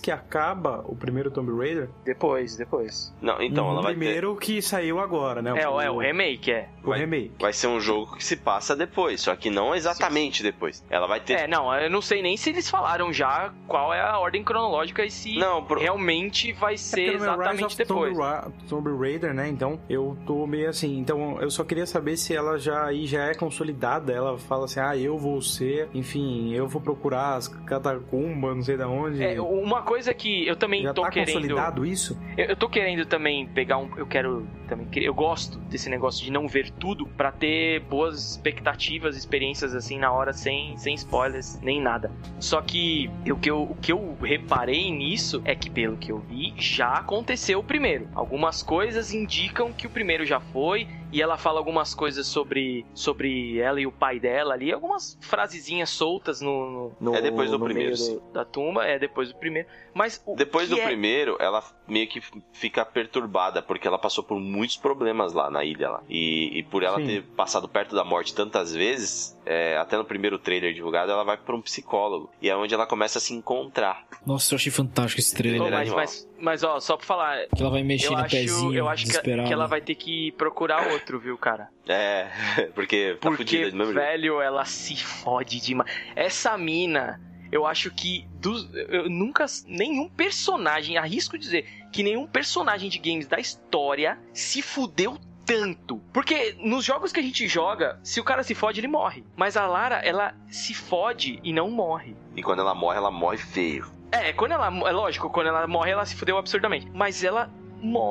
[0.00, 1.88] que acaba o primeiro Tomb Raider.
[2.04, 3.12] Depois, depois.
[3.20, 3.98] Não, então, o ela vai ter...
[3.98, 5.52] primeiro que saiu agora, né?
[5.60, 6.68] É, o- é o remake, é.
[6.84, 7.32] o vai- remake.
[7.40, 10.84] Vai ser um jogo que se passa depois, só que não exatamente depois.
[10.88, 11.34] Ela vai ter.
[11.34, 15.04] É, não, eu não sei nem se eles falaram já qual é a ordem cronológica
[15.04, 18.12] e se Não, pro- realmente vai É ser no Rise exatamente of depois.
[18.16, 19.48] Tomb, Ra Tomb Raider, né?
[19.48, 20.98] Então eu tô meio assim.
[20.98, 24.12] Então eu só queria saber se ela já aí já é consolidada.
[24.12, 28.76] Ela fala assim: ah, eu vou ser, enfim, eu vou procurar as catacumbas, não sei
[28.76, 29.22] da onde.
[29.22, 31.34] É, uma coisa que eu também já tô tá querendo.
[31.34, 32.18] consolidado isso?
[32.36, 33.90] Eu, eu tô querendo também pegar um.
[33.96, 34.86] Eu quero também.
[34.96, 40.12] Eu gosto desse negócio de não ver tudo pra ter boas expectativas, experiências assim na
[40.12, 42.10] hora sem, sem spoilers nem nada.
[42.38, 46.18] Só que o que, eu, o que eu reparei nisso é que, pelo que eu
[46.18, 48.08] vi, já aconteceu o primeiro.
[48.14, 50.86] Algumas coisas indicam que o primeiro já foi.
[51.10, 54.70] E ela fala algumas coisas sobre, sobre ela e o pai dela ali.
[54.72, 57.94] Algumas frasezinhas soltas no, no, É depois do no primeiro,
[58.32, 58.84] da tumba.
[58.84, 59.68] É depois do primeiro.
[59.94, 62.20] Mas o Depois do é- primeiro, ela meio que
[62.52, 65.90] fica perturbada, porque ela passou por muitos problemas lá na ilha.
[65.90, 66.02] Lá.
[66.08, 67.06] E, e por ela Sim.
[67.06, 71.36] ter passado perto da morte tantas vezes, é, até no primeiro trailer divulgado, ela vai
[71.36, 72.30] pra um psicólogo.
[72.40, 74.06] E é onde ela começa a se encontrar.
[74.26, 75.62] Nossa, eu achei fantástico esse trailer.
[75.62, 75.96] É mas, animal.
[75.98, 78.88] mas, mas, ó, só pra falar, Que ela vai mexer eu no acho, pezinho, eu
[78.88, 81.68] acho que, que ela vai ter que procurar outro, viu, cara?
[81.86, 82.28] É,
[82.74, 84.06] porque tá Porque, fudida de mesmo jeito.
[84.06, 85.90] velho, ela se fode demais.
[86.14, 89.46] Essa mina, eu acho que dos, eu nunca.
[89.66, 95.18] Nenhum personagem, arrisco dizer, que nenhum personagem de games da história se fudeu
[95.48, 96.00] tanto.
[96.12, 99.24] Porque nos jogos que a gente joga, se o cara se fode, ele morre.
[99.34, 102.14] Mas a Lara, ela se fode e não morre.
[102.36, 103.90] E quando ela morre, ela morre feio.
[104.12, 104.66] É, quando ela.
[104.66, 106.86] É lógico, quando ela morre, ela se fudeu absurdamente.
[106.92, 107.50] Mas ela.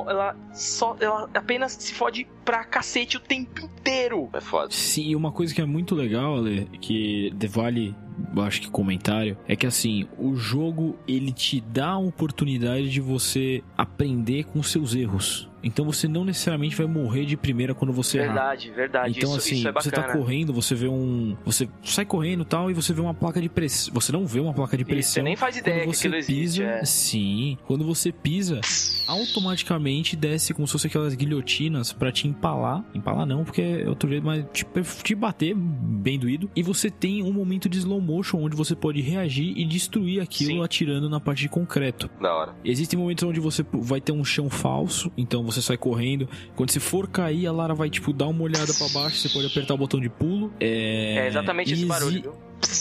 [0.07, 0.95] Ela só.
[0.99, 4.29] Ela apenas se fode pra cacete o tempo inteiro.
[4.33, 4.71] É foda.
[4.71, 7.95] Sim, e uma coisa que é muito legal, Ale, que vale,
[8.37, 13.63] acho que comentário, é que assim, o jogo ele te dá a oportunidade de você
[13.77, 15.49] aprender com seus erros.
[15.63, 18.27] Então você não necessariamente vai morrer de primeira quando você errar.
[18.27, 19.17] Verdade, verdade.
[19.17, 21.35] Então, isso, assim, isso é você tá correndo, você vê um.
[21.45, 23.93] Você sai correndo e tal, e você vê uma placa de pressão.
[23.93, 25.13] Você não vê uma placa de pressão.
[25.13, 26.33] você nem faz ideia quando que você existe.
[26.33, 26.85] pisa, é.
[26.85, 27.57] Sim.
[27.65, 28.61] Quando você pisa,
[29.07, 32.83] automaticamente desce como se fosse aquelas guilhotinas pra te empalar.
[32.93, 34.65] Empalar não, porque é outro jeito, mas te,
[35.03, 36.49] te bater bem doído.
[36.55, 40.51] E você tem um momento de slow motion onde você pode reagir e destruir aquilo
[40.51, 40.63] Sim.
[40.63, 42.09] atirando na parte de concreto.
[42.21, 42.55] Da hora.
[42.63, 46.27] Existem momentos onde você vai ter um chão falso, então você sai correndo.
[46.55, 49.47] Quando você for cair, a Lara vai, tipo, dar uma olhada pra baixo, você pode
[49.47, 50.51] apertar o botão de pulo.
[50.59, 52.33] É, É exatamente esse barulho, viu?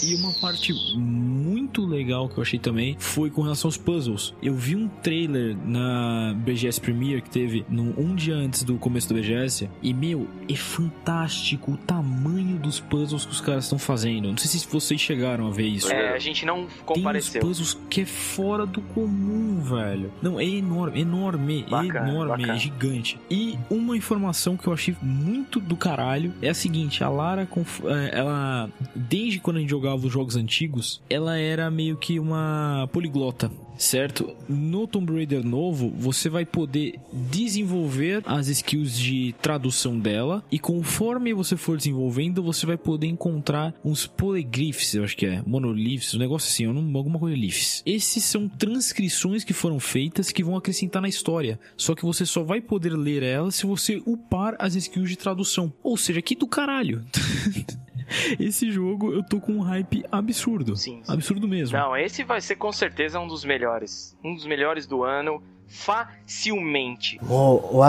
[0.03, 4.35] E uma parte muito legal que eu achei também foi com relação aos puzzles.
[4.43, 9.09] Eu vi um trailer na BGS Premiere que teve no, um dia antes do começo
[9.09, 14.29] da BGS e, meu, é fantástico o tamanho dos puzzles que os caras estão fazendo.
[14.31, 15.91] Não sei se vocês chegaram a ver isso.
[15.93, 17.41] É, a gente não Tem uns compareceu.
[17.41, 20.13] puzzles que é fora do comum, velho.
[20.23, 22.55] Não, é enorme, enorme, Bacana, enorme, bacana.
[22.55, 23.19] é gigante.
[23.31, 27.43] E uma informação que eu achei muito do caralho é a seguinte: a Lara,
[27.85, 32.89] é, ela, desde quando a gente jogava os jogos antigos, ela era meio que uma
[32.93, 33.51] poliglota.
[33.79, 34.35] Certo?
[34.49, 41.35] No Tomb Raider novo, você vai poder desenvolver as skills de tradução dela e conforme
[41.35, 46.19] você for desenvolvendo, você vai poder encontrar uns polyglyphs, eu acho que é, monoliths, um
[46.19, 47.83] negócio assim, não- alguma coisa liths.
[47.85, 52.43] Esses são transcrições que foram feitas que vão acrescentar na história, só que você só
[52.43, 55.71] vai poder ler elas se você upar as skills de tradução.
[55.83, 57.05] Ou seja, que do caralho.
[58.39, 60.77] esse jogo eu tô com um hype absurdo.
[60.77, 61.13] Sim, sim.
[61.13, 61.77] Absurdo mesmo.
[61.77, 64.17] Não, esse vai ser com certeza um dos melhores.
[64.25, 67.19] Um dos melhores do ano, facilmente.
[67.29, 67.81] Oh,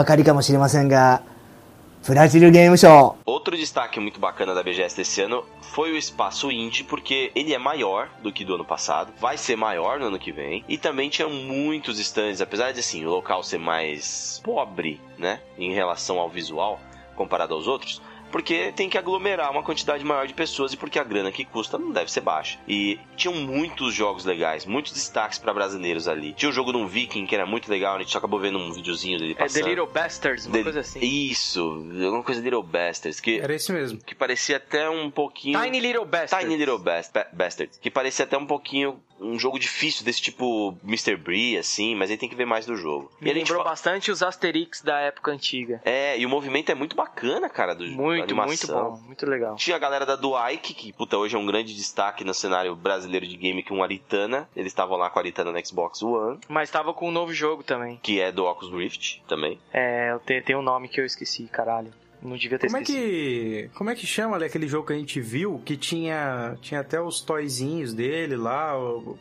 [2.06, 3.18] Brasil Game Show.
[3.26, 7.58] Outro destaque muito bacana da BGS desse ano foi o espaço indie, porque ele é
[7.58, 11.10] maior do que do ano passado, vai ser maior no ano que vem, e também
[11.10, 16.30] tinha muitos stands, apesar de assim, o local ser mais pobre, né, em relação ao
[16.30, 16.80] visual
[17.14, 18.00] comparado aos outros,
[18.30, 21.78] porque tem que aglomerar uma quantidade maior de pessoas e porque a grana que custa
[21.78, 22.58] não deve ser baixa.
[22.68, 26.32] E tinham muitos jogos legais, muitos destaques para brasileiros ali.
[26.32, 28.58] Tinha um jogo de um viking que era muito legal, a gente só acabou vendo
[28.58, 29.68] um videozinho dele É The passando.
[29.68, 31.00] Little Bastards, uma The- coisa assim.
[31.00, 31.60] Isso,
[32.04, 33.98] alguma coisa de Little Bastards, que Era esse mesmo.
[34.00, 35.60] que parecia até um pouquinho.
[35.62, 36.44] Tiny Little Bastards.
[36.44, 37.78] Tiny Little Bast Ba- Bastards.
[37.78, 41.16] Que parecia até um pouquinho um jogo difícil, desse tipo Mr.
[41.16, 43.10] Bree, assim, mas aí tem que ver mais do jogo.
[43.20, 45.80] Me e lembrou fa- bastante os Asterix da época antiga.
[45.84, 48.90] É, e o movimento é muito bacana, cara, do Muito, muito animação.
[48.92, 49.00] bom.
[49.06, 49.56] Muito legal.
[49.56, 53.26] Tinha a galera da Duike, que puta, hoje é um grande destaque no cenário brasileiro
[53.26, 54.48] de game com o Aritana.
[54.54, 57.62] Eles estavam lá com a Aritana no Xbox One, Mas tava com um novo jogo
[57.62, 57.98] também.
[58.02, 59.58] que é do Oculus Rift também.
[59.72, 61.92] É, tem um nome que eu esqueci, caralho.
[62.22, 63.04] Não devia ter Como é esquecido.
[63.04, 63.70] que.
[63.74, 65.60] Como é que chama ali aquele jogo que a gente viu?
[65.64, 66.56] Que tinha.
[66.60, 68.72] Tinha até os toyzinhos dele lá.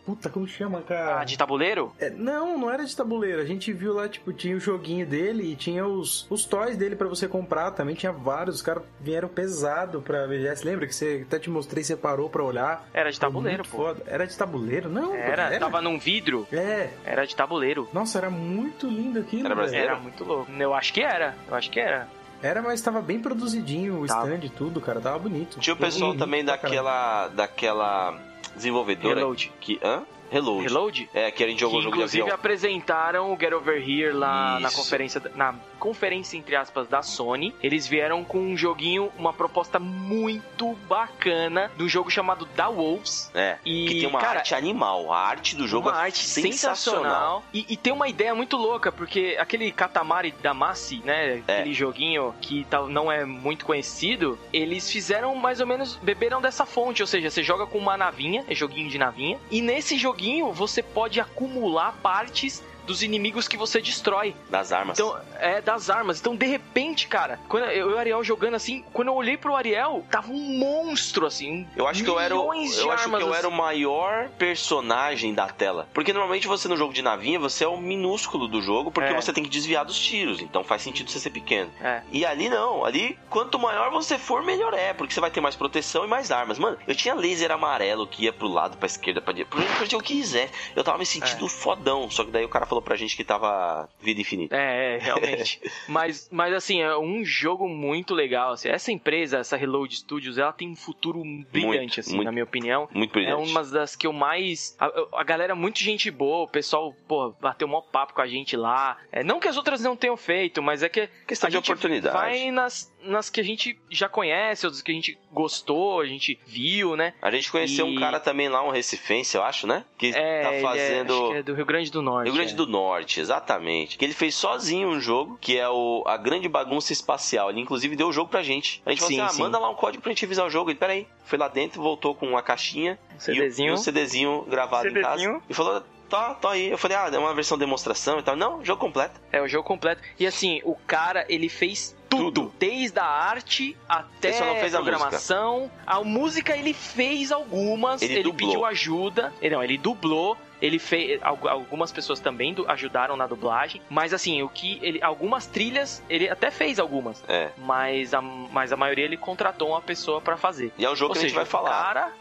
[0.05, 1.21] Puta, como chama, cara?
[1.21, 1.93] Ah, de tabuleiro?
[1.99, 3.41] É, não, não era de tabuleiro.
[3.41, 6.95] A gente viu lá, tipo, tinha o joguinho dele e tinha os, os toys dele
[6.95, 7.71] pra você comprar.
[7.71, 8.55] Também tinha vários.
[8.57, 10.65] Os caras vieram pesado pra VGS.
[10.65, 12.87] Lembra que você até te mostrei, você parou pra olhar?
[12.93, 13.77] Era de tabuleiro, pô.
[13.77, 14.03] foda.
[14.07, 14.89] Era de tabuleiro?
[14.89, 15.59] Não, Era, era.
[15.59, 16.47] tava num vidro.
[16.51, 16.89] É.
[17.05, 17.87] Era de tabuleiro.
[17.93, 19.45] Nossa, era muito lindo aquilo.
[19.45, 19.91] Era brasileiro?
[19.91, 20.51] Era muito louco.
[20.51, 21.35] Eu acho que era.
[21.47, 22.07] Eu acho que era.
[22.41, 24.27] Era, mas tava bem produzidinho o Tava.
[24.33, 24.99] stand e tudo, cara.
[25.01, 25.59] Tava bonito.
[25.59, 26.61] Tinha o pessoal Bonito também caralho.
[26.63, 27.27] daquela.
[27.29, 28.19] daquela
[28.55, 29.15] desenvolvedora.
[29.15, 29.51] Reload.
[29.59, 29.79] Que.
[29.83, 30.03] Hã?
[30.29, 30.63] Reload.
[30.63, 31.09] Reload?
[31.13, 34.59] É, que a gente jogou que jogo de inclusive apresentaram o Get Over Here lá
[34.59, 34.77] na Isso.
[34.77, 37.55] conferência, da- na conferência entre aspas da Sony.
[37.61, 43.31] Eles vieram com um joguinho, uma proposta muito bacana de um jogo chamado Da Wolves.
[43.33, 45.11] É, E, que tem uma cara, arte animal.
[45.11, 46.75] A arte do jogo uma é arte sensacional.
[46.75, 47.43] sensacional.
[47.53, 51.43] E, e tem uma ideia muito louca, porque aquele Katamari Damacy, né?
[51.47, 51.59] É.
[51.59, 56.65] Aquele joguinho que tal, não é muito conhecido, eles fizeram mais ou menos, beberam dessa
[56.65, 57.01] fonte.
[57.01, 60.81] Ou seja, você joga com uma navinha, é joguinho de navinha, e nesse joguinho você
[60.81, 64.33] pode acumular partes dos inimigos que você destrói.
[64.49, 64.97] Das armas.
[64.97, 66.19] Então, é das armas.
[66.19, 69.55] Então, de repente, cara, quando eu e o Ariel jogando assim, quando eu olhei pro
[69.55, 71.67] Ariel, tava um monstro assim.
[71.75, 73.57] eu acho que eu era, eu acho que eu era o assim.
[73.57, 75.87] maior personagem da tela.
[75.93, 79.21] Porque normalmente você no jogo de navinha, você é o minúsculo do jogo, porque É.
[79.21, 80.41] você tem que desviar dos tiros.
[80.41, 81.69] Então faz sentido você ser pequeno.
[81.81, 82.01] É.
[82.11, 85.55] E ali não, ali quanto maior você for, melhor é, porque você vai ter mais
[85.55, 86.57] proteção e mais armas.
[86.57, 89.95] Mano, eu tinha laser amarelo que ia pro lado, pra esquerda, pra direita, pra onde
[89.95, 90.49] eu quiser.
[90.75, 91.49] Eu tava me sentindo É.
[91.49, 94.55] fodão, só que daí o cara falou pra gente que tava vida infinita.
[94.55, 95.61] É, é, realmente.
[95.87, 98.53] mas, mas assim, é um jogo muito legal.
[98.53, 98.69] Assim.
[98.69, 101.21] Essa empresa, essa Reload Studios, ela tem um futuro
[101.51, 102.25] brilhante, assim, muito.
[102.25, 102.87] na minha opinião.
[102.93, 103.49] Muito É brilhante.
[103.49, 104.75] uma das que eu mais.
[104.79, 104.89] A,
[105.19, 108.55] a galera é muito gente boa, o pessoal, pô, bateu mó papo com a gente
[108.55, 108.97] lá.
[109.11, 111.09] É, não que as outras não tenham feito, mas é que.
[111.27, 112.15] Questão a de oportunidade.
[112.15, 112.91] Vai nas.
[113.03, 117.13] Nas que a gente já conhece, outras que a gente gostou, a gente viu, né?
[117.21, 119.85] A gente conheceu E- um cara também lá, um recifense, eu acho, né?
[119.97, 121.29] Que É, tá é- fazendo.
[121.31, 122.25] que é do Rio Grande do Norte.
[122.25, 122.55] Rio Grande é.
[122.55, 123.97] do Norte, exatamente.
[123.97, 127.49] Que ele fez sozinho um jogo, que é o A Grande Bagunça Espacial.
[127.49, 128.81] Ele, inclusive, deu o jogo pra gente.
[128.85, 130.69] A gente Sim, falou assim: ah, manda lá um código pra gente revisar o jogo.
[130.71, 131.07] Ele, peraí.
[131.23, 133.69] Foi lá dentro, voltou com uma caixinha Um o- CDzinho.
[133.69, 135.17] e um CDzinho gravado em casa.
[135.17, 135.41] CDzinho.
[135.49, 136.69] E falou: tá, tá aí.
[136.69, 138.35] Eu falei: ah, é uma versão demonstração e tal.
[138.35, 139.19] Não, jogo completo.
[139.31, 140.01] É o jogo completo.
[140.19, 142.31] E assim, o cara, ele fez tudo.
[142.31, 142.53] Tudo.
[142.59, 145.71] Desde a arte até Ele só não fez a programação.
[145.85, 146.55] A música.
[146.55, 148.01] ele fez algumas.
[148.01, 149.33] Ele Ele, pediu ajuda.
[149.41, 150.37] Ele, não, ele dublou.
[150.61, 151.21] Ele fez.
[151.21, 153.81] al- Algumas pessoas também ajudaram na dublagem.
[153.89, 154.79] Mas assim, o que.
[154.81, 157.23] ele Algumas trilhas, ele até fez algumas.
[157.27, 157.49] É.
[157.57, 160.71] Mas a, mas a maioria ele contratou uma pessoa pra fazer.
[160.77, 161.69] E é um jogo Ou que a gente seja, vai falar.
[161.69, 162.11] O cara.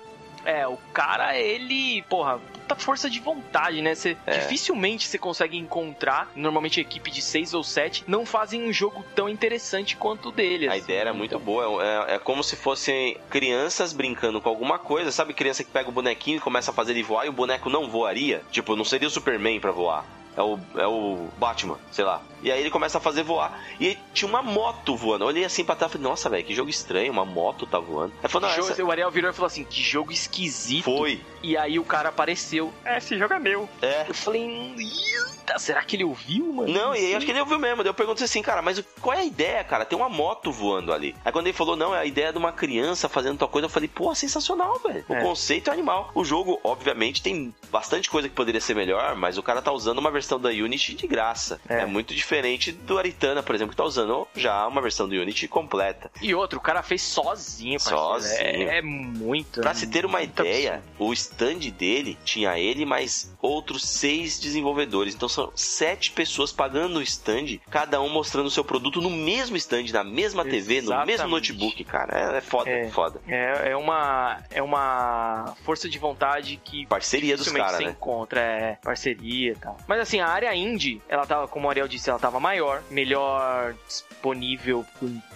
[0.44, 2.02] É, o cara, ele.
[2.08, 3.94] Porra, puta força de vontade, né?
[3.94, 4.38] Você, É.
[4.38, 6.30] Dificilmente você consegue encontrar.
[6.34, 10.68] Normalmente equipe de seis ou sete não fazem um jogo tão interessante quanto o dele.
[10.68, 11.82] A ideia era muito Então, boa.
[11.84, 15.12] É, é como se fossem crianças brincando com alguma coisa.
[15.12, 17.70] Sabe criança que pega o bonequinho e começa a fazer ele voar e o boneco
[17.70, 18.42] não voaria?
[18.50, 20.04] Tipo, não seria o Superman pra voar.
[20.36, 22.20] É o, é o Batman, sei lá.
[22.42, 23.58] E aí ele começa a fazer voar.
[23.80, 25.24] E tinha uma moto voando.
[25.24, 27.78] Eu olhei assim pra trás e falei, nossa, velho, que jogo estranho, uma moto tá
[27.78, 28.12] voando.
[28.22, 28.84] Aí falou, não, jogo- essa...
[28.84, 30.84] O Ariel virou e falou assim: que jogo esquisito.
[30.84, 31.20] Foi.
[31.42, 32.72] E aí o cara apareceu.
[32.84, 33.66] É, esse jogo é meu.
[33.80, 34.04] É.
[34.08, 36.72] Eu falei, "Eita, será que ele ouviu, mano?
[36.72, 37.82] Não, e aí sei." acho que ele ouviu mesmo.
[37.82, 39.84] Daí eu perguntei assim, cara, mas qual é a ideia, cara?
[39.84, 41.14] Tem uma moto voando ali.
[41.24, 43.70] Aí quando ele falou, não, é a ideia de uma criança fazendo tal coisa, eu
[43.70, 45.04] falei, pô, sensacional, velho.
[45.08, 45.22] O É.
[45.22, 46.10] conceito é animal.
[46.14, 49.98] O jogo, obviamente, tem bastante coisa que poderia ser melhor, mas o cara tá usando
[49.98, 51.60] uma versão da Unity de graça.
[51.68, 51.86] É, É.
[51.86, 56.10] muito diferente do Aritana, por exemplo, que tá usando já uma versão do Unity completa.
[56.20, 57.98] E outro, o cara fez sozinho, parceiro.
[58.00, 58.68] Sozinho.
[58.70, 59.60] É, é muito.
[59.60, 61.04] Pra se ter uma ideia, absurdo.
[61.04, 65.14] o stand dele tinha ele mais outros seis desenvolvedores.
[65.14, 69.56] Então são sete pessoas pagando o stand, cada um mostrando o seu produto no mesmo
[69.56, 71.30] stand, na mesma TV, no mesmo Exatamente.
[71.30, 72.34] notebook, cara.
[72.34, 72.88] É, é foda, É.
[72.90, 73.20] foda.
[73.28, 77.90] É, é uma é uma força de vontade que Parceria dos caras, você né?
[77.90, 79.76] encontra, é parceria e tal.
[79.86, 83.74] Mas assim, a área indie, ela tava, como o Ariel disse, ela tava maior, melhor
[83.86, 84.84] disponível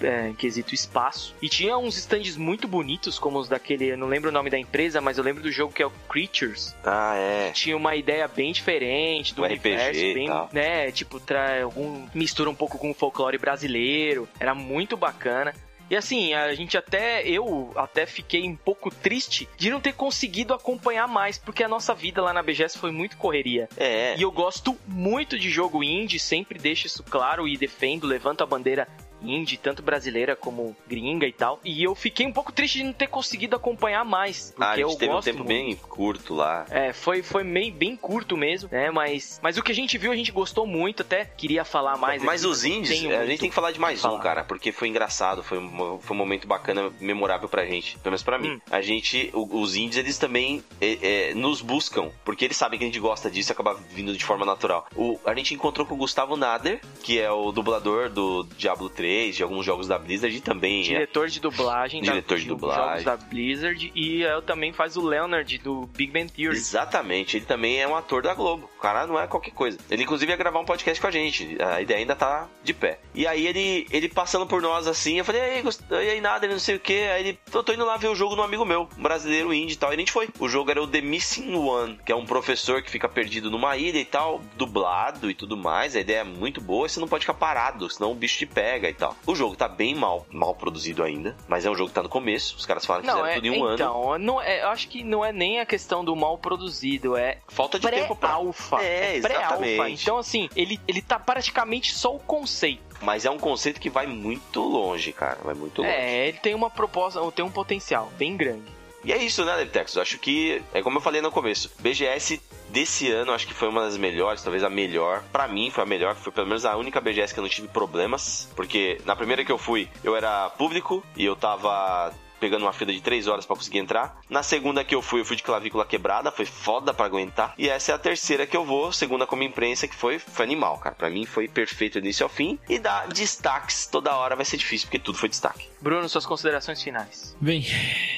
[0.01, 1.35] é, em quesito espaço.
[1.41, 4.59] E tinha uns stands muito bonitos, como os daquele, eu não lembro o nome da
[4.59, 6.75] empresa, mas eu lembro do jogo que é o Creatures.
[6.85, 7.51] Ah, é.
[7.53, 12.51] Tinha uma ideia bem diferente do RPG universo, e bem, né, tipo, tra algum mistura
[12.51, 14.29] um pouco com o folclore brasileiro.
[14.39, 15.55] Era muito bacana.
[15.91, 20.55] E assim, a gente até, eu até fiquei um pouco triste de não ter conseguido
[20.55, 23.69] acompanhar mais, porque a nossa vida lá na BGS foi muito correria.
[23.77, 24.15] É.
[24.17, 28.47] E eu gosto muito de jogo indie, sempre deixo isso claro e defendo, levanto a
[28.47, 28.87] bandeira
[29.23, 31.61] indie, tanto brasileira como gringa e tal.
[31.65, 34.77] E eu fiquei um pouco triste de não ter conseguido acompanhar mais, porque Ah, a
[34.77, 35.49] gente eu teve um gosto tempo muito.
[35.49, 36.67] bem curto lá.
[36.71, 38.91] É, foi, foi meio bem curto mesmo, né?
[38.91, 42.23] Mas, mas o que a gente viu, a gente gostou muito, até queria falar mais.
[42.23, 44.15] Mas aqui, os indies, a gente tem que falar de mais falar.
[44.17, 48.13] um, cara, porque foi engraçado, foi um, foi um momento bacana, memorável pra gente, pelo
[48.13, 48.51] menos pra mim.
[48.53, 48.61] Hum.
[48.71, 52.89] A gente, os indies, eles também é, é, nos buscam, porque eles sabem que a
[52.89, 54.87] gente gosta disso e acaba vindo de forma natural.
[54.97, 59.10] O, a gente encontrou com o Gustavo Nader, que é o dublador do Diablo 3,
[59.37, 62.87] de alguns jogos da Blizzard, e também é, Diretor de dublagem, Diretor de da, dublagem.
[62.87, 66.57] jogos da Blizzard e eu também faz o Leonard do Big Bang Theory.
[66.57, 68.69] Exatamente, ele também é um ator da Globo.
[68.77, 69.79] O cara não é qualquer coisa.
[69.91, 71.57] Ele inclusive ia gravar um podcast com a gente.
[71.61, 73.01] A ideia ainda tá de pé.
[73.15, 75.65] E aí ele, ele passando por nós assim, eu falei, e aí,
[76.07, 76.95] e aí nada, ele não sei o que.
[76.95, 79.53] Aí ele, eu tô indo lá ver o jogo de um amigo meu, um brasileiro
[79.53, 79.91] indie e tal.
[79.91, 80.29] E a gente foi.
[80.39, 83.77] O jogo era o The Missing One, que é um professor que fica perdido numa
[83.77, 85.97] ilha e tal, dublado e tudo mais.
[85.97, 88.47] A ideia é muito boa, e você não pode ficar parado, senão o bicho te
[88.47, 89.17] pega e tal.
[89.27, 92.09] O jogo tá bem mal, mal produzido ainda, mas é um jogo que tá no
[92.09, 92.57] começo.
[92.57, 93.75] Os caras falaram que Não, fizeram é, tudo em um ano.
[93.75, 97.79] então, é, eu acho que não é nem a questão do mal produzido, é Falta
[97.79, 98.29] de tempo pra.
[98.29, 98.77] pré-alfa.
[98.83, 99.67] É, pré-alfa.
[99.67, 100.03] exatamente.
[100.03, 102.83] Então, assim, ele, ele tá praticamente só o conceito.
[103.01, 105.39] Mas é um conceito que vai muito longe, cara.
[105.43, 105.91] Vai muito longe.
[105.93, 108.80] É, ele tem uma proposta, tem um potencial bem grande.
[109.05, 109.97] E é isso, né, Levitex?
[109.97, 113.83] Acho que, é como eu falei no começo, BGS desse ano acho que foi uma
[113.83, 115.23] das melhores, talvez a melhor.
[115.33, 117.69] Pra mim foi a melhor, foi pelo menos a única BGS que eu não tive
[117.69, 118.49] problemas.
[118.55, 122.93] Porque na primeira que eu fui, eu era público e eu tava pegando uma fila
[122.93, 124.21] de 3 horas pra conseguir entrar.
[124.29, 127.55] Na segunda que eu fui, eu fui de clavícula quebrada, foi foda pra aguentar.
[127.59, 130.79] E essa é a terceira que eu vou, segunda como imprensa, que foi, foi animal,
[130.79, 130.95] cara.
[130.95, 132.59] Pra mim foi perfeito do início ao fim.
[132.69, 135.69] E dar destaques toda hora vai ser difícil, porque tudo foi destaque.
[135.81, 137.37] Bruno, suas considerações finais.
[137.41, 137.67] Bem,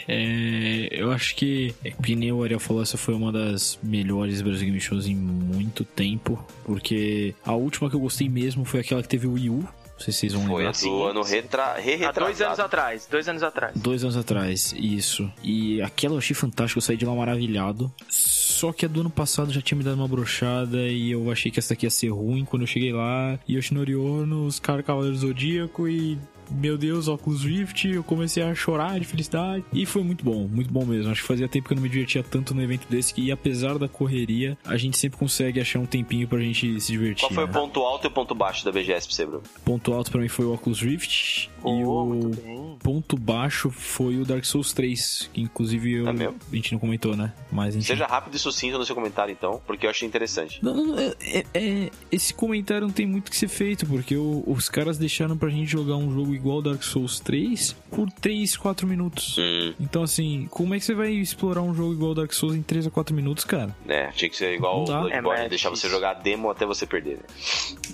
[0.09, 4.41] é, eu acho que, é, que nem o Ariel falou, essa foi uma das melhores
[4.43, 9.03] Brasil Game Shows em muito tempo, porque a última que eu gostei mesmo foi aquela
[9.03, 9.69] que teve o Wii U.
[10.03, 10.79] Não sei se vocês vão Foi lembrar.
[10.79, 11.63] a do ano retra...
[11.63, 12.21] Há re-retrasado.
[12.27, 13.73] dois anos atrás, dois anos atrás.
[13.77, 15.31] Dois anos atrás, isso.
[15.45, 17.93] E aquela eu achei fantástico, eu saí de lá maravilhado.
[18.09, 21.51] Só que a do ano passado já tinha me dado uma brochada e eu achei
[21.53, 23.39] que essa aqui ia ser ruim quando eu cheguei lá.
[23.49, 26.19] Yoshinori Ono, os caras Cavaleiros Zodíaco e
[26.51, 29.65] meu Deus, Oculus Rift, eu comecei a chorar de felicidade.
[29.73, 31.11] E foi muito bom, muito bom mesmo.
[31.11, 33.13] Acho que fazia tempo que eu não me divertia tanto no evento desse.
[33.21, 37.23] E apesar da correria, a gente sempre consegue achar um tempinho pra gente se divertir.
[37.27, 37.53] Qual foi o né?
[37.53, 39.43] ponto alto e o ponto baixo da BGS pra você, Bruno?
[39.65, 41.49] Ponto alto pra mim foi o Oculus Rift.
[41.49, 42.77] e Oh, o muito bem.
[42.83, 45.31] ponto baixo foi o Dark Souls 3.
[45.33, 46.37] Que inclusive eu- É mesmo?
[46.51, 47.33] a gente não comentou, né?
[47.51, 47.87] Mas enfim.
[47.87, 50.59] Seja rápido e sucinto no seu comentário, então, porque eu achei interessante.
[50.63, 54.17] Não, não, não, é- é- é- esse comentário não tem muito que ser feito, porque
[54.17, 58.57] o- os caras deixaram pra gente jogar um jogo igual Dark Souls 3 por 3,
[58.57, 59.37] 4 minutos.
[59.39, 62.63] Hum, Então, assim, como é que você vai explorar um jogo igual Dark Souls em
[62.63, 63.75] 3 a 4 minutos, cara?
[63.85, 64.11] né?
[64.15, 64.87] Tinha que ser igual Não o.
[65.09, 67.23] Bloodborne, É, é deixar você jogar a demo até você perder, né?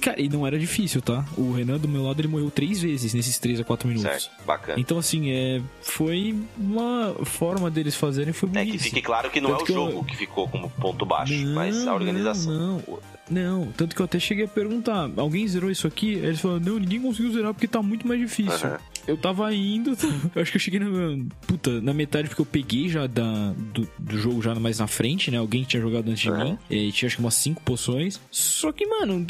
[0.00, 1.24] Cara, e não era difícil, tá?
[1.36, 4.08] O Renan do meu lado, ele morreu 3 vezes nesses 3 a 4 minutos.
[4.10, 4.78] Certo, bacana.
[4.80, 8.72] Então, assim, é, foi uma forma deles fazerem, foi É bonito.
[8.72, 11.04] que fique claro que não Tanto é o que eu- jogo que ficou como ponto
[11.04, 12.52] baixo, Não, mas a organização.
[12.52, 12.98] não,
[13.30, 16.14] Não, tanto que eu até cheguei a perguntar, alguém zerou isso aqui?
[16.14, 18.68] Aí Eles falaram, não, ninguém conseguiu zerar porque tá muito mais difícil.
[18.68, 18.78] Aham.
[19.06, 19.96] Eu tava indo,
[20.36, 20.88] eu acho que eu cheguei na,
[21.46, 25.30] puta, na metade porque eu peguei já da, do, do jogo já mais na frente,
[25.30, 25.38] né?
[25.38, 26.44] Alguém que tinha jogado antes de Aham.
[26.44, 28.20] mim, e tinha acho que umas 5 poções.
[28.30, 29.26] Só que, mano,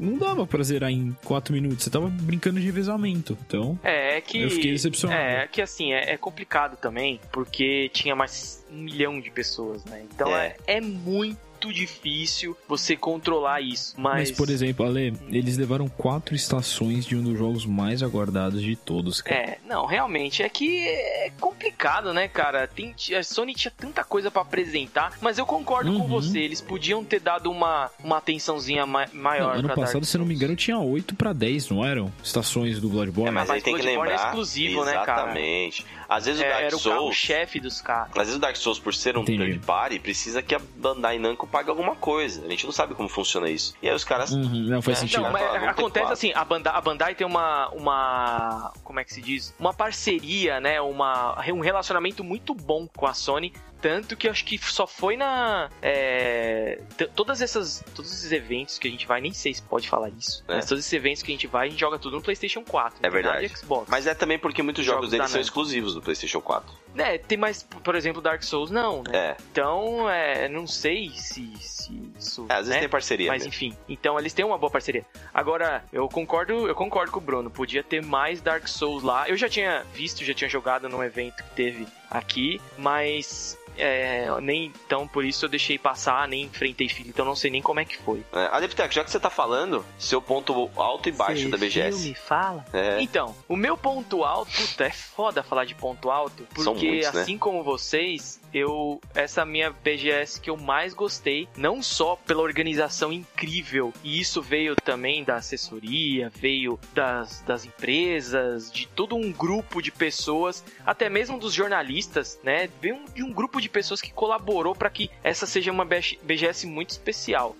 [0.00, 3.36] não dava pra zerar em 4 minutos, você tava brincando de revezamento.
[3.46, 4.40] Então, É, é que.
[4.40, 5.20] Eu fiquei decepcionado.
[5.20, 9.84] É, é que assim, é, é complicado também, porque tinha mais um milhão de pessoas,
[9.84, 10.04] né?
[10.10, 10.54] Então É.
[10.66, 11.38] é, é muito
[11.72, 13.94] difícil você controlar isso.
[13.98, 18.62] Mas, Mas, por exemplo, Ale, eles levaram quatro estações de um dos jogos mais aguardados
[18.62, 19.36] de todos, cara.
[19.40, 22.66] É, não, realmente, é que é complicado, né, cara?
[22.68, 26.06] Tem, a Sony tinha tanta coisa pra apresentar, mas eu concordo com Uhum.
[26.08, 30.04] você, eles podiam ter dado uma, uma atençãozinha ma- maior Não, ano pra passado, Dark
[30.04, 32.12] se não me engano, tinha 8 pra 10, não eram?
[32.22, 33.28] Estações do Bloodborne.
[33.30, 34.28] É, mas, mas aí tem que Bloodborne é lembrar.
[34.28, 35.22] exclusivo, né, cara?
[35.22, 35.86] Exatamente.
[36.08, 36.96] Às vezes o É, Dark era o Souls.
[36.98, 38.10] carro-chefe dos caras.
[38.12, 39.38] Às vezes o Dark Souls, por ser um Entendi.
[39.44, 42.44] third party, precisa que a Bandai Namco pague alguma coisa.
[42.44, 43.74] A gente não sabe como funciona isso.
[43.82, 44.30] E aí os caras.
[44.32, 45.22] Uhum, não faz É, sentido.
[45.22, 49.20] Não, mas acontece assim, a Bandai, a Bandai tem uma, uma, como é que se
[49.20, 49.54] diz?
[49.58, 50.80] Uma parceria, né?
[50.80, 53.52] Uma, um relacionamento muito bom com a Sony.
[53.80, 55.70] Tanto que acho que só foi na.
[55.80, 56.80] É,
[57.14, 60.44] todas essas, todos esses eventos que a gente vai, nem sei se pode falar isso.
[60.48, 60.56] É.
[60.56, 62.98] Mas todos esses eventos que a gente vai, a gente joga tudo no PlayStation 4.
[63.02, 63.46] É verdade.
[63.46, 63.88] de Xbox.
[63.88, 66.72] Mas é também porque muitos jogos, Jogos deles são exclusivos do PlayStation 4.
[66.96, 69.12] É, tem mais, por exemplo, Dark Souls, não, né?
[69.12, 69.36] É.
[69.52, 72.46] Então, é, não sei se, se isso.
[72.48, 72.80] É, às vezes né?
[72.80, 73.28] tem parceria.
[73.28, 73.54] Mas mesmo.
[73.54, 75.04] enfim, então eles têm uma boa parceria.
[75.32, 79.28] Agora, eu concordo, eu concordo com o Bruno, podia ter mais Dark Souls lá.
[79.28, 84.72] Eu já tinha visto, já tinha jogado num evento que teve aqui, mas é, nem
[84.84, 87.84] então por isso eu deixei passar, nem enfrentei filho, então não sei nem como é
[87.84, 88.24] que foi.
[88.32, 91.98] É, Adeptec, já que você tá falando, seu ponto alto e baixo Cê da BGS.
[91.98, 92.64] filme, fala.
[92.72, 93.00] É.
[93.00, 97.20] Então, o meu ponto alto, puta, é foda falar de ponto alto, porque muitos, né?
[97.22, 103.12] assim como vocês, eu essa minha BGS que eu mais gostei, não só pela organização
[103.12, 109.82] incrível, e isso veio também da assessoria, veio das, das empresas, de todo um grupo
[109.82, 112.68] de pessoas, até mesmo dos jornalistas, né?
[112.80, 116.90] Veio de um grupo de pessoas que colaborou para que essa seja uma BGS muito
[116.90, 117.56] especial.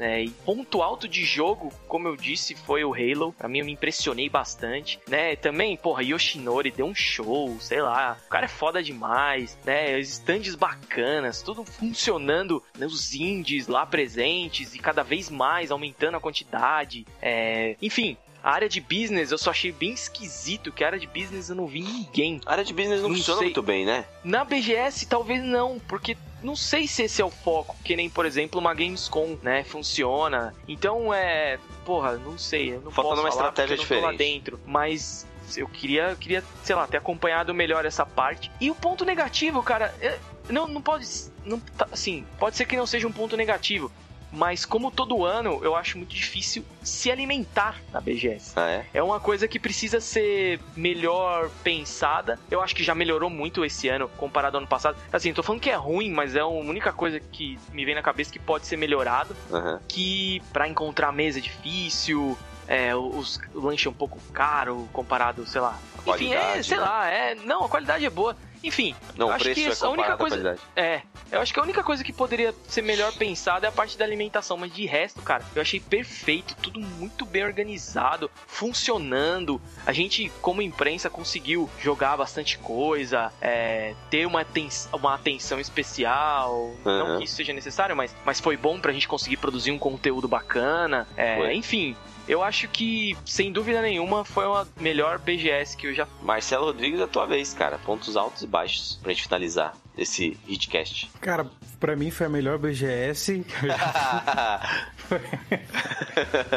[0.00, 0.24] Né?
[0.24, 3.34] E ponto alto de jogo, como eu disse, foi o Halo.
[3.34, 5.36] Pra mim, eu me impressionei bastante, né?
[5.36, 8.16] Também, porra, Yoshinori deu um show, sei lá.
[8.26, 9.98] O cara é foda demais, né?
[9.98, 12.86] Os stands bacanas, tudo funcionando, né?
[12.86, 17.06] os indies lá presentes e cada vez mais aumentando a quantidade.
[17.20, 17.76] É...
[17.82, 21.50] Enfim, a área de business eu só achei bem esquisito, que a área de business
[21.50, 22.40] eu não vi ninguém.
[22.46, 23.48] A área de business não, Não funciona sei.
[23.48, 24.04] muito bem, né?
[24.24, 28.24] Na BGS, talvez não, porque não sei se esse é o foco, que nem, por
[28.26, 30.54] exemplo, uma Gamescom, né, funciona.
[30.68, 34.18] Então, é, porra, não sei, eu não Falta posso uma falar estratégia tô lá diferente.
[34.18, 35.26] dentro, mas
[35.56, 38.50] eu queria, queria, sei lá, ter acompanhado melhor essa parte.
[38.60, 40.18] E o ponto negativo, cara, é-
[40.48, 41.06] não, não pode,
[41.44, 43.90] não, tá- assim, pode ser que não seja um ponto negativo,
[44.32, 48.52] mas como todo ano, eu acho muito difícil se alimentar na BGS.
[48.56, 48.86] Ah, é?
[48.94, 52.38] É uma coisa que precisa ser melhor pensada.
[52.50, 54.96] Eu acho que já melhorou muito esse ano comparado ao ano passado.
[55.12, 58.02] Assim, tô falando que é ruim, mas é a única coisa que me vem na
[58.02, 59.36] cabeça que pode ser melhorado.
[59.52, 59.80] Aham.
[59.88, 62.36] Que pra encontrar mesa é difícil,
[62.70, 65.76] é, os, o lanche é um pouco caro comparado, sei lá.
[66.06, 66.82] Enfim, é, qualidade, sei né?
[66.84, 67.34] lá, é.
[67.34, 68.36] Não, a qualidade é boa.
[68.62, 70.58] Enfim, Não, acho que é a única coisa.
[70.76, 71.00] É,
[71.32, 74.04] eu acho que a única coisa que poderia ser melhor pensada é a parte da
[74.04, 79.60] alimentação, mas de resto, cara, eu achei perfeito, tudo muito bem organizado, funcionando.
[79.86, 84.46] A gente, como imprensa, conseguiu jogar bastante coisa, é, ter uma,
[84.92, 86.70] uma atenção especial.
[86.84, 87.18] Não Aham.
[87.18, 91.08] que isso seja necessário, mas, mas foi bom pra gente conseguir produzir um conteúdo bacana.
[91.16, 91.96] É, enfim.
[92.28, 97.00] Eu acho que, sem dúvida nenhuma, foi a melhor BGS que eu já Marcelo Rodrigues,
[97.00, 97.78] é a tua vez, cara.
[97.78, 101.10] Pontos altos e baixos pra gente finalizar esse hitcast.
[101.20, 101.46] Cara,
[101.80, 103.44] pra mim foi a melhor BGS.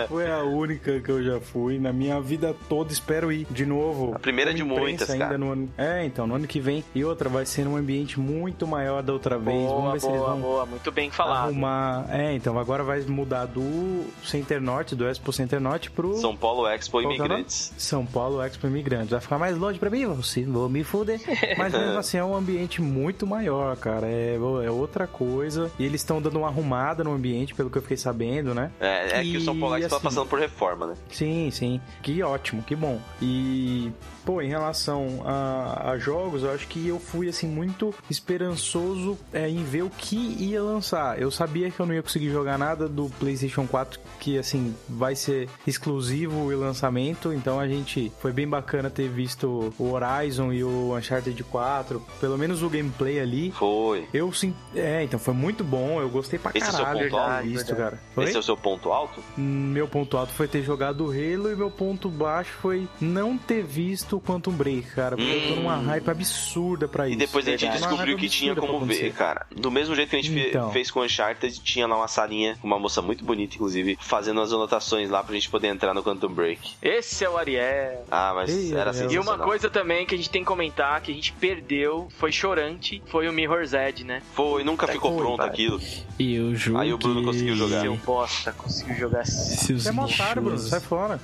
[0.08, 2.92] Foi a única que eu já fui na minha vida toda.
[2.92, 4.14] Espero ir de novo.
[4.16, 5.38] A primeira de muitas, ainda cara.
[5.38, 5.70] No ano...
[5.78, 6.84] É, então, no ano que vem.
[6.94, 9.58] E outra, vai ser num ambiente muito maior da outra vez.
[9.58, 10.66] Vamos Boa, ver se eles boa, vão boa.
[10.66, 11.46] Muito bem falado.
[11.46, 12.06] arrumar.
[12.10, 16.68] É, então, agora vai mudar do Center Norte, do Expo Center Norte pro São Paulo
[16.68, 17.04] Expo é?
[17.04, 17.74] Imigrantes.
[17.78, 19.12] São Paulo Expo Imigrantes.
[19.12, 20.06] Vai ficar mais longe pra mim?
[20.06, 21.20] Você vou me fuder.
[21.58, 24.08] Mas mesmo assim é um ambiente muito maior, cara.
[24.08, 25.72] É, é outra coisa.
[25.80, 28.72] E eles estão dando uma arrumada no ambiente, pelo que eu fiquei sabendo, né?
[28.80, 30.96] É, é que o São Paulo E, tá assim, passando por reforma, né?
[31.10, 31.80] Sim, sim.
[32.02, 33.00] Que ótimo, que bom.
[33.22, 33.92] E,
[34.26, 39.50] pô, em relação a, a jogos, eu acho que eu fui, assim, muito esperançoso é,
[39.50, 41.22] em ver o que ia lançar.
[41.22, 45.16] Eu sabia que eu não ia conseguir jogar nada do PlayStation 4, que, assim, vai
[45.16, 47.34] ser exclusivo e lançamento.
[47.34, 52.38] Então a gente foi bem bacana ter visto o Horizon e o Uncharted 4, pelo
[52.38, 53.52] menos o gameplay ali.
[53.52, 54.08] Foi.
[54.14, 54.54] Eu sim.
[54.76, 56.00] É, então foi muito bom.
[56.00, 57.44] Eu gostei pra Esse é o seu caralho ponto de alto?
[57.44, 58.00] visto, cara.
[58.18, 59.22] Esse é o seu ponto alto?
[59.38, 63.64] Meu ponto alto foi ter jogado o Halo e meu ponto baixo foi não ter
[63.64, 65.16] visto o Quantum Break, cara.
[65.16, 67.14] Porque eu tô numa hype absurda pra isso.
[67.18, 67.22] Hum.
[67.22, 67.82] E depois a gente Verdade.
[67.88, 69.46] descobriu que tinha como ver, cara.
[69.56, 70.72] Do mesmo jeito que a gente Então.
[70.72, 74.52] fez com o Uncharted, tinha lá uma salinha, uma moça muito bonita, inclusive, fazendo as
[74.54, 76.74] anotações lá pra gente poder entrar no Quantum Break.
[76.82, 78.06] Esse é o Ariel.
[78.12, 78.94] Ah, mas Ei, era Ariel.
[78.94, 79.14] sensacional.
[79.14, 82.32] E uma coisa também que a gente tem que comentar, que a gente perdeu, foi
[82.32, 84.22] chorante, foi o Mirror's Edge, né?
[84.34, 85.48] Foi, nunca ficou Foi, pronto pai.
[85.50, 85.80] aquilo.
[86.20, 86.78] E o jogo.
[86.80, 87.82] Aí o Bruno conseguiu jogar.
[87.82, 89.56] Seu bosta, conseguiu jogar assim.
[89.58, 90.58] Seus Você é mó otário, Bruno.
[90.58, 91.20] Sai fora.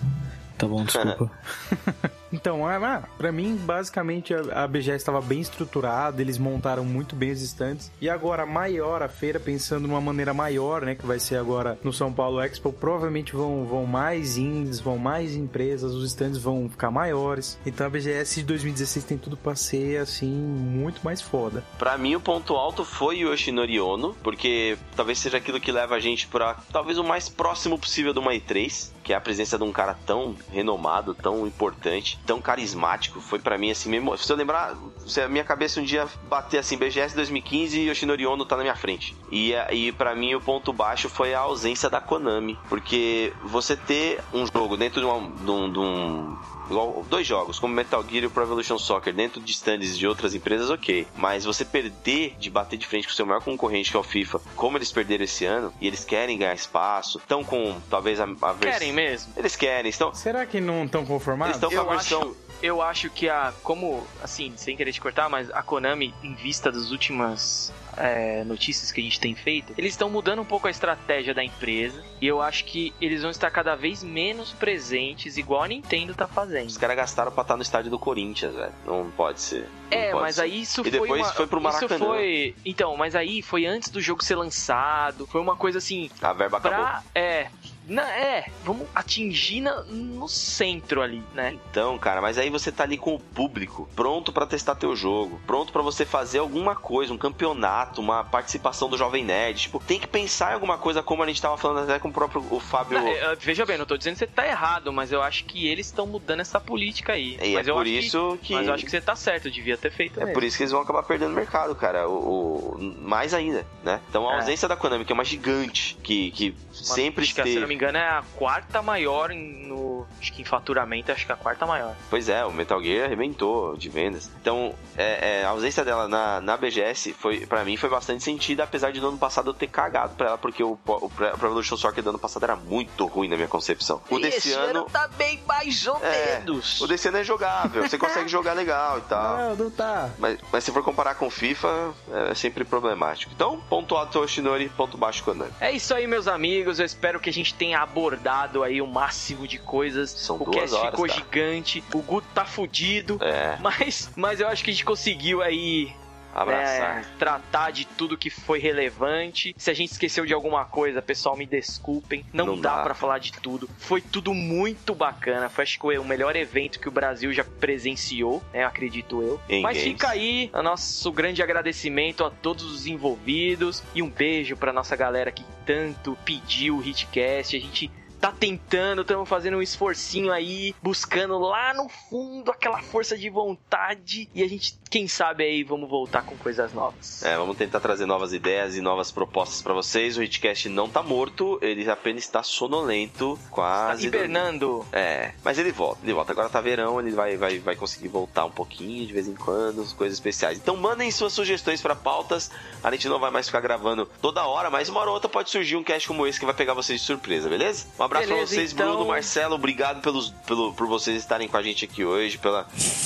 [0.58, 1.32] Tá bom, desculpa.
[2.32, 7.32] Então, ah, ah, pra mim, basicamente, a, BGS estava bem estruturada, eles montaram muito bem
[7.32, 7.92] os estantes.
[8.00, 11.92] E agora, maior a feira, pensando numa maneira maior, né, que vai ser agora no
[11.92, 16.92] São Paulo Expo, provavelmente vão, vão mais indies, vão mais empresas, os estandes vão ficar
[16.92, 17.58] maiores.
[17.66, 21.64] Então a BGS de 2016 tem tudo pra ser, assim, muito mais foda.
[21.78, 25.96] Pra mim, o ponto alto foi o Yoshinori Ono, porque talvez seja aquilo que leva
[25.96, 29.58] a gente pra talvez o mais próximo possível de uma E3, que é a presença
[29.58, 33.20] de um cara tão renomado, tão importante, tão carismático.
[33.22, 34.18] Foi pra mim assim mesmo.
[34.18, 34.76] Se eu lembrar,
[35.06, 38.64] se a minha cabeça um dia bater assim, BGS 2015 e Yoshinori Ono tá na
[38.64, 39.16] minha frente.
[39.32, 44.22] E, e para mim o ponto baixo foi a ausência da Konami, porque você ter
[44.34, 46.38] um jogo dentro de, uma, de um- de um
[46.70, 50.06] igual dois jogos, como Metal Gear e o Pro Evolution Soccer, dentro de stands de
[50.08, 51.08] outras empresas, ok.
[51.18, 54.04] Mas você perder de bater de frente com o seu maior concorrente, que é o
[54.04, 58.26] FIFA, como eles perderam esse ano, e eles querem ganhar espaço, estão com talvez a,
[58.26, 59.34] a vers- Querem mesmo?
[59.36, 60.14] Eles querem, estão.
[60.14, 61.56] Será que não estão conformados?
[61.56, 63.54] Eles estão com a Eu acho, eu acho que a.
[63.64, 68.92] Como, assim, sem querer te cortar, mas a Konami, em vista das últimas é, notícias
[68.92, 72.04] que a gente tem feito, eles estão mudando um pouco a estratégia da empresa.
[72.22, 76.28] E eu acho que eles vão estar cada vez menos presentes, igual a Nintendo tá
[76.28, 76.68] fazendo.
[76.68, 78.74] Os caras gastaram pra estar no estádio do Corinthians, velho.
[78.86, 79.70] Não pode ser.
[79.92, 80.42] Não É, pode mas ser.
[80.44, 82.06] aí isso E foi depois uma, foi pro Isso Maracanã.
[82.06, 82.56] foi...
[82.66, 85.26] Então, mas aí foi antes do jogo ser lançado.
[85.28, 86.80] Foi uma coisa assim, A verba acabou.
[86.80, 87.04] pra...
[87.16, 87.48] É...
[87.90, 91.58] Na, é, vamos atingir na- no centro ali, né?
[91.70, 95.42] Então, cara, mas aí você tá ali com o público, pronto pra testar teu jogo,
[95.48, 99.62] pronto pra você fazer alguma coisa, um campeonato, uma participação do Jovem Nerd.
[99.64, 102.14] Tipo, tem que pensar em alguma coisa, como a gente tava falando até com o
[102.14, 103.00] próprio o Fábio.
[103.00, 105.68] Não, é, veja bem, não tô dizendo que você tá errado, mas eu acho que
[105.68, 107.38] eles estão mudando essa política aí.
[107.42, 108.54] E mas é eu por acho isso que.
[108.54, 110.34] Mas eu acho que você tá certo, eu devia ter feito É mesmo.
[110.34, 112.08] por isso que eles vão acabar perdendo mercado, cara.
[112.08, 114.00] O, o- mais ainda, né?
[114.10, 114.36] Então a É.
[114.38, 117.79] ausência da Konami, que é uma gigante, que, que Uma- sempre que, eu esteve.
[117.80, 120.06] Me engano, é a quarta maior em- no.
[120.20, 121.96] Acho que em faturamento, acho que é a quarta maior.
[122.10, 124.30] Pois é, o Metal Gear arrebentou de vendas.
[124.42, 128.64] Então, é, é, a ausência dela na, na BGS, foi, pra mim, foi bastante sentida,
[128.64, 131.78] apesar de no ano passado eu ter cagado pra ela, porque o, o, Pro Evolution
[131.78, 134.02] Soccer do ano passado era muito ruim na minha concepção.
[134.10, 134.86] O E desse esse ano.
[134.86, 136.82] tá bem mais ou É, menos.
[136.82, 139.38] O desse ano é jogável, você consegue jogar legal e tal.
[139.38, 140.10] Não, não tá.
[140.18, 141.94] Mas, mas se for comparar com FIFA,
[142.32, 143.32] é sempre problemático.
[143.34, 145.52] Então, ponto alto Oshinori, ponto baixo Konami.
[145.60, 146.80] É isso aí, meus amigos.
[146.80, 150.10] Eu espero que a gente tenha abordado aí o máximo de coisas.
[150.10, 151.14] São o cast horas, ficou tá?
[151.14, 151.84] gigante.
[151.94, 153.20] O Guto tá fudido.
[153.22, 155.94] É, Mas, mas eu acho que a gente conseguiu aí
[156.34, 157.00] abraçar.
[157.00, 159.54] é, tratar de tudo que foi relevante.
[159.58, 162.26] Se a gente esqueceu de alguma coisa, pessoal, me desculpem.
[162.34, 162.84] Não, Não dá, dá.
[162.84, 163.70] pra falar de tudo.
[163.78, 165.50] Foi tudo muito bacana.
[165.50, 168.64] Foi acho que o melhor evento que o Brasil já presenciou, né?
[168.64, 169.40] Acredito eu.
[169.50, 169.92] Em Mas games.
[169.94, 174.96] fica aí o nosso grande agradecimento a todos os envolvidos e um beijo pra nossa
[174.96, 177.56] galera que tanto pediu o Hitcast.
[177.56, 183.18] A gente tá tentando, estamos fazendo um esforcinho aí, buscando lá no fundo aquela força
[183.18, 187.24] de vontade e a gente, quem sabe aí, vamos voltar com coisas novas.
[187.24, 190.18] É, vamos tentar trazer novas ideias e novas propostas pra vocês.
[190.18, 194.08] O Hitcast não tá morto, ele apenas está sonolento, quase.
[194.08, 194.86] hibernando.
[194.92, 196.32] É, mas ele volta, ele volta.
[196.32, 199.86] Agora tá verão, ele vai, vai, vai conseguir voltar um pouquinho de vez em quando,
[199.96, 200.58] coisas especiais.
[200.58, 202.52] Então mandem suas sugestões pra pautas.
[202.84, 205.50] A gente não vai mais ficar gravando toda hora, mas uma hora ou outra pode
[205.50, 207.88] surgir um cast como esse que vai pegar vocês de surpresa, beleza?
[207.98, 208.90] Um abraço pra Beleza, vocês, então.
[208.92, 209.56] Bruno, Marcelo.
[209.56, 212.64] Obrigado pelos, pelo, por vocês estarem com a gente aqui hoje, pela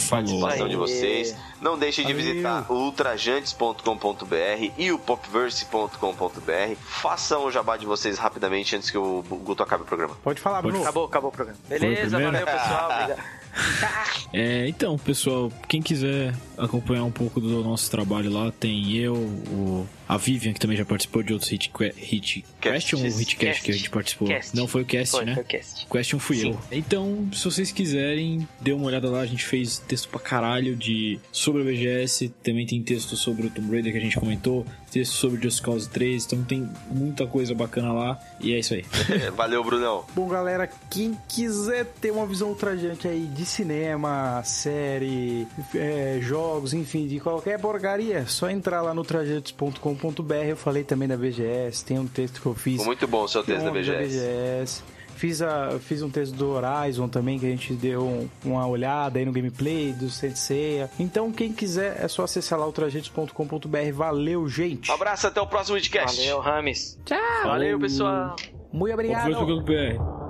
[0.09, 0.77] participação de Aê.
[0.77, 1.35] vocês.
[1.61, 2.27] Não deixem de Valeu.
[2.27, 6.75] visitar o ultrajantes.com.br e o popverse.com.br.
[6.88, 10.15] Façam o jabá de vocês rapidamente antes que o Guto acabe o programa.
[10.23, 10.84] Pode falar, Pode Bruno.
[10.84, 11.59] Acabou, acabou o programa.
[11.67, 12.91] Beleza, valeu pessoal.
[12.91, 13.23] Obrigado.
[14.34, 19.88] É, então, pessoal, quem quiser acompanhar um pouco do nosso trabalho lá, tem eu, o,
[20.09, 23.75] a Vivian, que também já participou de outros hit, hit question ou hitcast que a
[23.75, 24.27] gente participou?
[24.27, 24.55] Cast.
[24.55, 25.35] Não, foi o cast, Foi, né?
[25.35, 25.85] foi o cast.
[25.85, 26.49] Question fui Sim.
[26.49, 26.59] eu.
[26.71, 29.21] Então, se vocês quiserem, dê uma olhada lá.
[29.21, 32.30] A gente fez texto pra caralho de sobre a BGS.
[32.41, 34.65] Também tem texto sobre o Tomb Raider que a gente comentou.
[34.94, 36.26] Texto sobre Just Cause 3.
[36.26, 38.20] Então tem muita coisa bacana lá.
[38.40, 38.86] E é isso aí.
[39.10, 40.06] É, Valeu, Brunão.
[40.14, 47.07] Bom, galera, quem quiser ter uma visão ultrajante aí de cinema, série, é, jogos, enfim,
[47.07, 50.34] de qualquer porcaria, é só entrar lá no trajetos.com.br.
[50.48, 52.74] Eu falei também da BGS, tem um texto que eu fiz.
[52.74, 54.84] Ficou muito bom o seu texto da Ontem BGS.
[55.15, 59.19] Fiz, a, fiz um texto do Horizon também, que a gente deu um- uma olhada
[59.19, 60.90] aí no gameplay do Senseiya.
[60.99, 63.91] Então, quem quiser, é só acessar lá o trajetos.com.br.
[63.94, 64.91] Valeu, gente!
[64.91, 66.18] Um abraço, até o próximo podcast.
[66.19, 66.99] Valeu, Rames.
[67.06, 67.18] Tchau!
[67.44, 68.35] Valeu, pessoal.
[68.72, 70.23] Muito obrigado!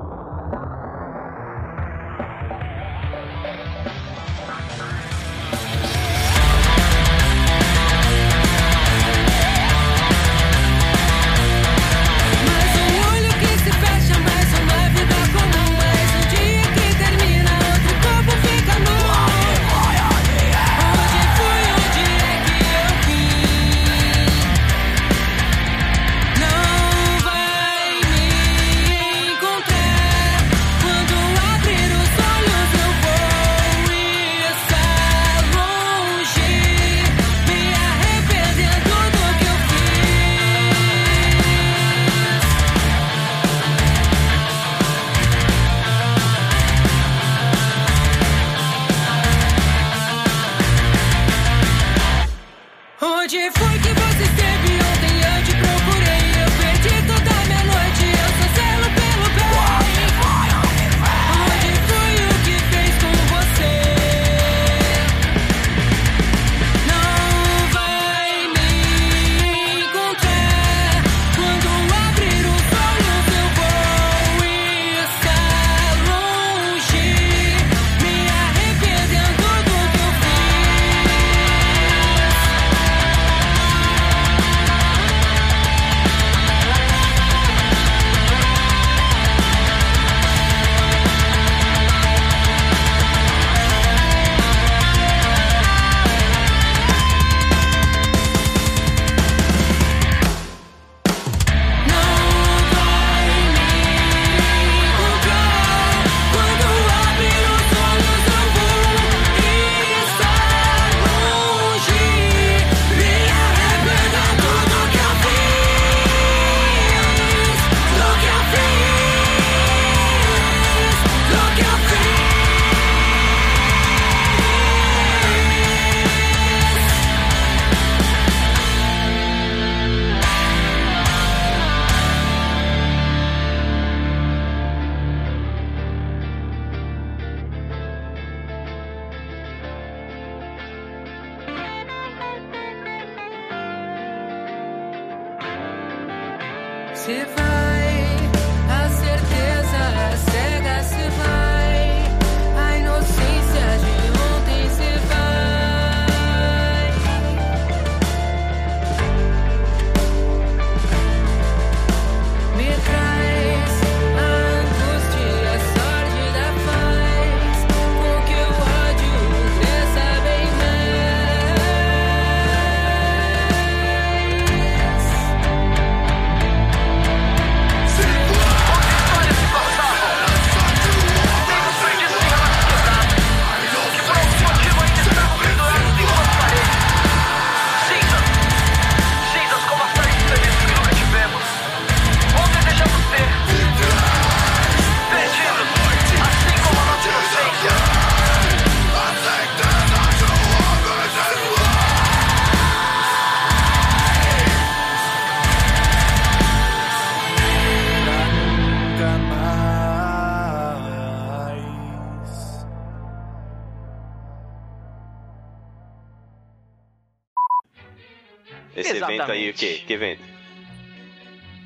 [219.85, 220.22] Que evento?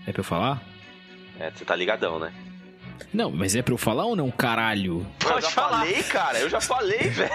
[0.06, 0.62] É pra eu falar?
[1.40, 2.34] É, você tá ligadão, né?
[3.14, 5.06] Não, mas é pra eu falar ou não, caralho?
[5.22, 5.80] eu Pode já falar.
[5.80, 6.40] falei, cara.
[6.40, 7.32] Eu já falei, velho.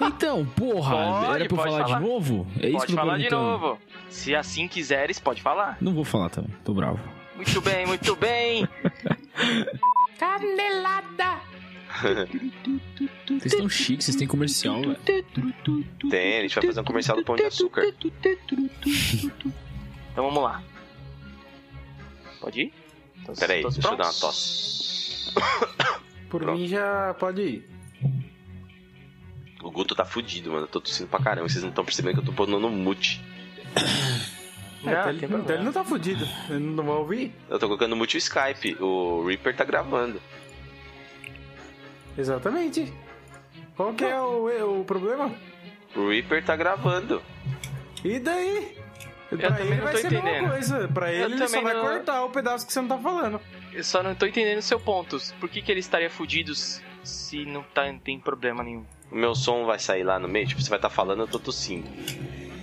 [0.00, 1.98] Então, porra, Pode, era pra eu falar, falar.
[1.98, 2.46] de novo?
[2.60, 3.78] É isso Pode que eu falar de novo.
[4.08, 5.76] Se assim quiseres, pode falar.
[5.80, 7.00] Não vou falar também, tô bravo.
[7.34, 8.68] Muito bem, muito bem.
[10.18, 11.40] Canelada.
[13.26, 14.96] Vocês estão chiques, vocês têm comercial, velho.
[16.10, 17.82] Tem, a gente vai fazer um comercial do Pão de Açúcar.
[20.12, 20.62] Então vamos lá.
[22.40, 22.74] Pode ir?
[23.24, 24.20] Todos- Peraí, deixa eu dar uma prontos?
[24.20, 25.32] tosse.
[26.28, 26.58] Por Pronto.
[26.58, 27.70] mim já pode ir.
[29.62, 30.64] O Guto tá fudido, mano.
[30.64, 31.48] Eu tô tossindo pra caramba.
[31.48, 33.20] Vocês não estão percebendo que eu tô pondo no mute.
[34.82, 36.26] Não, É, então, tem ele, então ele não tá fudido.
[36.50, 37.32] Ele não vai ouvir?
[37.48, 38.76] Eu tô colocando no mute o Skype.
[38.82, 40.20] O Reaper tá gravando.
[42.18, 42.92] Exatamente.
[43.76, 45.32] Qual que é o, o problema?
[45.94, 47.22] O Reaper tá gravando.
[48.04, 48.76] E daí?
[49.32, 50.50] Eu pra também ele não vai tô ser a mesma entendendo.
[50.50, 50.88] coisa.
[50.88, 52.98] Pra Eu ele, ele só também vai não- cortar o pedaço que você não tá
[52.98, 53.40] falando.
[53.72, 55.18] Eu só não tô entendendo o seu ponto.
[55.40, 58.84] Por que, que ele estaria fudido se não tá, tem problema nenhum?
[59.10, 60.46] O meu som vai sair lá no meio.
[60.46, 61.88] Tipo, você vai estar falando, eu tô tossindo.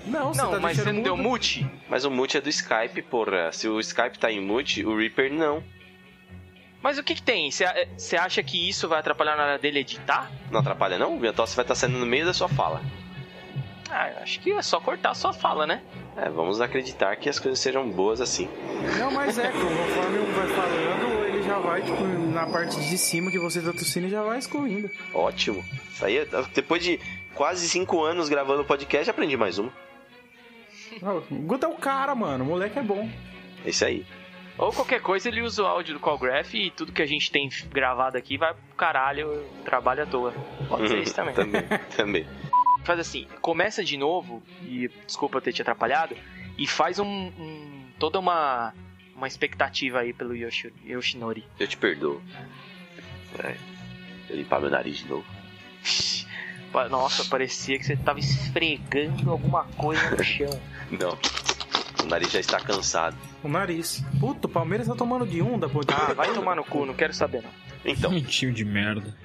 [0.06, 1.70] Não, você não, tá mas você não deu mute?
[1.88, 3.52] Mas o mute é do Skype, porra.
[3.52, 5.64] Se o Skype tá em mute, o Reaper não.
[6.82, 7.52] Mas o que que tem?
[7.52, 7.66] Você
[7.98, 10.32] você acha que isso vai atrapalhar na hora dele editar?
[10.50, 11.16] Não atrapalha, não?
[11.16, 12.82] O minha tosse vai estar saindo no meio da sua fala.
[13.90, 15.82] Ah, acho que é só cortar a sua fala, né?
[16.16, 18.48] É, vamos acreditar que as coisas sejam boas assim.
[19.00, 23.32] Não, mas é, conforme um vai falando, ele já vai, tipo, na parte de cima
[23.32, 24.90] que você tá tossindo e já vai excluindo.
[25.14, 25.64] Ótimo.
[25.92, 27.00] Isso aí, depois de
[27.34, 29.72] quase cinco anos gravando podcast, aprendi mais uma.
[31.02, 32.44] O Guto é o cara, mano.
[32.44, 33.10] O moleque é bom.
[33.66, 34.06] É isso aí.
[34.58, 37.50] Ou qualquer coisa, ele usa o áudio do Callgraph e tudo que a gente tem
[37.72, 40.34] gravado aqui vai pro caralho, trabalho à toa.
[40.68, 41.34] Pode ser isso também.
[41.34, 41.64] também,
[41.96, 42.28] também.
[42.84, 46.16] Faz assim, começa de novo, e desculpa eu ter te atrapalhado,
[46.58, 48.74] e faz um, um- toda uma,
[49.16, 51.44] uma expectativa aí pelo Yoshi, Yoshinori.
[51.60, 52.22] Eu te perdoo.
[53.44, 53.56] É.
[54.30, 55.26] Eu limpar meu nariz de novo.
[56.90, 60.60] Nossa, parecia que você tava esfregando alguma coisa no chão.
[60.92, 61.18] Não.
[62.04, 63.18] O nariz já está cansado.
[63.44, 64.04] O nariz.
[64.20, 65.88] Puta, o Palmeiras tá tomando de um da ponte.
[65.94, 67.50] Ah, vai tomar no cu, não quero saber não.
[67.84, 69.16] Então, time de merda.